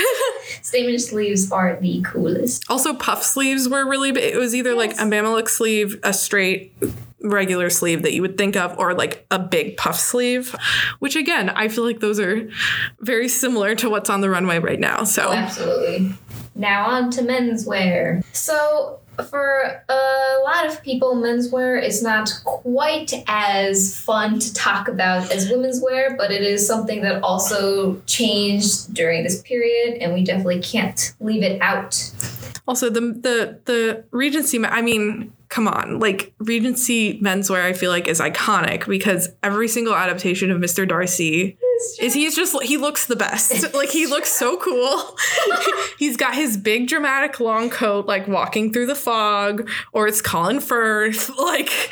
Statement 0.63 1.01
sleeves 1.01 1.53
are 1.53 1.77
the 1.81 2.01
coolest. 2.03 2.65
also, 2.71 2.95
puff 2.95 3.23
sleeves 3.23 3.69
were 3.69 3.87
really 3.87 4.13
big. 4.13 4.35
It 4.35 4.39
was 4.39 4.55
either 4.55 4.75
like 4.75 4.99
a 4.99 5.05
mammoth 5.05 5.51
sleeve, 5.51 6.01
a 6.03 6.13
straight 6.15 6.75
regular 7.23 7.69
sleeve 7.69 8.03
that 8.03 8.15
you 8.15 8.23
would 8.23 8.39
think 8.39 8.57
of, 8.57 8.79
or 8.79 8.95
like 8.95 9.27
a 9.31 9.39
big 9.39 9.77
puff 9.77 9.99
sleeve, 10.01 10.55
which 11.01 11.17
again, 11.17 11.51
I 11.51 11.69
feel 11.69 11.85
like 11.85 12.01
those 12.01 12.19
are 12.19 12.49
very 13.01 13.29
similar 13.29 13.75
to 13.77 13.91
what's 13.91 14.09
on 14.09 14.23
the 14.23 14.31
runway 14.31 14.59
right 14.59 14.81
now. 14.81 15.05
So, 15.05 15.29
Oh, 15.29 15.33
absolutely. 15.33 16.15
Now 16.55 16.87
on 16.87 17.11
to 17.11 17.23
menswear. 17.23 18.25
So 18.35 19.01
for 19.25 19.83
a 19.89 20.39
lot 20.45 20.66
of 20.66 20.83
people, 20.83 21.14
menswear 21.16 21.83
is 21.83 22.03
not 22.03 22.31
quite 22.45 23.12
as 23.27 23.99
fun 23.99 24.39
to 24.39 24.53
talk 24.55 24.89
about 24.89 25.31
as 25.33 25.51
women's 25.51 25.81
wear, 25.81 26.16
but 26.16 26.31
it 26.31 26.43
is 26.43 26.66
something 26.66 27.03
that 27.03 27.23
also 27.23 28.01
changed 28.07 28.95
during 28.95 29.25
this 29.25 29.43
period, 29.43 29.99
and 30.01 30.14
we 30.14 30.25
definitely 30.25 30.61
can't 30.61 31.14
leave 31.21 31.43
it 31.43 31.61
out. 31.61 31.95
Also 32.69 32.91
the 32.91 33.01
the 33.01 33.59
the 33.64 34.05
Regency. 34.11 34.64
I 34.64 34.83
mean, 34.83 35.33
come 35.49 35.66
on, 35.66 35.99
like 35.99 36.35
Regency 36.39 37.19
menswear. 37.21 37.64
I 37.64 37.73
feel 37.73 37.91
like 37.91 38.07
is 38.07 38.21
iconic 38.21 38.87
because 38.87 39.31
every 39.43 39.69
single 39.69 39.95
adaptation 39.95 40.51
of 40.51 40.61
Mr. 40.61 40.87
Darcy 40.87 41.57
is 42.01 42.12
he's 42.14 42.37
just 42.37 42.61
he 42.62 42.77
looks 42.77 43.07
the 43.07 43.16
best. 43.16 43.73
like 43.75 43.89
he 43.89 44.07
looks 44.07 44.31
so 44.31 44.59
cool. 44.59 45.16
he's 45.99 46.16
got 46.16 46.35
his 46.35 46.57
big 46.57 46.89
dramatic 46.89 47.41
long 47.41 47.71
coat, 47.71 48.07
like 48.07 48.29
walking 48.29 48.73
through 48.73 48.87
the 48.87 48.95
fog, 48.95 49.69
or 49.93 50.07
it's 50.07 50.21
Colin 50.21 50.61
Firth, 50.61 51.31
like 51.39 51.91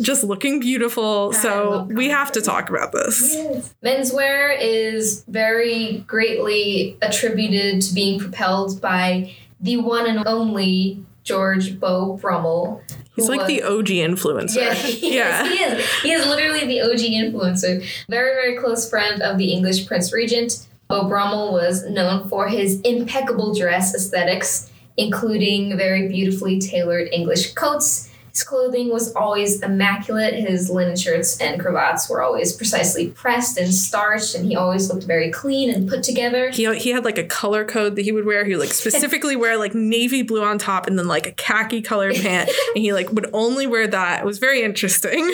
just 0.00 0.24
looking 0.24 0.60
beautiful. 0.60 1.32
So 1.32 1.82
we 1.90 2.08
have 2.08 2.32
to 2.32 2.40
talk 2.40 2.70
about 2.70 2.92
this. 2.92 3.36
Menswear 3.84 4.56
is 4.58 5.24
very 5.28 5.98
greatly 6.06 6.96
attributed 7.02 7.82
to 7.82 7.94
being 7.94 8.18
propelled 8.18 8.80
by 8.80 9.34
the 9.64 9.78
one 9.78 10.06
and 10.06 10.26
only 10.26 11.04
George 11.24 11.80
Beau 11.80 12.18
Brummell. 12.20 12.82
He's 13.16 13.28
like 13.28 13.40
was- 13.40 13.48
the 13.48 13.62
OG 13.62 13.86
influencer. 13.86 14.56
Yeah, 14.56 14.74
he, 14.74 15.16
Yeah. 15.16 15.44
Is, 15.46 15.52
he 15.52 15.64
is. 15.64 16.02
He 16.02 16.12
is 16.12 16.26
literally 16.26 16.66
the 16.66 16.82
OG 16.82 16.98
influencer. 17.00 17.84
Very, 18.08 18.34
very 18.34 18.56
close 18.58 18.88
friend 18.88 19.22
of 19.22 19.38
the 19.38 19.52
English 19.52 19.86
Prince 19.86 20.12
Regent. 20.12 20.66
Beau 20.88 21.08
Brummell 21.08 21.52
was 21.52 21.88
known 21.88 22.28
for 22.28 22.48
his 22.48 22.80
impeccable 22.82 23.54
dress 23.54 23.94
aesthetics, 23.94 24.70
including 24.98 25.76
very 25.78 26.08
beautifully 26.08 26.60
tailored 26.60 27.08
English 27.10 27.54
coats. 27.54 28.10
His 28.34 28.42
clothing 28.42 28.90
was 28.90 29.14
always 29.14 29.62
immaculate. 29.62 30.34
His 30.34 30.68
linen 30.68 30.96
shirts 30.96 31.40
and 31.40 31.60
cravats 31.60 32.10
were 32.10 32.20
always 32.20 32.52
precisely 32.52 33.10
pressed 33.10 33.56
and 33.56 33.72
starched, 33.72 34.34
and 34.34 34.44
he 34.44 34.56
always 34.56 34.90
looked 34.90 35.04
very 35.04 35.30
clean 35.30 35.72
and 35.72 35.88
put 35.88 36.02
together. 36.02 36.50
He, 36.50 36.72
he 36.80 36.90
had 36.90 37.04
like 37.04 37.16
a 37.16 37.22
color 37.22 37.64
code 37.64 37.94
that 37.94 38.02
he 38.02 38.10
would 38.10 38.24
wear. 38.24 38.44
He 38.44 38.56
would 38.56 38.60
like 38.60 38.72
specifically 38.72 39.36
wear 39.36 39.56
like 39.56 39.72
navy 39.72 40.22
blue 40.22 40.42
on 40.42 40.58
top 40.58 40.88
and 40.88 40.98
then 40.98 41.06
like 41.06 41.28
a 41.28 41.32
khaki 41.32 41.80
colored 41.80 42.16
pant. 42.16 42.50
And 42.74 42.82
he 42.82 42.92
like 42.92 43.12
would 43.12 43.30
only 43.32 43.68
wear 43.68 43.86
that. 43.86 44.20
It 44.20 44.26
was 44.26 44.38
very 44.38 44.62
interesting. 44.62 45.32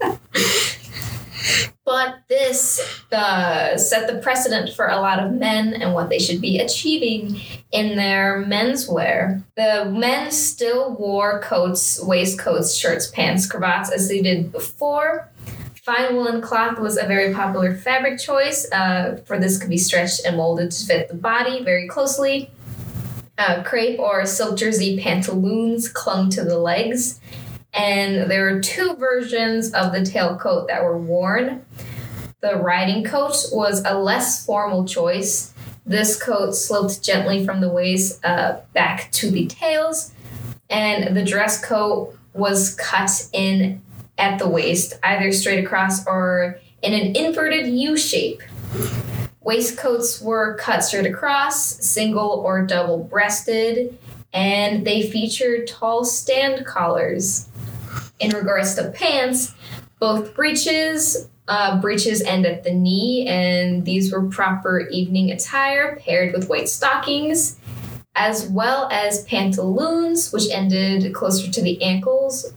But 1.84 2.16
this 2.28 3.02
uh, 3.12 3.78
set 3.78 4.12
the 4.12 4.20
precedent 4.20 4.74
for 4.74 4.88
a 4.88 4.96
lot 4.96 5.20
of 5.20 5.32
men 5.32 5.72
and 5.72 5.94
what 5.94 6.10
they 6.10 6.18
should 6.18 6.40
be 6.40 6.58
achieving 6.58 7.40
in 7.72 7.96
their 7.96 8.44
menswear. 8.46 9.42
The 9.56 9.86
men 9.90 10.30
still 10.30 10.94
wore 10.96 11.40
coats, 11.40 12.02
waistcoats, 12.02 12.74
shirts, 12.74 13.10
pants, 13.10 13.46
cravats 13.46 13.90
as 13.90 14.08
they 14.08 14.20
did 14.20 14.52
before. 14.52 15.30
Fine 15.82 16.16
woolen 16.16 16.42
cloth 16.42 16.78
was 16.78 16.98
a 16.98 17.06
very 17.06 17.32
popular 17.32 17.74
fabric 17.74 18.18
choice, 18.18 18.70
uh, 18.72 19.16
for 19.24 19.38
this 19.38 19.56
could 19.56 19.70
be 19.70 19.78
stretched 19.78 20.26
and 20.26 20.36
molded 20.36 20.70
to 20.70 20.84
fit 20.84 21.08
the 21.08 21.14
body 21.14 21.64
very 21.64 21.88
closely. 21.88 22.50
Uh, 23.38 23.62
crepe 23.62 23.98
or 23.98 24.26
silk 24.26 24.58
jersey 24.58 25.00
pantaloons 25.00 25.88
clung 25.88 26.28
to 26.28 26.44
the 26.44 26.58
legs 26.58 27.20
and 27.78 28.28
there 28.28 28.52
were 28.52 28.60
two 28.60 28.96
versions 28.96 29.72
of 29.72 29.92
the 29.92 30.00
tailcoat 30.00 30.66
that 30.66 30.82
were 30.82 30.98
worn. 30.98 31.64
The 32.40 32.56
riding 32.56 33.04
coat 33.04 33.36
was 33.52 33.84
a 33.84 33.96
less 33.96 34.44
formal 34.44 34.84
choice. 34.84 35.54
This 35.86 36.20
coat 36.20 36.52
sloped 36.52 37.02
gently 37.04 37.46
from 37.46 37.60
the 37.60 37.70
waist 37.70 38.22
uh, 38.24 38.58
back 38.74 39.10
to 39.12 39.30
the 39.30 39.46
tails, 39.46 40.12
and 40.68 41.16
the 41.16 41.24
dress 41.24 41.64
coat 41.64 42.18
was 42.34 42.74
cut 42.74 43.28
in 43.32 43.80
at 44.18 44.40
the 44.40 44.48
waist, 44.48 44.98
either 45.04 45.30
straight 45.30 45.64
across 45.64 46.04
or 46.06 46.58
in 46.82 46.92
an 46.92 47.16
inverted 47.16 47.68
U 47.68 47.96
shape. 47.96 48.42
Waistcoats 49.40 50.20
were 50.20 50.56
cut 50.56 50.80
straight 50.80 51.06
across, 51.06 51.64
single 51.64 52.42
or 52.44 52.66
double 52.66 52.98
breasted, 52.98 53.96
and 54.32 54.86
they 54.86 55.08
featured 55.08 55.66
tall 55.68 56.04
stand 56.04 56.66
collars. 56.66 57.47
In 58.20 58.30
regards 58.30 58.74
to 58.74 58.90
pants, 58.90 59.54
both 60.00 60.34
breeches, 60.34 61.28
uh, 61.48 61.80
breeches 61.80 62.20
end 62.22 62.46
at 62.46 62.64
the 62.64 62.72
knee, 62.72 63.26
and 63.26 63.84
these 63.84 64.12
were 64.12 64.28
proper 64.28 64.80
evening 64.90 65.30
attire 65.30 65.96
paired 65.96 66.34
with 66.34 66.48
white 66.48 66.68
stockings, 66.68 67.58
as 68.14 68.48
well 68.48 68.88
as 68.90 69.24
pantaloons, 69.24 70.32
which 70.32 70.50
ended 70.50 71.14
closer 71.14 71.50
to 71.50 71.62
the 71.62 71.82
ankles. 71.82 72.52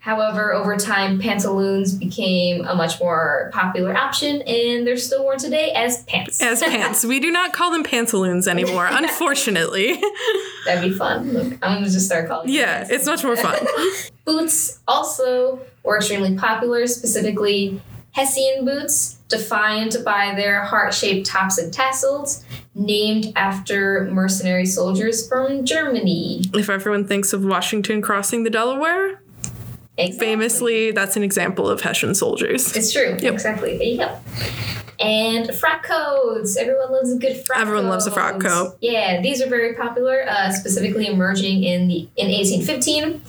However, 0.00 0.54
over 0.54 0.76
time, 0.76 1.18
pantaloons 1.18 1.94
became 1.94 2.64
a 2.64 2.74
much 2.74 2.98
more 3.00 3.50
popular 3.52 3.94
option, 3.94 4.40
and 4.42 4.86
they're 4.86 4.96
still 4.96 5.24
worn 5.24 5.38
today 5.38 5.72
as 5.72 6.02
pants. 6.04 6.40
As 6.40 6.62
pants. 6.62 7.04
We 7.04 7.20
do 7.20 7.30
not 7.30 7.52
call 7.52 7.70
them 7.70 7.84
pantaloons 7.84 8.48
anymore, 8.48 8.88
unfortunately. 8.90 10.00
That'd 10.64 10.90
be 10.90 10.96
fun. 10.96 11.32
Look, 11.32 11.52
I'm 11.62 11.74
gonna 11.74 11.84
just 11.84 12.06
start 12.06 12.28
calling. 12.28 12.46
them 12.46 12.56
yeah, 12.56 12.86
it's 12.88 13.04
much 13.04 13.22
more 13.22 13.36
fun. 13.36 13.58
Boots 14.24 14.80
also 14.88 15.60
were 15.84 15.98
extremely 15.98 16.34
popular, 16.34 16.86
specifically 16.86 17.82
Hessian 18.12 18.64
boots, 18.64 19.18
defined 19.28 19.98
by 20.04 20.34
their 20.34 20.64
heart 20.64 20.94
shaped 20.94 21.26
tops 21.26 21.58
and 21.58 21.72
tassels, 21.72 22.44
named 22.74 23.32
after 23.36 24.08
mercenary 24.10 24.66
soldiers 24.66 25.28
from 25.28 25.64
Germany. 25.64 26.42
If 26.54 26.70
everyone 26.70 27.06
thinks 27.06 27.32
of 27.32 27.44
Washington 27.44 28.02
crossing 28.02 28.44
the 28.44 28.50
Delaware, 28.50 29.19
Exactly. 29.98 30.26
famously, 30.26 30.90
that's 30.92 31.16
an 31.16 31.22
example 31.22 31.68
of 31.68 31.80
Hessian 31.80 32.14
soldiers. 32.14 32.74
It's 32.76 32.92
true. 32.92 33.16
Yep. 33.20 33.34
Exactly. 33.34 33.76
There 33.76 33.86
you 33.86 33.98
go. 33.98 34.18
And 34.98 35.54
frock 35.54 35.82
coats. 35.82 36.56
Everyone 36.56 36.92
loves 36.92 37.12
a 37.12 37.18
good 37.18 37.36
frock 37.44 37.58
coat. 37.58 37.62
Everyone 37.62 37.88
loves 37.88 38.06
a 38.06 38.10
frock 38.10 38.40
coat. 38.40 38.76
Yeah, 38.80 39.20
these 39.20 39.42
are 39.42 39.48
very 39.48 39.74
popular, 39.74 40.24
uh, 40.28 40.52
specifically 40.52 41.06
emerging 41.06 41.64
in 41.64 41.88
the 41.88 42.08
in 42.16 42.28
1815. 42.28 43.22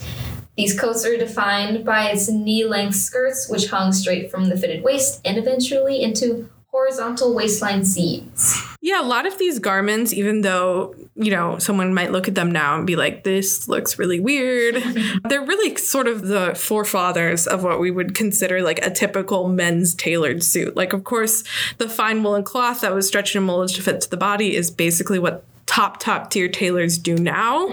These 0.57 0.78
coats 0.80 1.05
are 1.05 1.16
defined 1.18 1.86
by 1.86 2.09
its 2.09 2.30
knee 2.30 2.66
length 2.66 2.95
skirts, 2.95 3.49
which 3.49 3.70
hung 3.70 3.93
straight 3.93 4.30
from 4.30 4.49
the 4.49 4.57
fitted 4.57 4.84
waist 4.84 5.22
and 5.24 5.38
eventually 5.38 6.01
into 6.03 6.49
horizontal 6.68 7.34
waistline 7.34 7.86
seams. 7.86 8.61
Yeah, 8.84 8.99
a 8.99 9.05
lot 9.05 9.27
of 9.27 9.38
these 9.38 9.59
garments, 9.59 10.11
even 10.11 10.41
though, 10.41 10.95
you 11.15 11.29
know, 11.29 11.59
someone 11.59 11.93
might 11.93 12.11
look 12.11 12.27
at 12.27 12.34
them 12.34 12.51
now 12.51 12.75
and 12.75 12.88
be 12.88 12.95
like, 12.95 13.23
this 13.23 13.67
looks 13.67 13.99
really 13.99 14.19
weird, 14.19 14.75
they're 15.29 15.45
really 15.45 15.75
sort 15.75 16.07
of 16.07 16.27
the 16.27 16.55
forefathers 16.55 17.45
of 17.45 17.63
what 17.63 17.79
we 17.79 17.91
would 17.91 18.15
consider 18.15 18.63
like 18.63 18.84
a 18.84 18.89
typical 18.89 19.47
men's 19.47 19.93
tailored 19.93 20.43
suit. 20.43 20.75
Like, 20.75 20.93
of 20.93 21.03
course, 21.03 21.43
the 21.77 21.88
fine 21.88 22.23
woolen 22.23 22.43
cloth 22.43 22.82
that 22.82 22.91
was 22.91 23.07
stretched 23.07 23.36
and 23.36 23.45
molded 23.45 23.75
to 23.75 23.84
fit 23.84 24.01
to 24.01 24.09
the 24.09 24.17
body 24.17 24.55
is 24.55 24.71
basically 24.71 25.19
what 25.19 25.45
top, 25.67 25.99
top 25.99 26.32
tier 26.32 26.47
tailors 26.47 26.97
do 26.97 27.15
now, 27.15 27.69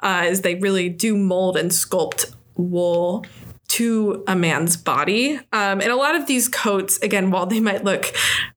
uh, 0.00 0.24
is 0.26 0.40
they 0.40 0.56
really 0.56 0.88
do 0.88 1.16
mold 1.16 1.56
and 1.56 1.70
sculpt 1.70 2.34
wool 2.56 3.24
to 3.68 4.24
a 4.26 4.34
man's 4.34 4.76
body. 4.76 5.36
Um, 5.52 5.80
and 5.80 5.88
a 5.88 5.96
lot 5.96 6.14
of 6.14 6.26
these 6.26 6.48
coats, 6.48 6.98
again, 6.98 7.30
while 7.30 7.46
they 7.46 7.60
might 7.60 7.84
look 7.84 8.12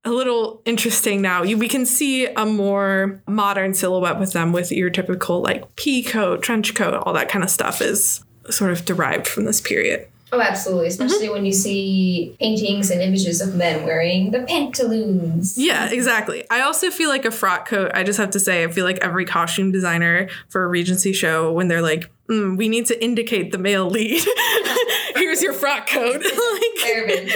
a 0.05 0.09
little 0.09 0.61
interesting 0.65 1.21
now, 1.21 1.43
you, 1.43 1.57
we 1.57 1.67
can 1.67 1.85
see 1.85 2.27
a 2.27 2.45
more 2.45 3.21
modern 3.27 3.73
silhouette 3.73 4.19
with 4.19 4.33
them 4.33 4.51
with 4.51 4.71
your 4.71 4.89
typical 4.89 5.41
like 5.41 5.75
pea 5.75 6.01
coat, 6.01 6.41
trench 6.41 6.73
coat, 6.75 6.93
all 6.93 7.13
that 7.13 7.29
kind 7.29 7.43
of 7.43 7.49
stuff 7.49 7.81
is 7.81 8.23
sort 8.49 8.71
of 8.71 8.85
derived 8.85 9.27
from 9.27 9.45
this 9.45 9.61
period. 9.61 10.07
Oh, 10.33 10.39
absolutely. 10.39 10.87
Especially 10.87 11.29
when 11.29 11.45
you 11.45 11.51
see 11.51 12.35
paintings 12.39 12.89
and 12.89 13.01
images 13.01 13.41
of 13.41 13.55
men 13.55 13.83
wearing 13.83 14.31
the 14.31 14.43
pantaloons. 14.43 15.57
Yeah, 15.57 15.89
exactly. 15.89 16.45
I 16.49 16.61
also 16.61 16.89
feel 16.89 17.09
like 17.09 17.25
a 17.25 17.31
frock 17.31 17.67
coat, 17.67 17.91
I 17.93 18.03
just 18.03 18.17
have 18.17 18.29
to 18.31 18.39
say, 18.39 18.63
I 18.63 18.69
feel 18.69 18.85
like 18.85 18.99
every 18.99 19.25
costume 19.25 19.71
designer 19.71 20.29
for 20.47 20.63
a 20.63 20.67
Regency 20.67 21.11
show, 21.11 21.51
when 21.51 21.67
they're 21.67 21.81
like, 21.81 22.09
mm, 22.29 22.57
we 22.57 22.69
need 22.69 22.85
to 22.85 23.03
indicate 23.03 23.51
the 23.51 23.57
male 23.57 23.89
lead, 23.89 24.23
here's 25.15 25.41
your 25.41 25.51
frock 25.51 25.87
coat. 25.87 26.21
like, 26.23 27.31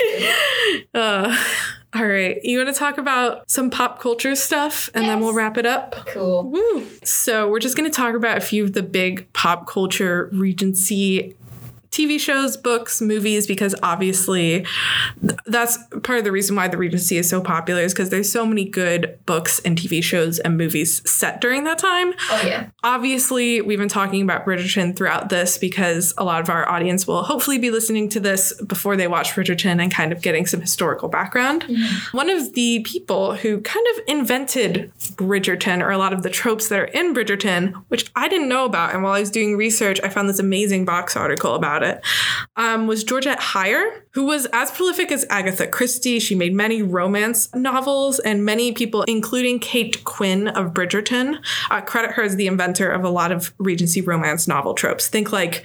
uh, 0.94 1.38
all 1.94 2.06
right. 2.06 2.40
You 2.44 2.60
want 2.60 2.74
to 2.74 2.80
talk 2.80 2.98
about 2.98 3.50
some 3.50 3.70
pop 3.70 4.00
culture 4.00 4.36
stuff 4.36 4.90
and 4.94 5.06
then 5.06 5.20
we'll 5.20 5.34
wrap 5.34 5.58
it 5.58 5.66
up? 5.66 6.08
cool. 6.08 6.50
Woo. 6.50 6.86
So, 7.04 7.50
we're 7.50 7.60
just 7.60 7.76
going 7.76 7.90
to 7.90 7.96
talk 7.96 8.16
about 8.16 8.38
a 8.38 8.42
few 8.42 8.64
of 8.64 8.72
the 8.72 8.84
big 8.84 9.32
pop 9.34 9.68
culture 9.68 10.30
Regency 10.32 11.36
TV 11.96 12.20
shows, 12.20 12.58
books, 12.58 13.02
movies, 13.02 13.48
because 13.48 13.74
obviously 13.82 14.66
th- 15.22 15.40
that's 15.46 15.78
part 16.04 16.20
of 16.20 16.26
the 16.26 16.32
reason 16.32 16.56
why 16.56 16.68
the 16.68 16.78
Regency 16.78 17.18
is 17.18 17.30
so 17.30 17.40
popular 17.40 17.82
is 17.82 17.94
because 17.94 18.10
there's 18.10 18.30
so 18.30 18.46
many 18.46 18.66
good 18.66 19.18
books 19.26 19.60
and 19.60 19.78
TV 19.78 20.04
shows 20.04 20.40
and 20.40 20.58
movies 20.58 21.10
set 21.10 21.40
during 21.40 21.64
that 21.64 21.80
time. 21.80 22.14
Oh, 22.30 22.44
yeah. 22.46 22.70
Obviously, 22.84 23.62
we've 23.62 23.80
been 23.80 23.88
talking 23.88 24.22
about 24.22 24.46
Bridgerton 24.46 24.94
throughout 24.96 25.30
this 25.30 25.58
because 25.58 26.14
a 26.18 26.26
lot 26.26 26.42
of 26.42 26.50
our 26.50 26.68
audience 26.68 27.08
will 27.08 27.24
hopefully 27.24 27.60
be 27.60 27.72
listening 27.72 28.10
to 28.10 28.20
this 28.20 28.54
before 28.64 28.98
they 28.98 29.08
watch 29.08 29.32
Bridgerton 29.32 29.82
and 29.82 29.90
kind 29.90 30.12
of 30.12 30.22
getting 30.22 30.46
some 30.46 30.60
historical 30.60 31.08
background. 31.08 31.64
Mm-hmm. 31.64 32.18
One 32.18 32.30
of 32.30 32.54
the 32.56 32.82
people 32.82 33.36
who 33.36 33.62
kind 33.62 33.86
of 33.96 34.04
invented 34.08 34.92
Bridgerton 35.14 35.82
or 35.82 35.92
a 35.92 35.98
lot 35.98 36.12
of 36.12 36.24
the 36.24 36.30
tropes 36.30 36.68
that 36.68 36.80
are 36.80 36.86
in 36.86 37.14
Bridgerton, 37.14 37.74
which 37.88 38.12
I 38.18 38.28
didn't 38.28 38.50
know 38.50 38.66
about, 38.66 38.94
and 38.94 39.02
while 39.02 39.14
I 39.14 39.22
was 39.22 39.32
doing 39.32 39.56
research, 39.56 40.02
I 40.04 40.10
found 40.10 40.28
this 40.28 40.40
amazing 40.40 40.86
Vox 40.86 41.16
article 41.16 41.56
about 41.56 41.84
it, 41.84 41.85
um, 42.56 42.88
was 42.88 43.04
Georgette 43.04 43.40
Heyer, 43.40 44.02
who 44.12 44.26
was 44.26 44.48
as 44.54 44.72
prolific 44.72 45.12
as 45.12 45.26
Agatha 45.30 45.68
Christie. 45.68 46.20
She 46.20 46.36
made 46.36 46.54
many 46.54 46.82
romance 46.82 47.54
novels, 47.54 48.20
and 48.20 48.46
many 48.46 48.72
people, 48.72 49.04
including 49.04 49.60
Kate 49.60 50.04
Quinn 50.04 50.48
of 50.48 50.74
Bridgerton, 50.74 51.38
uh, 51.70 51.82
credit 51.82 52.12
her 52.12 52.24
as 52.24 52.36
the 52.36 52.48
inventor 52.48 52.92
of 52.92 53.04
a 53.04 53.10
lot 53.10 53.32
of 53.32 53.54
Regency 53.58 54.02
romance 54.02 54.48
novel 54.48 54.74
tropes. 54.74 55.08
Think 55.08 55.32
like 55.32 55.64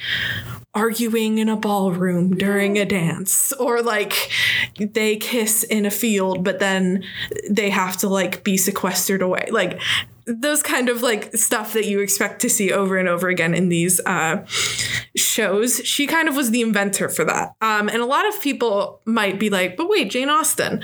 arguing 0.75 1.39
in 1.39 1.49
a 1.49 1.57
ballroom 1.57 2.37
during 2.37 2.79
a 2.79 2.85
dance 2.85 3.53
or 3.55 3.83
like 3.83 4.31
they 4.79 5.17
kiss 5.17 5.65
in 5.65 5.85
a 5.85 5.91
field 5.91 6.45
but 6.45 6.61
then 6.61 7.03
they 7.51 7.71
have 7.71 7.97
to 7.97 8.09
like 8.09 8.45
be 8.45 8.57
sequestered 8.57 9.21
away 9.21 9.49
like 9.51 9.81
those 10.39 10.63
kind 10.63 10.89
of 10.89 11.03
like 11.03 11.35
stuff 11.37 11.73
that 11.73 11.87
you 11.87 12.01
expect 12.01 12.41
to 12.43 12.51
see 12.51 12.73
over 12.73 12.97
and 12.97 13.09
over 13.09 13.29
again 13.29 13.55
in 13.55 13.69
these 13.69 14.01
uh, 14.07 14.45
shows 15.17 15.81
she 15.85 16.07
kind 16.07 16.29
of 16.29 16.37
was 16.37 16.51
the 16.51 16.61
inventor 16.61 17.09
for 17.09 17.25
that. 17.25 17.55
Um, 17.61 17.89
and 17.89 17.99
a 17.99 18.07
lot 18.07 18.29
of 18.29 18.41
people 18.41 19.01
might 19.05 19.41
be 19.41 19.51
like 19.51 19.77
but 19.77 19.89
wait 19.89 20.11
jane 20.11 20.29
austen. 20.29 20.83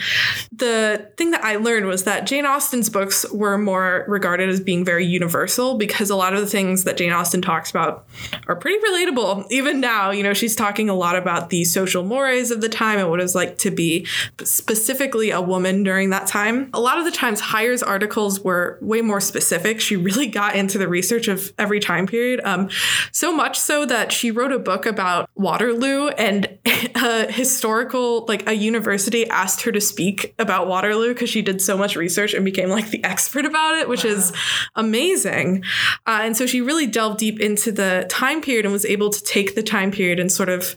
The 0.52 1.10
thing 1.16 1.30
that 1.30 1.44
i 1.44 1.56
learned 1.56 1.86
was 1.86 2.04
that 2.04 2.26
jane 2.26 2.46
austen's 2.46 2.90
books 2.90 3.30
were 3.32 3.58
more 3.58 4.04
regarded 4.08 4.48
as 4.48 4.60
being 4.60 4.84
very 4.84 5.06
universal 5.06 5.76
because 5.78 6.10
a 6.10 6.16
lot 6.16 6.34
of 6.34 6.40
the 6.40 6.46
things 6.46 6.84
that 6.84 6.96
jane 6.96 7.12
austen 7.12 7.40
talks 7.40 7.70
about 7.70 8.06
are 8.48 8.56
pretty 8.56 8.78
relatable. 8.84 9.46
Even 9.50 9.80
now 9.80 10.10
you 10.10 10.22
know 10.22 10.34
she's 10.34 10.56
talking 10.56 10.88
a 10.88 10.94
lot 10.94 11.16
about 11.16 11.50
the 11.50 11.64
social 11.64 12.02
mores 12.02 12.50
of 12.50 12.60
the 12.60 12.68
time 12.68 12.98
and 12.98 13.10
what 13.10 13.20
it 13.20 13.22
was 13.22 13.34
like 13.34 13.58
to 13.58 13.70
be 13.70 14.06
specifically 14.42 15.30
a 15.30 15.40
woman 15.40 15.82
during 15.82 16.10
that 16.10 16.26
time. 16.26 16.70
A 16.74 16.80
lot 16.80 16.98
of 16.98 17.04
the 17.04 17.10
times 17.10 17.40
Heyer's 17.40 17.82
articles 17.82 18.40
were 18.40 18.78
way 18.80 19.02
more 19.02 19.20
specific 19.20 19.35
she 19.78 19.96
really 19.96 20.26
got 20.26 20.56
into 20.56 20.78
the 20.78 20.88
research 20.88 21.28
of 21.28 21.52
every 21.58 21.80
time 21.80 22.06
period 22.06 22.40
um, 22.44 22.68
so 23.12 23.34
much 23.34 23.58
so 23.58 23.84
that 23.86 24.12
she 24.12 24.30
wrote 24.30 24.52
a 24.52 24.58
book 24.58 24.86
about 24.86 25.28
waterloo 25.34 26.08
and 26.08 26.58
a 26.94 27.26
historical 27.30 28.24
like 28.26 28.48
a 28.48 28.54
university 28.54 29.28
asked 29.30 29.62
her 29.62 29.72
to 29.72 29.80
speak 29.80 30.34
about 30.38 30.66
waterloo 30.66 31.12
because 31.12 31.30
she 31.30 31.42
did 31.42 31.60
so 31.60 31.76
much 31.76 31.96
research 31.96 32.34
and 32.34 32.44
became 32.44 32.68
like 32.68 32.90
the 32.90 33.02
expert 33.04 33.44
about 33.44 33.74
it 33.74 33.88
which 33.88 34.04
is 34.04 34.32
amazing. 34.74 35.64
Uh, 36.06 36.20
and 36.22 36.36
so 36.36 36.46
she 36.46 36.60
really 36.60 36.86
delved 36.86 37.18
deep 37.18 37.40
into 37.40 37.72
the 37.72 38.06
time 38.08 38.40
period 38.40 38.64
and 38.64 38.72
was 38.72 38.84
able 38.84 39.10
to 39.10 39.22
take 39.22 39.54
the 39.54 39.62
time 39.62 39.90
period 39.90 40.20
and 40.20 40.30
sort 40.30 40.48
of 40.48 40.74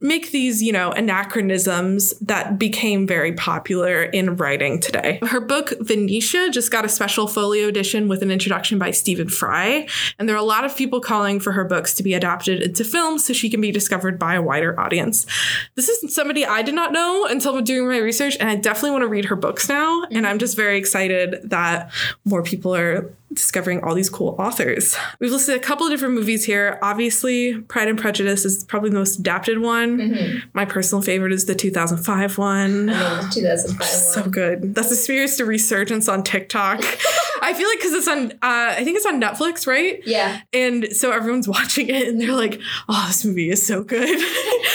make 0.00 0.30
these, 0.30 0.62
you 0.62 0.72
know, 0.72 0.92
anachronisms 0.92 2.14
that 2.20 2.58
became 2.58 3.06
very 3.06 3.32
popular 3.32 4.02
in 4.02 4.36
writing 4.36 4.80
today. 4.80 5.20
Her 5.22 5.40
book 5.40 5.72
Venetia 5.80 6.50
just 6.50 6.70
got 6.70 6.84
a 6.84 6.88
special 6.88 7.26
folio 7.26 7.68
edition 7.68 8.08
with 8.08 8.22
an 8.22 8.30
introduction 8.30 8.78
by 8.78 8.92
Stephen 8.92 9.28
Fry, 9.28 9.86
and 10.18 10.28
there 10.28 10.36
are 10.36 10.38
a 10.38 10.42
lot 10.42 10.64
of 10.64 10.76
people 10.76 11.00
calling 11.00 11.38
for 11.40 11.52
her 11.52 11.64
books 11.64 11.92
to 11.94 12.02
be 12.02 12.14
adapted 12.14 12.62
into 12.62 12.84
films 12.84 13.24
so 13.24 13.32
she 13.32 13.50
can 13.50 13.60
be 13.60 13.70
discovered 13.70 14.18
by 14.18 14.34
a 14.34 14.42
wider 14.42 14.78
audience. 14.80 15.26
This 15.74 15.88
is 15.88 16.14
somebody 16.14 16.46
I 16.46 16.62
did 16.62 16.74
not 16.74 16.92
know 16.92 17.26
until 17.26 17.60
doing 17.60 17.88
my 17.88 17.98
research, 17.98 18.36
and 18.40 18.48
I 18.48 18.56
definitely 18.56 18.92
want 18.92 19.02
to 19.02 19.08
read 19.08 19.26
her 19.26 19.36
books 19.36 19.68
now, 19.68 20.02
and 20.04 20.12
mm-hmm. 20.12 20.26
I'm 20.26 20.38
just 20.38 20.56
very 20.56 20.78
excited 20.78 21.40
that 21.44 21.92
more 22.24 22.42
people 22.42 22.74
are 22.74 23.12
discovering 23.32 23.82
all 23.82 23.94
these 23.94 24.10
cool 24.10 24.34
authors. 24.38 24.96
We've 25.20 25.30
listed 25.30 25.56
a 25.56 25.60
couple 25.60 25.86
of 25.86 25.92
different 25.92 26.14
movies 26.14 26.44
here. 26.44 26.78
Obviously, 26.82 27.60
Pride 27.62 27.88
and 27.88 27.98
Prejudice 27.98 28.44
is 28.44 28.64
probably 28.64 28.90
the 28.90 28.96
most 28.96 29.20
adapted 29.20 29.60
one. 29.60 29.98
Mm-hmm. 29.98 30.48
My 30.52 30.64
personal 30.64 31.02
favorite 31.02 31.32
is 31.32 31.46
the 31.46 31.54
2005 31.54 32.38
one. 32.38 32.86
No, 32.86 33.28
2005 33.30 33.86
So 33.86 34.28
good. 34.28 34.74
That's 34.74 34.90
the 34.90 34.96
a 35.40 35.44
resurgence 35.44 36.08
on 36.08 36.22
TikTok. 36.22 36.80
I 37.42 37.54
feel 37.54 37.68
like 37.68 37.78
because 37.78 37.92
it's 37.92 38.08
on, 38.08 38.32
uh, 38.32 38.74
I 38.76 38.84
think 38.84 38.96
it's 38.96 39.06
on 39.06 39.20
Netflix, 39.20 39.66
right? 39.66 40.00
Yeah. 40.06 40.40
And 40.52 40.94
so 40.94 41.10
everyone's 41.12 41.48
watching 41.58 41.88
it 41.88 42.08
and 42.08 42.20
they're 42.20 42.32
like, 42.32 42.60
oh, 42.88 43.04
this 43.08 43.24
movie 43.24 43.50
is 43.50 43.66
so 43.66 43.82
good. 43.82 44.20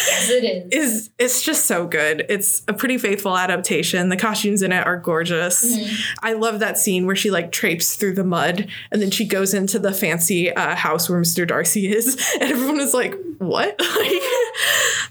Yes, 0.07 0.29
it 0.29 0.43
is. 0.43 0.71
is 0.71 1.09
it's 1.19 1.41
just 1.41 1.65
so 1.65 1.87
good. 1.87 2.25
It's 2.29 2.63
a 2.67 2.73
pretty 2.73 2.97
faithful 2.97 3.37
adaptation. 3.37 4.09
The 4.09 4.17
costumes 4.17 4.61
in 4.61 4.71
it 4.71 4.85
are 4.85 4.97
gorgeous. 4.97 5.65
I 6.21 6.33
love 6.33 6.59
that 6.59 6.77
scene 6.77 7.05
where 7.05 7.15
she 7.15 7.31
like 7.31 7.51
traipses 7.51 7.95
through 7.95 8.13
the 8.15 8.23
mud 8.23 8.67
and 8.91 9.01
then 9.01 9.11
she 9.11 9.25
goes 9.25 9.53
into 9.53 9.79
the 9.79 9.91
fancy 9.93 10.51
uh, 10.53 10.75
house 10.75 11.09
where 11.09 11.19
Mr. 11.19 11.47
Darcy 11.47 11.91
is, 11.91 12.15
and 12.41 12.51
everyone 12.51 12.79
is 12.79 12.93
like, 12.93 13.15
"What?" 13.37 13.79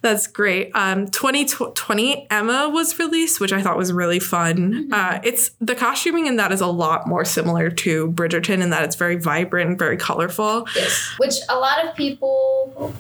That's 0.05 0.27
great. 0.27 0.71
Um, 0.75 1.09
2020 1.09 2.27
Emma 2.31 2.69
was 2.69 2.99
released, 2.99 3.41
which 3.41 3.55
I 3.55 3.63
thought 3.63 3.79
was 3.79 3.91
really 3.91 4.21
fun. 4.21 4.91
Uh, 4.93 5.19
it's 5.25 5.53
the 5.63 5.75
costuming 5.75 6.27
in 6.27 6.37
that 6.37 6.53
is 6.53 6.61
a 6.61 6.67
lot 6.67 7.07
more 7.09 7.25
similar 7.25 7.71
to 7.71 8.13
Bridgerton 8.13 8.61
in 8.61 8.69
that 8.69 8.83
it's 8.85 8.97
very 8.97 9.17
vibrant, 9.17 9.71
and 9.71 9.79
very 9.79 9.97
colorful. 9.97 10.67
Yes. 10.77 11.15
Which 11.17 11.37
a 11.49 11.57
lot 11.57 11.83
of 11.87 11.97
people 11.97 12.93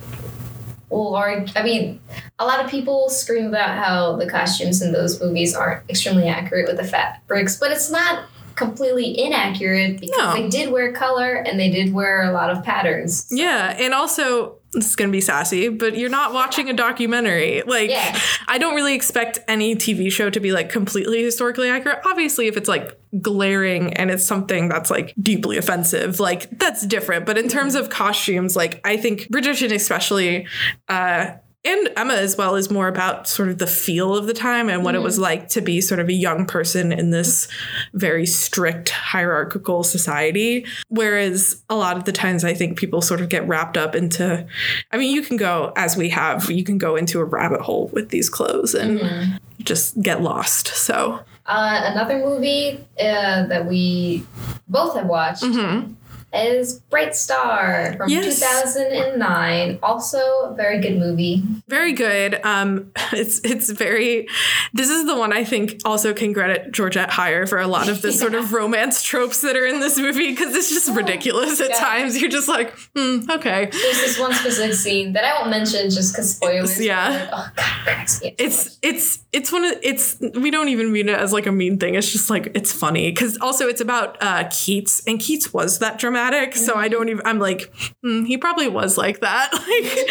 will 0.89 1.15
argue. 1.15 1.53
I 1.55 1.63
mean, 1.63 2.01
a 2.39 2.47
lot 2.47 2.65
of 2.65 2.71
people 2.71 3.11
scream 3.11 3.49
about 3.49 3.77
how 3.77 4.17
the 4.17 4.27
costumes 4.27 4.81
in 4.81 4.93
those 4.93 5.21
movies 5.21 5.55
aren't 5.55 5.89
extremely 5.91 6.27
accurate 6.27 6.67
with 6.67 6.79
the 6.79 6.85
fabrics, 6.85 7.57
but 7.59 7.71
it's 7.71 7.91
not 7.91 8.25
completely 8.55 9.21
inaccurate 9.21 10.01
because 10.01 10.17
No. 10.17 10.33
they 10.33 10.49
did 10.49 10.71
wear 10.73 10.93
color 10.93 11.35
and 11.35 11.61
they 11.61 11.69
did 11.71 11.93
wear 11.93 12.23
a 12.23 12.33
lot 12.33 12.49
of 12.51 12.63
patterns. 12.65 13.27
Yeah, 13.31 13.77
and 13.79 13.93
also 13.93 14.57
this 14.75 14.87
is 14.87 14.97
gonna 14.97 15.11
be 15.13 15.21
sassy, 15.21 15.69
but 15.69 15.97
you're 15.97 16.11
not 16.11 16.33
watching 16.35 16.69
a 16.69 16.73
documentary. 16.73 17.63
Like, 17.67 17.91
Yeah. 17.91 18.19
I 18.47 18.59
don't 18.59 18.75
really 18.75 18.95
expect 18.95 19.39
any 19.49 19.75
TV 19.77 20.11
show 20.11 20.31
to 20.31 20.41
be 20.41 20.53
like 20.53 20.69
completely 20.71 21.23
historically 21.23 21.69
accurate. 21.71 22.01
Obviously, 22.05 22.47
if 22.47 22.57
it's 22.57 22.69
like 22.69 22.99
glaring 23.21 23.93
and 23.95 24.11
it's 24.11 24.25
something 24.27 24.69
that's 24.69 24.91
like 24.91 25.15
deeply 25.21 25.57
offensive, 25.57 26.21
like 26.21 26.51
that's 26.59 26.85
different. 26.87 27.27
But 27.27 27.39
in 27.39 27.49
terms 27.49 27.75
of 27.75 27.89
costumes, 27.89 28.57
like 28.57 28.81
I 28.85 28.97
think 28.97 29.29
Bridgerton 29.33 29.73
especially, 29.73 30.47
uh, 30.89 31.33
and 31.65 31.89
Emma 31.97 32.15
as 32.15 32.37
well 32.37 32.57
is 32.57 32.71
more 32.71 32.89
about 32.89 33.27
sort 33.27 33.49
of 33.49 33.59
the 33.59 33.67
feel 33.67 34.15
of 34.15 34.27
the 34.27 34.35
time 34.35 34.69
and 34.69 34.85
what 34.85 34.95
it 34.95 35.03
was 35.03 35.19
like 35.19 35.49
to 35.51 35.61
be 35.63 35.81
sort 35.81 35.99
of 35.99 36.09
a 36.09 36.13
young 36.13 36.45
person 36.45 36.93
in 36.93 37.11
this 37.11 37.49
very 37.95 38.27
strict 38.27 38.91
hierarchical 38.91 39.83
society. 39.83 40.67
Whereas 40.89 41.63
a 41.71 41.75
lot 41.75 41.97
of 41.97 42.05
the 42.05 42.13
times 42.13 42.45
I 42.45 42.53
think 42.53 42.77
people 42.79 43.01
sort 43.01 43.21
of 43.23 43.31
get 43.31 43.49
wrapped 43.49 43.79
up 43.79 43.95
into, 43.95 44.47
I 44.93 44.97
mean, 44.99 45.15
you 45.15 45.23
can 45.23 45.37
go, 45.39 45.73
as 45.77 45.97
we 45.97 46.11
have, 46.11 46.51
you 46.51 46.65
can 46.65 46.77
go 46.77 46.97
into 46.97 47.19
a 47.21 47.25
rabbit 47.25 47.63
hole 47.63 47.89
with 47.93 48.11
these 48.11 48.29
clothes 48.29 48.75
and 48.75 49.41
just 49.61 50.01
get 50.03 50.21
lost. 50.23 50.67
So, 50.69 51.21
Uh, 51.47 51.81
another 51.85 52.19
movie 52.19 52.85
uh, 52.99 53.47
that 53.47 53.67
we 53.67 54.25
both 54.69 54.95
have 54.97 55.07
watched 55.07 55.43
mhm. 55.43 55.95
Is 56.35 56.81
Bright 56.91 57.15
Star 57.17 57.95
from 57.97 58.09
Yes. 58.09 58.41
2009. 58.41 59.79
Also, 59.83 60.19
a 60.19 60.55
very 60.57 60.81
good 60.81 60.99
movie. 60.99 61.43
very 61.69 61.93
good. 61.93 62.41
Um, 62.45 62.93
it's 63.13 63.41
it's 63.45 63.71
very. 63.71 64.29
This 64.73 64.89
is 64.91 65.07
the 65.07 65.17
one 65.17 65.33
I 65.33 65.45
think 65.45 65.81
also 65.85 66.13
can 66.13 66.35
credit 66.35 66.73
Georgette 66.73 67.11
Heyer 67.11 67.49
for 67.49 67.59
a 67.59 67.67
lot 67.67 67.89
of 67.89 68.03
the 68.03 68.13
sort 68.23 68.35
of 68.35 68.53
romance 68.53 69.03
tropes 69.03 69.41
that 69.43 69.57
are 69.57 69.67
in 69.67 69.81
this 69.81 69.99
movie 69.99 70.31
because 70.31 70.55
it's 70.55 70.71
just 70.71 70.91
ridiculous 70.95 71.61
at 71.61 71.71
Yeah. 71.71 71.79
times. 71.79 72.21
You're 72.21 72.31
just 72.31 72.49
like, 72.49 72.77
hmm, 72.97 73.31
okay. 73.31 73.67
There's 73.71 74.01
this 74.01 74.19
one 74.19 74.33
specific 74.35 74.75
scene 74.75 75.13
that 75.15 75.25
I 75.25 75.39
won't 75.39 75.51
mention 75.51 75.91
just 75.91 76.13
because 76.13 76.37
spoilers. 76.37 76.81
Yeah. 76.85 77.27
but, 77.31 77.39
oh, 77.39 77.51
God, 77.57 77.67
it 77.67 77.85
cracks 77.85 78.23
me 78.23 78.29
up 78.31 78.35
so 78.41 78.45
It's 78.45 78.79
it's 78.83 79.19
it's 79.33 79.53
one 79.53 79.65
of 79.65 79.75
it's 79.83 80.17
we 80.35 80.51
don't 80.51 80.69
even 80.69 80.93
mean 80.93 81.09
it 81.09 81.19
as 81.19 81.33
like 81.33 81.47
a 81.47 81.53
mean 81.53 81.79
thing. 81.79 81.95
It's 81.95 82.11
just 82.11 82.31
like 82.31 82.51
it's 82.55 82.73
funny 82.73 83.11
because 83.11 83.37
also 83.39 83.69
it's 83.69 83.81
about 83.81 84.17
uh, 84.21 84.49
Keats 84.51 85.03
and 85.07 85.19
Keats 85.21 85.53
was 85.53 85.79
that 85.79 85.99
dramatic. 85.99 86.24
So 86.55 86.75
I 86.75 86.89
don't 86.89 87.09
even. 87.09 87.27
I'm 87.27 87.39
like, 87.39 87.73
hmm, 88.03 88.25
he 88.25 88.37
probably 88.39 88.69
was 88.69 88.97
like 88.97 89.21
that. 89.21 89.51
Like, 89.53 90.09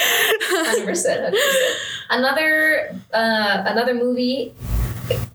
Hundred 0.68 0.86
percent, 0.86 1.24
hundred 1.24 1.40
percent. 1.40 1.78
Another 2.10 2.96
uh, 3.14 3.64
another 3.68 3.94
movie 3.94 4.54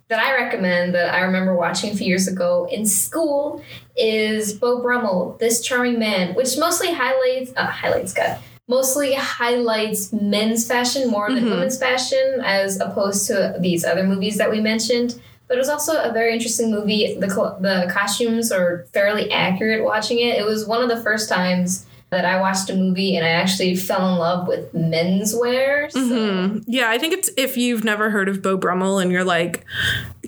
that 0.09 0.19
I 0.21 0.35
recommend 0.37 0.95
that 0.95 1.13
I 1.15 1.21
remember 1.21 1.55
watching 1.55 1.93
a 1.93 1.97
few 1.97 2.07
years 2.07 2.29
ago 2.29 2.67
in 2.71 2.87
school 2.87 3.63
is 3.97 4.53
Beau 4.55 4.81
Brummell, 4.83 5.37
This 5.39 5.61
Charming 5.61 5.99
Man, 5.99 6.35
which 6.35 6.57
mostly 6.59 6.93
highlights 6.93 7.53
uh, 7.57 7.67
highlights 7.67 8.13
God. 8.13 8.39
Mostly 8.69 9.15
highlights 9.15 10.13
men's 10.13 10.67
fashion 10.67 11.11
more 11.11 11.31
than 11.33 11.45
Mhm. 11.45 11.51
women's 11.51 11.79
fashion, 11.79 12.43
as 12.45 12.79
opposed 12.81 13.27
to 13.29 13.57
these 13.61 13.85
other 13.85 14.05
movies 14.05 14.37
that 14.39 14.51
we 14.51 14.61
mentioned. 14.61 15.21
But 15.49 15.57
it 15.57 15.61
was 15.61 15.69
also 15.71 16.01
a 16.03 16.13
very 16.13 16.33
interesting 16.35 16.71
movie. 16.71 17.15
The 17.15 17.27
the 17.61 17.91
costumes 17.91 18.53
are 18.53 18.85
fairly 18.93 19.31
accurate. 19.33 19.83
Watching 19.83 20.19
it, 20.19 20.39
it 20.39 20.45
was 20.45 20.67
one 20.67 20.83
of 20.83 20.89
the 20.89 21.03
first 21.03 21.29
times 21.29 21.87
that 22.11 22.25
I 22.25 22.41
watched 22.41 22.71
a 22.71 22.75
movie 22.75 23.17
and 23.17 23.27
I 23.27 23.31
actually 23.31 23.77
fell 23.77 24.11
in 24.13 24.19
love 24.19 24.49
with 24.49 24.73
menswear. 24.73 25.91
So. 25.93 26.01
Mhm. 26.01 26.65
Yeah, 26.67 26.89
I 26.91 26.97
think 26.99 27.13
it's 27.13 27.31
if 27.37 27.57
you've 27.57 27.85
never 27.85 28.09
heard 28.11 28.29
of 28.29 28.41
Beau 28.43 28.57
Brummell 28.57 28.99
and 28.99 29.13
you're 29.13 29.25
like 29.25 29.65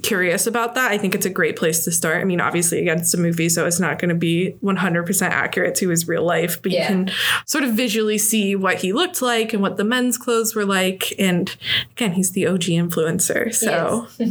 curious 0.03 0.46
about 0.46 0.74
that, 0.74 0.90
I 0.90 0.98
think 0.98 1.14
it's 1.14 1.26
a 1.26 1.30
great 1.30 1.57
place 1.57 1.84
to 1.84 1.90
start. 1.92 2.20
I 2.20 2.24
mean, 2.24 2.40
obviously, 2.40 2.80
again, 2.80 2.98
it's 2.98 3.14
a 3.14 3.18
movie, 3.18 3.48
so 3.48 3.66
it's 3.66 3.80
not 3.80 3.98
going 3.98 4.09
to 4.09 4.14
be 4.14 4.57
100% 4.62 5.22
accurate 5.30 5.74
to 5.76 5.88
his 5.88 6.07
real 6.09 6.24
life, 6.24 6.61
but 6.62 6.72
Yeah. 6.72 6.82
you 6.82 6.86
can 6.86 7.11
sort 7.46 7.64
of 7.64 7.70
visually 7.74 8.18
see 8.18 8.55
what 8.57 8.76
he 8.76 8.92
looked 8.92 9.22
like 9.22 9.53
and 9.53 9.62
what 9.62 9.76
the 9.76 9.84
men's 9.84 10.18
clothes 10.18 10.55
were 10.55 10.64
like. 10.64 11.12
And 11.18 11.55
again, 11.92 12.12
he's 12.12 12.32
the 12.32 12.46
OG 12.46 12.64
influencer. 12.76 13.55
So, 13.55 14.09
Yes. 14.18 14.30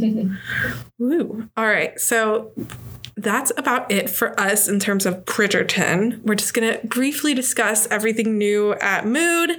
woo. 0.98 1.48
All 1.56 1.66
right. 1.66 1.98
So, 2.00 2.52
that's 3.16 3.52
about 3.58 3.90
it 3.92 4.08
for 4.08 4.38
us 4.40 4.66
in 4.66 4.78
terms 4.80 5.04
of 5.04 5.24
Bridgerton. 5.26 6.22
We're 6.22 6.36
just 6.36 6.54
going 6.54 6.72
to 6.72 6.86
briefly 6.86 7.34
discuss 7.34 7.86
everything 7.88 8.38
new 8.38 8.72
at 8.74 9.04
Mood 9.06 9.58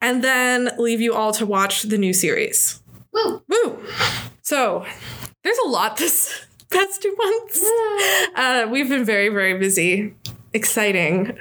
and 0.00 0.22
then 0.22 0.70
leave 0.78 1.00
you 1.00 1.12
all 1.14 1.32
to 1.32 1.44
watch 1.44 1.82
the 1.82 1.98
new 1.98 2.12
series. 2.12 2.80
Woo! 3.12 3.42
Woo! 3.48 3.78
So, 4.50 4.84
there's 5.44 5.58
a 5.64 5.68
lot 5.68 5.96
this 5.96 6.44
past 6.72 7.00
two 7.00 7.14
months. 7.16 7.64
Uh, 8.34 8.66
we've 8.68 8.88
been 8.88 9.04
very, 9.04 9.28
very 9.28 9.56
busy. 9.56 10.12
Exciting. 10.52 11.38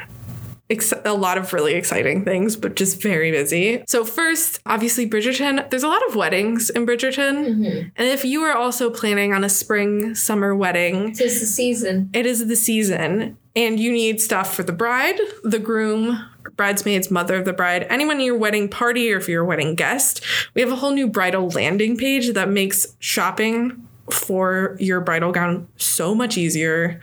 Ex- 0.70 0.93
a 1.03 1.14
lot 1.14 1.39
of 1.39 1.51
really 1.51 1.74
exciting 1.74 2.24
things, 2.24 2.55
but 2.55 2.76
just 2.76 3.01
very 3.01 3.32
busy. 3.32 3.84
So, 3.88 4.05
first, 4.05 4.60
obviously, 4.68 5.10
Bridgerton. 5.10 5.68
There's 5.72 5.82
a 5.82 5.88
lot 5.88 6.07
of 6.07 6.16
weddings 6.16 6.70
in 6.70 6.86
Bridgerton. 6.86 7.36
Mhm. 7.47 7.91
And 7.95 8.07
if 8.07 8.24
you 8.24 8.43
are 8.43 8.53
also 8.55 8.91
planning 8.91 9.34
on 9.34 9.43
a 9.43 9.49
spring, 9.49 10.14
summer 10.14 10.55
wedding, 10.55 11.10
it's 11.10 11.39
the 11.39 11.47
season. 11.47 12.12
it 12.14 12.28
is 12.28 12.45
the 12.45 12.55
season 12.55 13.38
and 13.55 13.80
you 13.80 13.91
need 13.91 14.22
stuff 14.22 14.53
for 14.53 14.62
the 14.62 14.72
bride, 14.72 15.20
the 15.43 15.57
groom, 15.57 16.24
bridesmaids, 16.60 17.10
mother 17.10 17.38
of 17.38 17.45
the 17.45 17.53
bride, 17.53 17.88
anyone 17.89 18.20
in 18.20 18.26
your 18.26 18.38
wedding 18.38 18.68
party 18.68 19.14
or 19.14 19.18
if 19.18 19.30
you're 19.30 19.43
a 19.43 19.45
wedding 19.45 19.76
guest. 19.76 20.22
We 20.53 20.62
have 20.62 20.70
a 20.70 20.76
whole 20.76 20.91
new 20.91 21.07
bridal 21.07 21.47
landing 21.47 21.95
page 21.95 22.34
that 22.34 22.49
makes 22.49 22.97
shopping 22.99 23.88
for 24.12 24.76
your 24.78 24.99
bridal 24.99 25.32
gown 25.32 25.70
so 25.78 26.14
much 26.14 26.38
easier. 26.38 26.99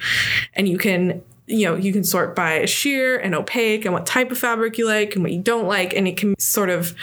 And 0.52 0.68
you 0.68 0.76
can 0.76 1.22
you 1.46 1.64
know, 1.64 1.76
you 1.76 1.92
can 1.92 2.04
sort 2.04 2.34
by 2.34 2.66
sheer 2.66 3.16
and 3.16 3.34
opaque 3.34 3.84
and 3.84 3.94
what 3.94 4.04
type 4.04 4.30
of 4.30 4.36
fabric 4.36 4.76
you 4.78 4.86
like 4.86 5.14
and 5.14 5.22
what 5.22 5.32
you 5.32 5.40
don't 5.40 5.66
like. 5.66 5.94
And 5.94 6.06
it 6.06 6.16
can 6.16 6.36
sort 6.38 6.68
of 6.68 6.94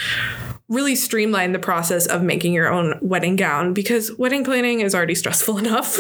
really 0.74 0.96
streamline 0.96 1.52
the 1.52 1.60
process 1.60 2.06
of 2.08 2.22
making 2.24 2.54
your 2.54 2.68
own 2.72 2.98
wedding 3.02 3.36
gown 3.36 3.74
because 3.74 4.12
wedding 4.18 4.44
planning 4.44 4.82
is 4.82 4.94
already 4.96 5.16
stressful 5.16 5.58
enough. 5.66 5.98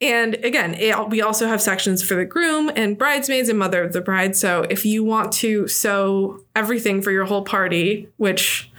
And 0.00 0.34
again, 0.36 0.74
it, 0.74 1.08
we 1.10 1.22
also 1.22 1.46
have 1.46 1.60
sections 1.60 2.02
for 2.02 2.14
the 2.14 2.24
groom 2.24 2.70
and 2.74 2.98
bridesmaids 2.98 3.48
and 3.48 3.58
mother 3.58 3.82
of 3.84 3.92
the 3.92 4.00
bride. 4.00 4.34
So 4.36 4.66
if 4.68 4.84
you 4.84 5.04
want 5.04 5.32
to 5.34 5.68
sew 5.68 6.40
everything 6.56 7.00
for 7.02 7.10
your 7.10 7.24
whole 7.26 7.42
party, 7.44 8.08
which 8.16 8.70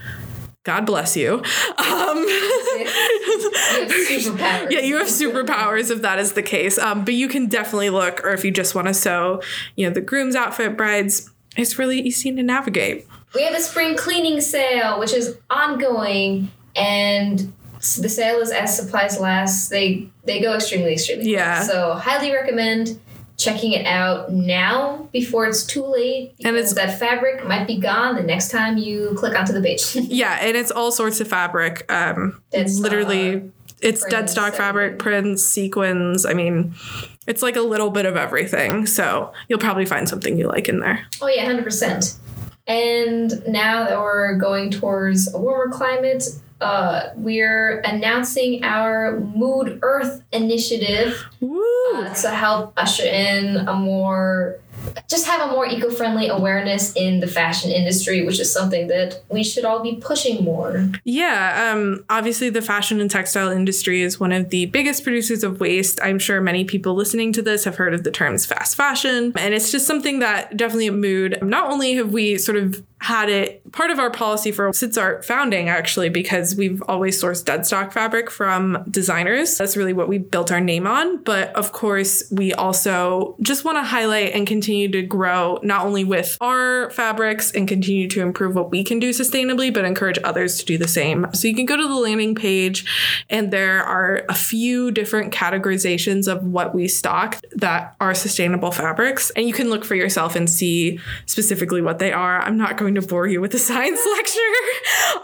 God 0.64 0.86
bless 0.86 1.16
you. 1.16 1.44
Um, 1.78 2.18
You 2.18 2.86
have 3.82 3.90
superpowers. 3.90 4.72
yeah, 4.72 4.80
you 4.80 4.98
have 4.98 5.08
superpowers 5.08 5.92
if 5.92 6.02
that 6.02 6.20
is 6.20 6.34
the 6.34 6.42
case. 6.44 6.78
Um, 6.78 7.06
but 7.06 7.14
you 7.14 7.28
can 7.28 7.48
definitely 7.48 7.90
look, 7.90 8.24
or 8.24 8.32
if 8.32 8.44
you 8.44 8.52
just 8.52 8.74
want 8.76 8.88
to 8.88 8.94
sew, 8.94 9.42
you 9.76 9.88
know, 9.88 9.94
the 9.94 10.02
groom's 10.02 10.36
outfit, 10.36 10.76
brides, 10.76 11.30
it's 11.56 11.78
really 11.78 12.00
easy 12.00 12.34
to 12.36 12.44
navigate. 12.44 13.08
We 13.36 13.44
have 13.44 13.54
a 13.56 13.60
spring 13.62 13.96
cleaning 13.98 14.42
sale, 14.42 15.00
which 15.00 15.14
is 15.14 15.38
ongoing, 15.50 16.50
and 16.76 17.52
the 17.76 18.10
sale 18.10 18.40
is 18.40 18.52
as 18.52 18.76
supplies 18.76 19.20
last. 19.20 19.70
They 19.70 20.10
they 20.24 20.42
go 20.42 20.54
extremely 20.56 20.94
extremely. 20.94 21.32
Yeah. 21.32 21.58
Quick. 21.60 21.72
So 21.72 21.94
highly 21.94 22.32
recommend 22.34 23.00
checking 23.38 23.74
it 23.74 23.86
out 23.86 24.32
now 24.32 25.10
before 25.12 25.46
it's 25.46 25.66
too 25.66 25.86
late. 25.86 26.34
And 26.46 26.56
it's- 26.56 26.74
because 26.74 26.76
that 26.76 26.98
fabric 27.00 27.46
might 27.46 27.68
be 27.68 27.78
gone 27.78 28.16
the 28.16 28.24
next 28.24 28.50
time 28.50 28.78
you 28.78 29.14
click 29.18 29.38
onto 29.38 29.52
the 29.52 29.62
page. 29.62 29.84
Yeah, 29.96 30.38
and 30.42 30.56
it's 30.56 30.72
all 30.72 30.90
sorts 30.92 31.20
of 31.20 31.28
fabric. 31.28 31.86
Um, 31.92 32.42
Dead 32.52 32.70
stock, 32.70 32.84
literally, 32.84 33.52
it's 33.82 34.06
dead 34.06 34.30
stock 34.30 34.54
fabric, 34.54 35.00
prints, 35.00 35.46
sequins. 35.46 36.26
I 36.26 36.34
mean, 36.34 36.76
it's 37.28 37.42
like 37.42 37.58
a 37.58 37.62
little 37.62 37.90
bit 37.92 38.06
of 38.06 38.16
everything. 38.16 38.86
So 38.86 39.34
you'll 39.50 39.60
probably 39.60 39.86
find 39.86 40.08
something 40.08 40.38
you 40.38 40.48
like 40.48 40.70
in 40.70 40.80
there. 40.80 41.06
Oh 41.22 41.28
yeah, 41.28 41.44
hundred 41.46 41.66
percent. 41.66 42.16
And 42.68 43.44
now 43.48 43.86
that 43.86 44.00
we're 44.00 44.36
going 44.36 44.72
towards 44.72 45.34
a 45.34 45.38
warmer 45.38 45.72
climate, 45.72 46.24
uh, 46.62 47.10
we're 47.16 47.80
announcing 47.82 48.64
our 48.64 49.20
Mood 49.20 49.80
Earth 49.82 50.24
initiative 50.32 51.24
uh, 51.44 52.14
to 52.14 52.30
help 52.30 52.74
usher 52.78 53.04
in 53.04 53.58
a 53.68 53.74
more 53.74 54.60
just 55.10 55.26
have 55.26 55.50
a 55.50 55.52
more 55.52 55.66
eco-friendly 55.66 56.28
awareness 56.28 56.94
in 56.96 57.20
the 57.20 57.28
fashion 57.28 57.72
industry 57.72 58.26
which 58.26 58.40
is 58.40 58.52
something 58.52 58.88
that 58.88 59.22
we 59.30 59.44
should 59.44 59.66
all 59.66 59.82
be 59.82 59.96
pushing 59.98 60.44
more 60.44 60.90
Yeah, 61.04 61.72
um, 61.74 62.04
obviously, 62.10 62.50
the 62.50 62.62
fashion 62.62 63.00
and 63.00 63.10
textile 63.10 63.50
industry 63.50 64.02
is 64.02 64.20
one 64.20 64.32
of 64.32 64.50
the 64.50 64.66
biggest 64.68 65.04
producers 65.04 65.44
of 65.44 65.60
waste. 65.60 66.00
I'm 66.04 66.20
sure 66.20 66.42
many 66.42 66.66
people 66.66 66.96
listening 66.96 67.32
to 67.34 67.42
this 67.42 67.64
have 67.64 67.76
heard 67.76 67.94
of 67.94 68.04
the 68.04 68.12
terms 68.12 68.46
fast 68.46 68.76
fashion, 68.76 69.34
and 69.38 69.54
it's 69.54 69.72
just 69.72 69.86
something 69.88 70.20
that 70.20 70.58
definitely 70.58 70.88
a 70.88 70.92
Mood. 70.92 71.40
Not 71.42 71.72
only 71.72 71.94
have 71.96 72.12
we 72.12 72.38
sort 72.38 72.58
of 72.58 72.84
had 73.02 73.30
it 73.30 73.62
part 73.72 73.92
of 73.92 74.00
our 74.00 74.10
policy 74.10 74.52
for 74.52 74.72
since 74.74 74.98
our 74.98 75.22
founding, 75.22 75.70
actually, 75.70 76.10
because 76.10 76.56
we've 76.56 76.82
always 76.84 77.22
sourced 77.22 77.44
dead 77.44 77.66
stock 77.66 77.92
fabric 77.92 78.32
from 78.32 78.84
designers. 78.90 79.58
That's 79.58 79.78
really 79.78 79.94
what 79.94 80.08
we 80.08 80.18
built 80.18 80.52
our 80.52 80.62
name 80.62 80.88
on. 80.88 81.22
But 81.24 81.54
of 81.56 81.72
course, 81.72 82.24
we 82.32 82.54
also 82.54 83.36
just 83.42 83.66
want 83.66 83.78
to 83.78 83.84
highlight 83.84 84.34
and 84.34 84.48
continue 84.48 84.90
to 84.92 85.02
grow 85.02 85.60
not 85.62 85.86
only 85.86 86.04
with 86.04 86.38
our 86.42 86.90
fabrics 86.92 87.52
and 87.52 87.68
continue 87.68 88.08
to 88.08 88.22
improve 88.22 88.56
what 88.56 88.72
we 88.72 88.84
can 88.84 89.00
do 89.00 89.10
sustainably, 89.10 89.74
but 89.74 89.86
encourage 89.86 90.18
others 90.24 90.58
to 90.60 90.66
do 90.66 90.78
the 90.78 90.88
same. 90.88 91.28
So 91.34 91.48
you 91.48 91.56
can 91.56 91.66
go 91.66 91.78
to 91.78 91.88
the 91.88 91.96
landing 91.96 92.34
page, 92.34 92.86
and 93.30 93.52
there 93.52 93.84
are 93.84 94.24
a 94.30 94.36
few 94.36 94.90
different 94.90 95.34
categorizations 95.34 96.32
of 96.32 96.44
what 96.44 96.74
we 96.74 96.88
stock 96.88 97.42
that 97.52 97.96
are 98.00 98.16
sustainable 98.16 98.72
fabrics. 98.72 99.32
And 99.32 99.48
you 99.48 99.54
can 99.54 99.70
look 99.70 99.84
for 99.84 99.96
yourself 99.96 100.36
and 100.36 100.50
see 100.50 101.00
specifically 101.26 101.82
what 101.82 102.00
they 102.00 102.12
are. 102.14 102.42
I'm 102.42 102.58
not 102.58 102.78
going 102.78 102.85
to 102.94 103.02
bore 103.02 103.26
you 103.26 103.42
with 103.42 103.56
a 103.56 103.60
science 103.60 104.00
lecture. 104.16 104.40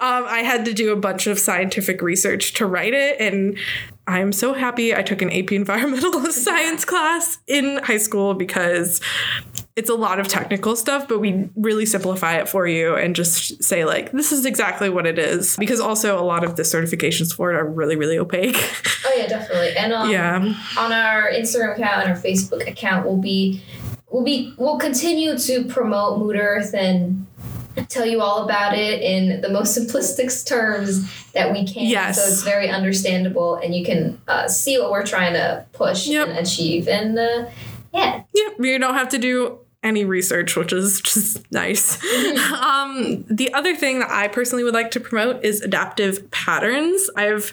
Um, 0.02 0.26
I 0.26 0.40
had 0.44 0.66
to 0.66 0.74
do 0.74 0.92
a 0.92 0.96
bunch 0.96 1.28
of 1.28 1.38
scientific 1.38 2.02
research 2.02 2.54
to 2.54 2.66
write 2.66 2.94
it, 2.96 3.22
and 3.22 3.58
I'm 4.08 4.32
so 4.32 4.54
happy 4.54 4.96
I 4.96 5.04
took 5.04 5.22
an 5.22 5.32
AP 5.32 5.52
environmental 5.52 6.12
science 6.32 6.84
class 6.86 7.38
in 7.48 7.78
high 7.84 7.98
school 7.98 8.34
because 8.34 9.00
it's 9.76 9.90
a 9.90 9.96
lot 9.96 10.20
of 10.20 10.28
technical 10.28 10.76
stuff, 10.76 11.08
but 11.08 11.20
we 11.20 11.50
really 11.56 11.86
simplify 11.86 12.38
it 12.38 12.50
for 12.50 12.68
you 12.68 12.96
and 12.96 13.16
just 13.16 13.64
say 13.64 13.86
like 13.86 14.12
this 14.12 14.32
is 14.32 14.46
exactly 14.46 14.90
what 14.90 15.06
it 15.06 15.18
is. 15.18 15.56
Because 15.58 15.80
also 15.80 16.20
a 16.20 16.26
lot 16.26 16.44
of 16.44 16.56
the 16.56 16.64
certifications 16.64 17.34
for 17.34 17.54
it 17.54 17.56
are 17.56 17.66
really 17.66 17.96
really 17.96 18.18
opaque. 18.18 18.58
Oh 19.04 19.14
yeah, 19.18 19.28
definitely. 19.28 19.76
And 19.76 19.92
um, 19.92 20.10
yeah. 20.10 20.56
on 20.78 20.94
our 20.94 21.30
Instagram 21.32 21.76
account 21.76 22.06
and 22.06 22.12
our 22.12 22.18
Facebook 22.18 22.66
account, 22.68 23.06
we'll 23.06 23.18
be 23.18 23.62
we'll 24.10 24.24
be 24.24 24.54
we'll 24.58 24.78
continue 24.78 25.38
to 25.38 25.66
promote 25.66 26.20
Mood 26.20 26.36
Earth 26.36 26.74
and 26.74 27.26
tell 27.90 28.06
you 28.06 28.22
all 28.22 28.44
about 28.44 28.78
it 28.78 29.02
in 29.02 29.42
the 29.42 29.50
most 29.50 29.78
simplistic 29.78 30.46
terms 30.46 31.32
that 31.34 31.52
we 31.52 31.66
can. 31.66 31.84
Yes. 31.86 32.22
So 32.22 32.28
it's 32.32 32.44
very 32.44 32.70
understandable, 32.70 33.56
and 33.56 33.74
you 33.76 33.86
can 33.86 34.22
uh, 34.28 34.48
see 34.48 34.80
what 34.80 34.92
we're 34.92 35.06
trying 35.06 35.34
to 35.34 35.66
push 35.74 36.08
Yep. 36.08 36.28
and 36.30 36.38
achieve. 36.38 36.88
And 36.88 37.18
uh, 37.18 37.50
yeah, 37.94 38.24
Yep, 38.34 38.54
you 38.60 38.80
don't 38.80 38.94
have 38.94 39.10
to 39.10 39.18
do 39.18 39.60
any 39.84 40.06
research, 40.06 40.56
which 40.56 40.72
is 40.72 41.02
just 41.02 41.52
nice. 41.52 41.96
um, 42.54 43.26
the 43.30 43.52
other 43.54 43.76
thing 43.76 44.00
that 44.00 44.12
I 44.12 44.28
personally 44.28 44.64
would 44.64 44.76
like 44.76 44.92
to 44.92 45.00
promote 45.00 45.44
is 45.44 45.62
adaptive 45.62 46.30
patterns. 46.32 47.10
I've 47.16 47.52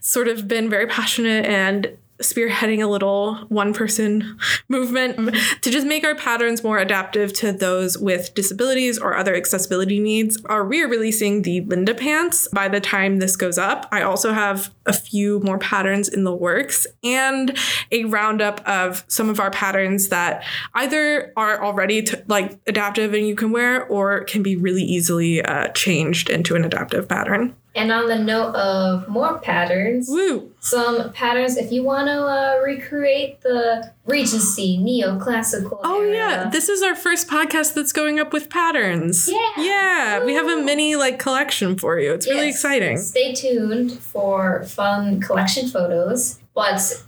sort 0.00 0.28
of 0.28 0.46
been 0.46 0.68
very 0.68 0.86
passionate 0.86 1.46
and 1.46 1.96
spearheading 2.22 2.82
a 2.82 2.86
little 2.86 3.36
one 3.48 3.74
person 3.74 4.38
movement 4.68 5.16
mm-hmm. 5.16 5.60
to 5.60 5.70
just 5.70 5.86
make 5.86 6.04
our 6.04 6.14
patterns 6.14 6.62
more 6.62 6.78
adaptive 6.78 7.32
to 7.34 7.52
those 7.52 7.98
with 7.98 8.34
disabilities 8.34 8.98
or 8.98 9.16
other 9.16 9.34
accessibility 9.34 10.00
needs. 10.00 10.42
Are 10.46 10.64
we 10.64 10.82
are 10.82 10.88
releasing 10.88 11.42
the 11.42 11.60
Linda 11.62 11.94
pants 11.94 12.48
by 12.52 12.68
the 12.68 12.80
time 12.80 13.18
this 13.18 13.36
goes 13.36 13.58
up? 13.58 13.88
I 13.92 14.02
also 14.02 14.32
have 14.32 14.72
a 14.86 14.92
few 14.92 15.40
more 15.40 15.58
patterns 15.58 16.08
in 16.08 16.24
the 16.24 16.34
works 16.34 16.86
and 17.04 17.56
a 17.90 18.04
roundup 18.04 18.66
of 18.66 19.04
some 19.08 19.28
of 19.28 19.38
our 19.40 19.50
patterns 19.50 20.08
that 20.08 20.44
either 20.74 21.32
are 21.36 21.62
already 21.62 22.02
t- 22.02 22.16
like 22.26 22.58
adaptive 22.66 23.14
and 23.14 23.26
you 23.26 23.34
can 23.34 23.50
wear 23.52 23.84
or 23.86 24.24
can 24.24 24.42
be 24.42 24.56
really 24.56 24.82
easily 24.82 25.42
uh, 25.42 25.68
changed 25.68 26.28
into 26.30 26.54
an 26.56 26.64
adaptive 26.64 27.08
pattern. 27.08 27.54
and 27.74 27.90
on 27.90 28.06
the 28.08 28.18
note 28.18 28.54
of 28.54 29.08
more 29.08 29.38
patterns, 29.38 30.08
Woo! 30.08 30.52
some 30.60 31.12
patterns 31.12 31.56
if 31.56 31.72
you 31.72 31.82
want 31.82 32.06
to 32.08 32.20
uh, 32.22 32.60
recreate 32.64 33.40
the 33.40 33.90
Regency 34.04 34.78
neoclassical. 34.78 35.78
Oh 35.84 36.00
era. 36.02 36.12
yeah, 36.12 36.50
this 36.50 36.68
is 36.68 36.82
our 36.82 36.96
first 36.96 37.28
podcast 37.28 37.74
that's 37.74 37.92
going 37.92 38.18
up 38.18 38.32
with 38.32 38.50
patterns. 38.50 39.28
Yeah. 39.30 39.38
Yeah, 39.58 40.24
we 40.24 40.34
have 40.34 40.48
a 40.48 40.56
mini 40.62 40.96
like 40.96 41.20
collection 41.20 41.78
for 41.78 42.00
you. 42.00 42.12
It's 42.12 42.26
really 42.26 42.46
Yes. 42.46 42.56
exciting. 42.56 42.98
Stay 42.98 43.32
tuned 43.32 43.92
for 43.92 44.64
fun 44.64 45.20
collection 45.20 45.68
photos. 45.68 46.40
But 46.54 47.02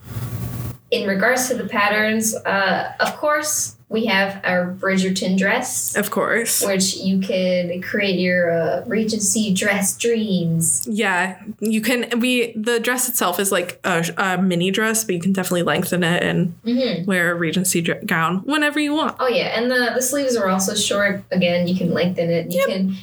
in 0.95 1.09
regards 1.09 1.49
to 1.49 1.55
the 1.55 1.65
patterns, 1.67 2.35
uh, 2.35 2.93
of 3.01 3.17
course, 3.17 3.77
we 3.89 4.07
have 4.07 4.41
our 4.45 4.73
Bridgerton 4.73 5.37
dress, 5.39 5.95
Of 5.97 6.11
course. 6.11 6.65
which 6.65 6.97
you 6.97 7.21
can 7.21 7.81
create 7.83 8.19
your 8.19 8.51
uh, 8.51 8.83
Regency 8.87 9.53
dress 9.55 9.97
dreams. 9.97 10.87
Yeah, 10.91 11.41
you 11.61 11.81
can 11.81 12.19
we 12.21 12.53
the 12.57 12.81
dress 12.81 13.09
itself 13.09 13.39
is 13.39 13.53
like 13.53 13.79
a, 13.85 14.05
a 14.17 14.39
mini 14.43 14.71
dress, 14.71 15.05
but 15.05 15.15
you 15.15 15.21
can 15.21 15.33
definitely 15.33 15.63
lengthen 15.65 16.03
it 16.03 16.23
and 16.23 16.55
Mm-hmm. 16.65 17.05
wear 17.05 17.31
a 17.33 17.35
regency 17.35 17.83
dr- 17.83 18.07
gown 18.07 18.39
whenever 18.45 18.81
you 18.81 18.95
want. 18.95 19.17
Oh 19.21 19.29
yeah, 19.29 19.59
and 19.59 19.71
the, 19.71 19.93
the 19.95 20.03
sleeves 20.03 20.35
are 20.37 20.49
also 20.49 20.75
short. 20.75 21.23
Again, 21.31 21.69
you 21.69 21.77
can 21.77 21.93
lengthen 21.93 22.31
it. 22.31 22.45
And 22.47 22.53
you 22.53 22.61
Yep. 22.67 22.69
can 22.69 22.97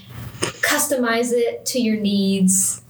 customize 0.61 1.31
it 1.31 1.65
to 1.67 1.79
your 1.79 1.97
needs. 1.97 2.80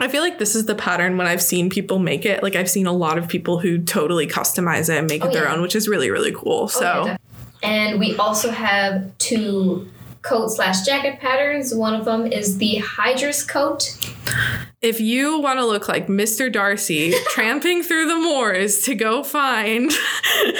I 0.00 0.08
feel 0.08 0.22
like 0.22 0.38
this 0.38 0.54
is 0.54 0.66
the 0.66 0.74
pattern 0.74 1.16
when 1.16 1.26
I've 1.26 1.42
seen 1.42 1.70
people 1.70 1.98
make 1.98 2.24
it. 2.26 2.42
Like 2.42 2.56
I've 2.56 2.70
seen 2.70 2.86
a 2.86 2.92
lot 2.92 3.18
of 3.18 3.28
people 3.28 3.58
who 3.58 3.78
totally 3.82 4.26
customize 4.26 4.88
it 4.88 4.98
and 4.98 5.08
make 5.08 5.24
Oh, 5.24 5.28
it 5.28 5.32
their 5.32 5.44
yeah. 5.44 5.52
own, 5.54 5.62
which 5.62 5.74
is 5.74 5.88
really 5.88 6.10
really 6.10 6.32
cool. 6.32 6.64
Oh, 6.64 6.66
So 6.66 7.06
yeah, 7.06 7.16
and 7.62 7.98
we 7.98 8.16
also 8.16 8.50
have 8.50 9.16
two 9.18 9.88
coat 10.26 10.48
slash 10.48 10.82
jacket 10.82 11.20
patterns. 11.20 11.74
One 11.74 11.94
of 11.94 12.04
them 12.04 12.26
is 12.26 12.58
the 12.58 12.76
Hydra's 12.76 13.44
coat. 13.44 13.96
if 14.82 15.00
you 15.00 15.40
want 15.40 15.58
to 15.58 15.64
look 15.64 15.88
like 15.88 16.08
Mr. 16.08 16.52
Darcy 16.52 17.12
tramping 17.30 17.82
through 17.82 18.08
the 18.08 18.16
moors 18.16 18.82
to 18.82 18.94
go 18.94 19.22
find 19.22 19.92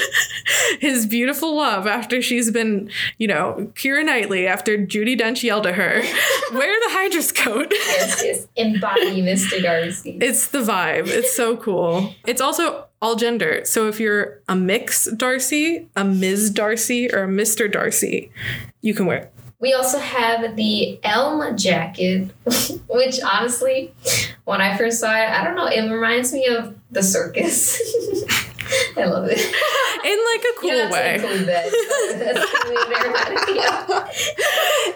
his 0.81 1.07
beautiful 1.07 1.57
love 1.57 1.87
after 1.87 2.23
she's 2.23 2.51
been, 2.51 2.91
you 3.19 3.27
know, 3.27 3.71
Keira 3.75 4.05
Knightley 4.05 4.47
after 4.47 4.79
Judi 4.79 5.19
Dench 5.19 5.43
yelled 5.43 5.67
at 5.67 5.75
her, 5.75 6.03
wear 6.53 6.81
the 6.81 6.93
Hydra's 6.95 7.33
coat. 7.33 7.69
Yes, 7.71 8.23
yes. 8.25 8.49
Embody 8.57 9.23
Mr. 9.23 9.61
Darcy. 9.63 10.19
It's 10.21 10.49
the 10.49 10.61
vibe. 10.61 11.09
It's 11.09 11.35
so 11.35 11.57
cool. 11.57 12.15
It's 12.27 12.41
also 12.41 12.87
all 13.03 13.17
gender. 13.17 13.63
So 13.65 13.89
if 13.89 14.01
you're 14.01 14.41
a 14.49 14.57
mix 14.57 15.11
Darcy, 15.13 15.89
a 15.97 16.05
Ms. 16.05 16.51
Darcy, 16.51 17.13
or 17.13 17.25
a 17.25 17.29
Mr. 17.29 17.71
Darcy, 17.71 18.31
you 18.81 18.95
can 18.95 19.07
wear 19.07 19.19
it. 19.19 19.33
We 19.59 19.73
also 19.73 19.99
have 19.99 20.57
the 20.57 21.01
Elm 21.03 21.57
jacket, 21.57 22.31
which 22.89 23.21
honestly, 23.23 23.95
when 24.45 24.61
I 24.61 24.77
first 24.77 25.01
saw 25.01 25.11
it, 25.17 25.29
I 25.31 25.43
don't 25.45 25.57
know, 25.57 25.67
it 25.67 25.91
reminds 25.91 26.33
me 26.33 26.47
of 26.47 26.77
the 26.91 27.03
circus. 27.03 27.81
I 28.97 29.05
love 29.05 29.29
it. 29.31 29.39
in 29.39 30.19
like 30.35 30.45
a 30.45 30.55
cool 30.61 30.71
you 30.71 30.91
way. 30.91 31.19
to 31.19 31.25
include 31.25 31.49
that. 31.49 31.71
That's 32.19 32.51
something 32.51 32.75
that 32.75 33.05
reminded 33.07 33.55
me 33.55 33.61
of. 33.95 34.11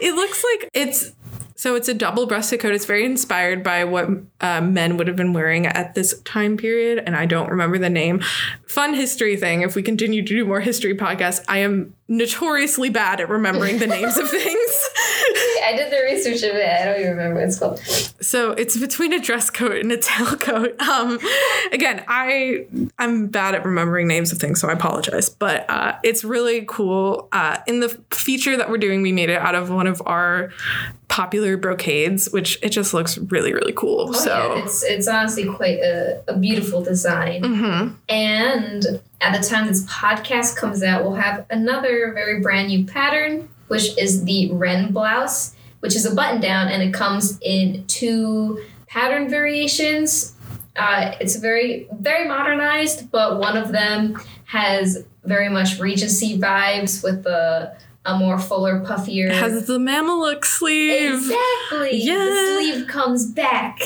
It 0.03 0.15
looks 0.15 0.45
like 0.45 0.71
it's 0.75 1.13
so 1.61 1.75
it's 1.75 1.89
a 1.89 1.95
double 1.95 2.25
breasted 2.25 2.59
coat. 2.61 2.73
It's 2.73 2.87
very 2.87 3.05
inspired 3.05 3.63
by 3.63 3.85
what 3.85 4.09
uh, 4.41 4.63
men 4.63 4.97
would 4.97 5.07
have 5.09 5.17
been 5.17 5.35
wearing 5.35 5.67
at 5.67 5.95
this 5.95 6.19
time 6.23 6.57
period, 6.57 7.03
and 7.05 7.15
I 7.15 7.27
don't 7.27 7.51
remember 7.51 7.77
the 7.77 7.91
name. 7.91 8.23
Fun 8.67 8.95
history 8.95 9.37
thing. 9.37 9.61
If 9.61 9.75
we 9.75 9.83
continue 9.83 10.23
to 10.23 10.35
do 10.35 10.47
more 10.47 10.61
history 10.61 10.97
podcasts, 10.97 11.45
I 11.49 11.59
am 11.59 11.95
notoriously 12.09 12.89
bad 12.89 13.21
at 13.21 13.29
remembering 13.29 13.79
the 13.79 13.87
names 13.87 14.17
of 14.17 14.31
things. 14.31 14.89
I 15.71 15.77
did 15.77 15.93
the 15.93 16.03
research 16.03 16.43
of 16.43 16.57
it. 16.57 16.69
I 16.69 16.85
don't 16.85 16.99
even 16.99 17.11
remember 17.13 17.37
what 17.37 17.45
it's 17.45 17.59
called. 17.59 17.79
So 18.21 18.53
it's 18.53 18.77
between 18.77 19.13
a 19.13 19.21
dress 19.21 19.51
coat 19.51 19.77
and 19.77 19.93
a 19.93 19.97
tailcoat. 19.97 20.77
Um, 20.91 21.21
again, 21.73 22.05
I 22.09 22.67
I'm 22.99 23.29
bad 23.29 23.55
at 23.55 23.65
remembering 23.65 24.09
names 24.09 24.33
of 24.33 24.39
things, 24.39 24.61
so 24.61 24.69
I 24.69 24.73
apologize. 24.73 25.29
But 25.31 25.69
uh, 25.71 25.97
it's 26.03 26.25
really 26.25 26.65
cool. 26.67 27.29
Uh, 27.33 27.59
in 27.67 27.79
the 27.81 27.89
feature 28.11 28.57
that 28.57 28.69
we're 28.69 28.79
doing, 28.79 29.03
we 29.03 29.13
made 29.13 29.31
it 29.31 29.39
out 29.39 29.55
of 29.55 29.71
one 29.71 29.87
of 29.87 30.03
our 30.07 30.51
popular 31.09 31.57
brocades, 31.57 32.31
which 32.33 32.59
it 32.63 32.71
just 32.71 32.93
looks 32.93 33.19
really 33.19 33.53
really 33.53 33.73
cool. 33.73 34.07
Oh, 34.09 34.13
so. 34.13 34.55
yeah, 34.57 34.65
it's 34.65 34.83
it's 34.83 35.07
honestly 35.07 35.47
quite 35.47 35.79
a, 35.79 36.23
a 36.27 36.37
beautiful 36.37 36.83
design. 36.83 37.43
Mhm. 37.43 37.95
And 38.09 39.01
at 39.21 39.41
the 39.41 39.47
time 39.47 39.69
this 39.69 39.85
podcast 39.87 40.57
comes 40.57 40.83
out, 40.83 41.05
we'll 41.05 41.15
have 41.15 41.47
another 41.51 42.13
very 42.13 42.41
brand 42.41 42.69
new 42.69 42.85
pattern, 42.85 43.49
which 43.69 43.97
is 43.97 44.25
the 44.25 44.51
Ren 44.53 44.93
blouse, 44.93 45.55
which 45.81 45.97
is 45.97 46.07
a 46.07 46.15
button 46.15 46.41
down 46.41 46.69
and 46.69 46.83
it 46.83 46.95
comes 46.95 47.39
in 47.43 47.85
two 47.87 48.63
pattern 48.87 49.29
variations. 49.29 50.35
Uh, 50.77 51.15
it's 51.21 51.37
very, 51.37 51.89
very 51.93 52.27
modernized, 52.27 53.11
but 53.11 53.39
one 53.39 53.57
of 53.57 53.73
them 53.73 54.21
has 54.45 55.05
very 55.25 55.49
much 55.49 55.79
Regency 55.79 56.39
vibes 56.39 57.03
with 57.03 57.25
the 57.25 57.77
a 58.07 58.17
more 58.17 58.39
fuller, 58.39 58.81
puffier. 58.81 59.29
It 59.29 59.37
has 59.37 59.67
the 59.67 59.79
Mameluke 59.79 60.45
sleeve. 60.45 61.13
Exactly. 61.13 62.03
Yeah. 62.03 62.17
The 62.17 62.57
sleeve 62.57 62.89
comes 62.89 63.27
back. 63.27 63.79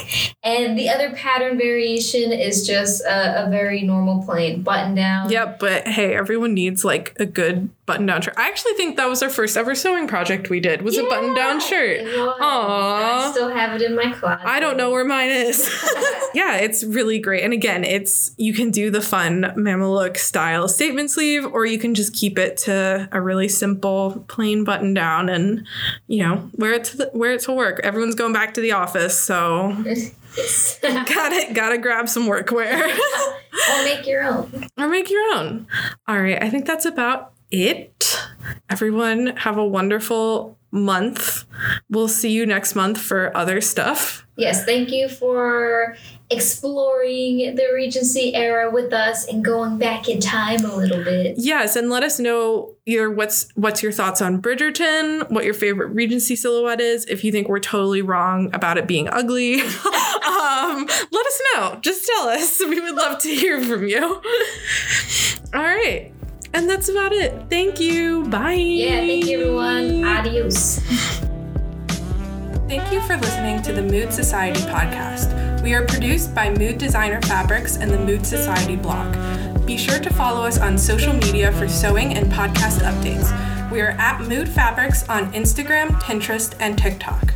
And 0.45 0.79
the 0.79 0.89
other 0.89 1.13
pattern 1.15 1.59
variation 1.59 2.33
is 2.33 2.65
just 2.67 3.03
a, 3.03 3.47
a 3.47 3.51
very 3.51 3.83
normal 3.83 4.23
plain 4.23 4.63
button 4.63 4.95
down. 4.95 5.31
Yep, 5.31 5.59
but 5.59 5.89
hey, 5.89 6.15
everyone 6.15 6.55
needs 6.55 6.85
like 6.85 7.17
a 7.19 7.27
good 7.27 7.71
button-down 7.87 8.23
shirt. 8.23 8.35
I 8.37 8.49
actually 8.49 8.73
think 8.75 8.97
that 8.97 9.09
was 9.09 9.23
our 9.23 9.29
first 9.29 9.57
ever 9.57 9.75
sewing 9.75 10.07
project 10.07 10.49
we 10.49 10.61
did. 10.61 10.83
Was 10.83 10.97
a 10.97 11.03
button-down 11.05 11.61
shirt. 11.61 12.01
It 12.01 12.07
was. 12.07 12.39
Aw. 12.41 13.29
I 13.29 13.31
still 13.31 13.51
have 13.51 13.75
it 13.75 13.83
in 13.83 13.95
my 13.95 14.13
closet. 14.13 14.47
I 14.47 14.59
don't 14.61 14.77
know 14.77 14.91
where 14.91 15.05
mine 15.05 15.31
is. 15.31 15.69
yeah, 16.35 16.57
it's 16.57 16.83
really 16.83 17.19
great. 17.19 17.45
And 17.45 17.53
again, 17.53 17.85
it's 17.85 18.33
you 18.37 18.55
can 18.55 18.71
do 18.71 18.91
the 18.91 19.01
fun 19.03 19.43
Mameluke 19.57 20.17
style 20.17 20.69
statement 20.69 21.11
sleeve, 21.11 21.45
or 21.47 21.67
you 21.67 21.79
can 21.79 21.95
just 21.95 22.15
keep 22.15 22.39
it 22.39 22.57
to 22.59 23.09
a 23.13 23.21
really 23.21 23.49
simple 23.49 24.25
plain 24.29 24.65
button 24.65 24.95
down 24.95 25.29
and 25.29 25.67
you 26.07 26.23
know 26.23 26.51
wear 26.55 26.73
it 26.73 26.85
to 26.85 26.97
the, 26.97 27.11
wear 27.13 27.33
it 27.33 27.43
to 27.43 27.53
work. 27.53 27.81
Everyone's 27.85 28.15
going 28.15 28.33
back 28.33 28.55
to 28.55 28.61
the 28.61 28.73
office, 28.73 29.19
so 29.19 29.77
gotta 30.83 31.51
gotta 31.53 31.79
grab 31.79 32.09
some 32.09 32.27
workwear 32.27 32.83
or 32.83 33.85
make 33.85 34.07
your 34.07 34.25
own. 34.25 34.69
or 34.79 34.89
make 34.89 35.11
your 35.11 35.37
own. 35.37 35.67
All 36.09 36.21
right, 36.21 36.43
I 36.43 36.49
think 36.51 36.67
that's 36.67 36.87
about 36.87 37.34
it. 37.63 38.21
Everyone 38.69 39.37
have 39.37 39.57
a 39.57 39.67
wonderful 39.67 40.59
month. 40.71 41.47
We'll 41.89 42.09
see 42.09 42.33
you 42.33 42.45
next 42.45 42.75
month 42.75 43.01
for 43.01 43.35
other 43.37 43.61
stuff. 43.61 44.27
Yes, 44.37 44.65
thank 44.65 44.91
you 44.91 45.09
for 45.09 45.97
exploring 46.29 47.55
the 47.55 47.69
Regency 47.73 48.35
era 48.35 48.69
with 48.71 48.93
us 48.93 49.29
and 49.29 49.45
going 49.45 49.79
back 49.79 50.09
in 50.09 50.21
time 50.21 50.65
a 50.65 50.75
little 50.75 51.05
bit. 51.05 51.37
Yes, 51.39 51.77
and 51.77 51.89
let 51.89 52.03
us 52.03 52.19
know 52.19 52.75
your 52.85 53.11
what's 53.13 53.49
what's 53.55 53.83
your 53.83 53.93
thoughts 53.93 54.21
on 54.21 54.43
Bridgerton, 54.43 55.31
what 55.31 55.45
your 55.45 55.55
favorite 55.55 55.89
Regency 55.89 56.35
silhouette 56.35 56.81
is, 56.81 57.05
if 57.05 57.23
you 57.23 57.31
think 57.31 57.49
we're 57.49 57.61
totally 57.61 58.03
wrong 58.03 58.53
about 58.53 58.77
it 58.77 58.89
being 58.89 59.09
ugly. 59.09 59.61
um, 59.61 60.87
let 60.87 61.27
us 61.27 61.41
know. 61.55 61.79
Just 61.81 62.07
tell 62.07 62.29
us. 62.29 62.61
We 62.75 62.81
would 62.81 62.95
love 62.97 63.21
to 63.23 63.29
hear 63.29 63.63
from 63.63 63.87
you. 63.87 64.21
All 65.55 65.63
right. 65.63 66.13
And 66.55 66.71
that's 66.71 66.89
about 66.89 67.13
it. 67.13 67.51
Thank 67.51 67.81
you. 67.81 68.25
Bye. 68.29 68.53
Yeah, 68.53 69.01
thank 69.01 69.27
you 69.27 69.41
everyone. 69.41 70.05
Adios. 70.05 70.79
Thank 72.69 72.93
you 72.93 73.01
for 73.03 73.17
listening 73.17 73.61
to 73.63 73.73
the 73.73 73.83
Mood 73.83 74.13
Society 74.13 74.61
podcast. 74.61 75.63
We 75.65 75.75
are 75.75 75.85
produced 75.85 76.33
by 76.33 76.51
Mood 76.51 76.79
Designer 76.79 77.21
Fabrics 77.23 77.77
and 77.77 77.91
the 77.91 77.99
Mood 77.99 78.25
Society 78.25 78.77
blog. 78.77 79.17
Be 79.67 79.77
sure 79.77 79.99
to 79.99 80.11
follow 80.15 80.47
us 80.47 80.59
on 80.59 80.79
social 80.79 81.13
media 81.13 81.51
for 81.51 81.69
sewing 81.69 82.15
and 82.15 82.31
podcast 82.31 82.83
updates. 82.83 83.33
We 83.73 83.81
are 83.81 83.97
at 83.99 84.21
Mood 84.29 84.49
Fabrics 84.49 85.09
on 85.09 85.33
Instagram, 85.33 85.89
Pinterest, 86.03 86.55
and 86.61 86.79
TikTok. 86.79 87.35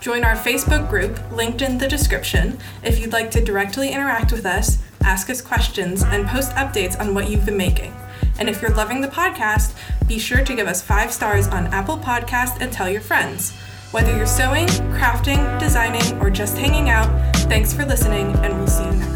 Join 0.00 0.24
our 0.24 0.34
Facebook 0.34 0.90
group, 0.90 1.20
linked 1.30 1.62
in 1.62 1.78
the 1.78 1.86
description, 1.86 2.58
if 2.82 2.98
you'd 2.98 3.12
like 3.12 3.30
to 3.30 3.44
directly 3.44 3.92
interact 3.92 4.32
with 4.32 4.44
us, 4.44 4.78
ask 5.02 5.30
us 5.30 5.40
questions, 5.40 6.02
and 6.02 6.26
post 6.26 6.50
updates 6.52 6.98
on 6.98 7.14
what 7.14 7.30
you've 7.30 7.46
been 7.46 7.56
making. 7.56 7.94
And 8.38 8.48
if 8.48 8.60
you're 8.60 8.74
loving 8.74 9.00
the 9.00 9.08
podcast, 9.08 9.74
be 10.06 10.18
sure 10.18 10.44
to 10.44 10.54
give 10.54 10.66
us 10.66 10.82
five 10.82 11.12
stars 11.12 11.48
on 11.48 11.66
Apple 11.68 11.98
Podcast 11.98 12.60
and 12.60 12.72
tell 12.72 12.88
your 12.88 13.00
friends. 13.00 13.52
Whether 13.92 14.14
you're 14.16 14.26
sewing, 14.26 14.66
crafting, 14.92 15.58
designing, 15.58 16.20
or 16.20 16.30
just 16.30 16.56
hanging 16.58 16.88
out, 16.88 17.08
thanks 17.48 17.72
for 17.72 17.84
listening, 17.84 18.34
and 18.36 18.56
we'll 18.58 18.66
see 18.66 18.84
you 18.84 19.15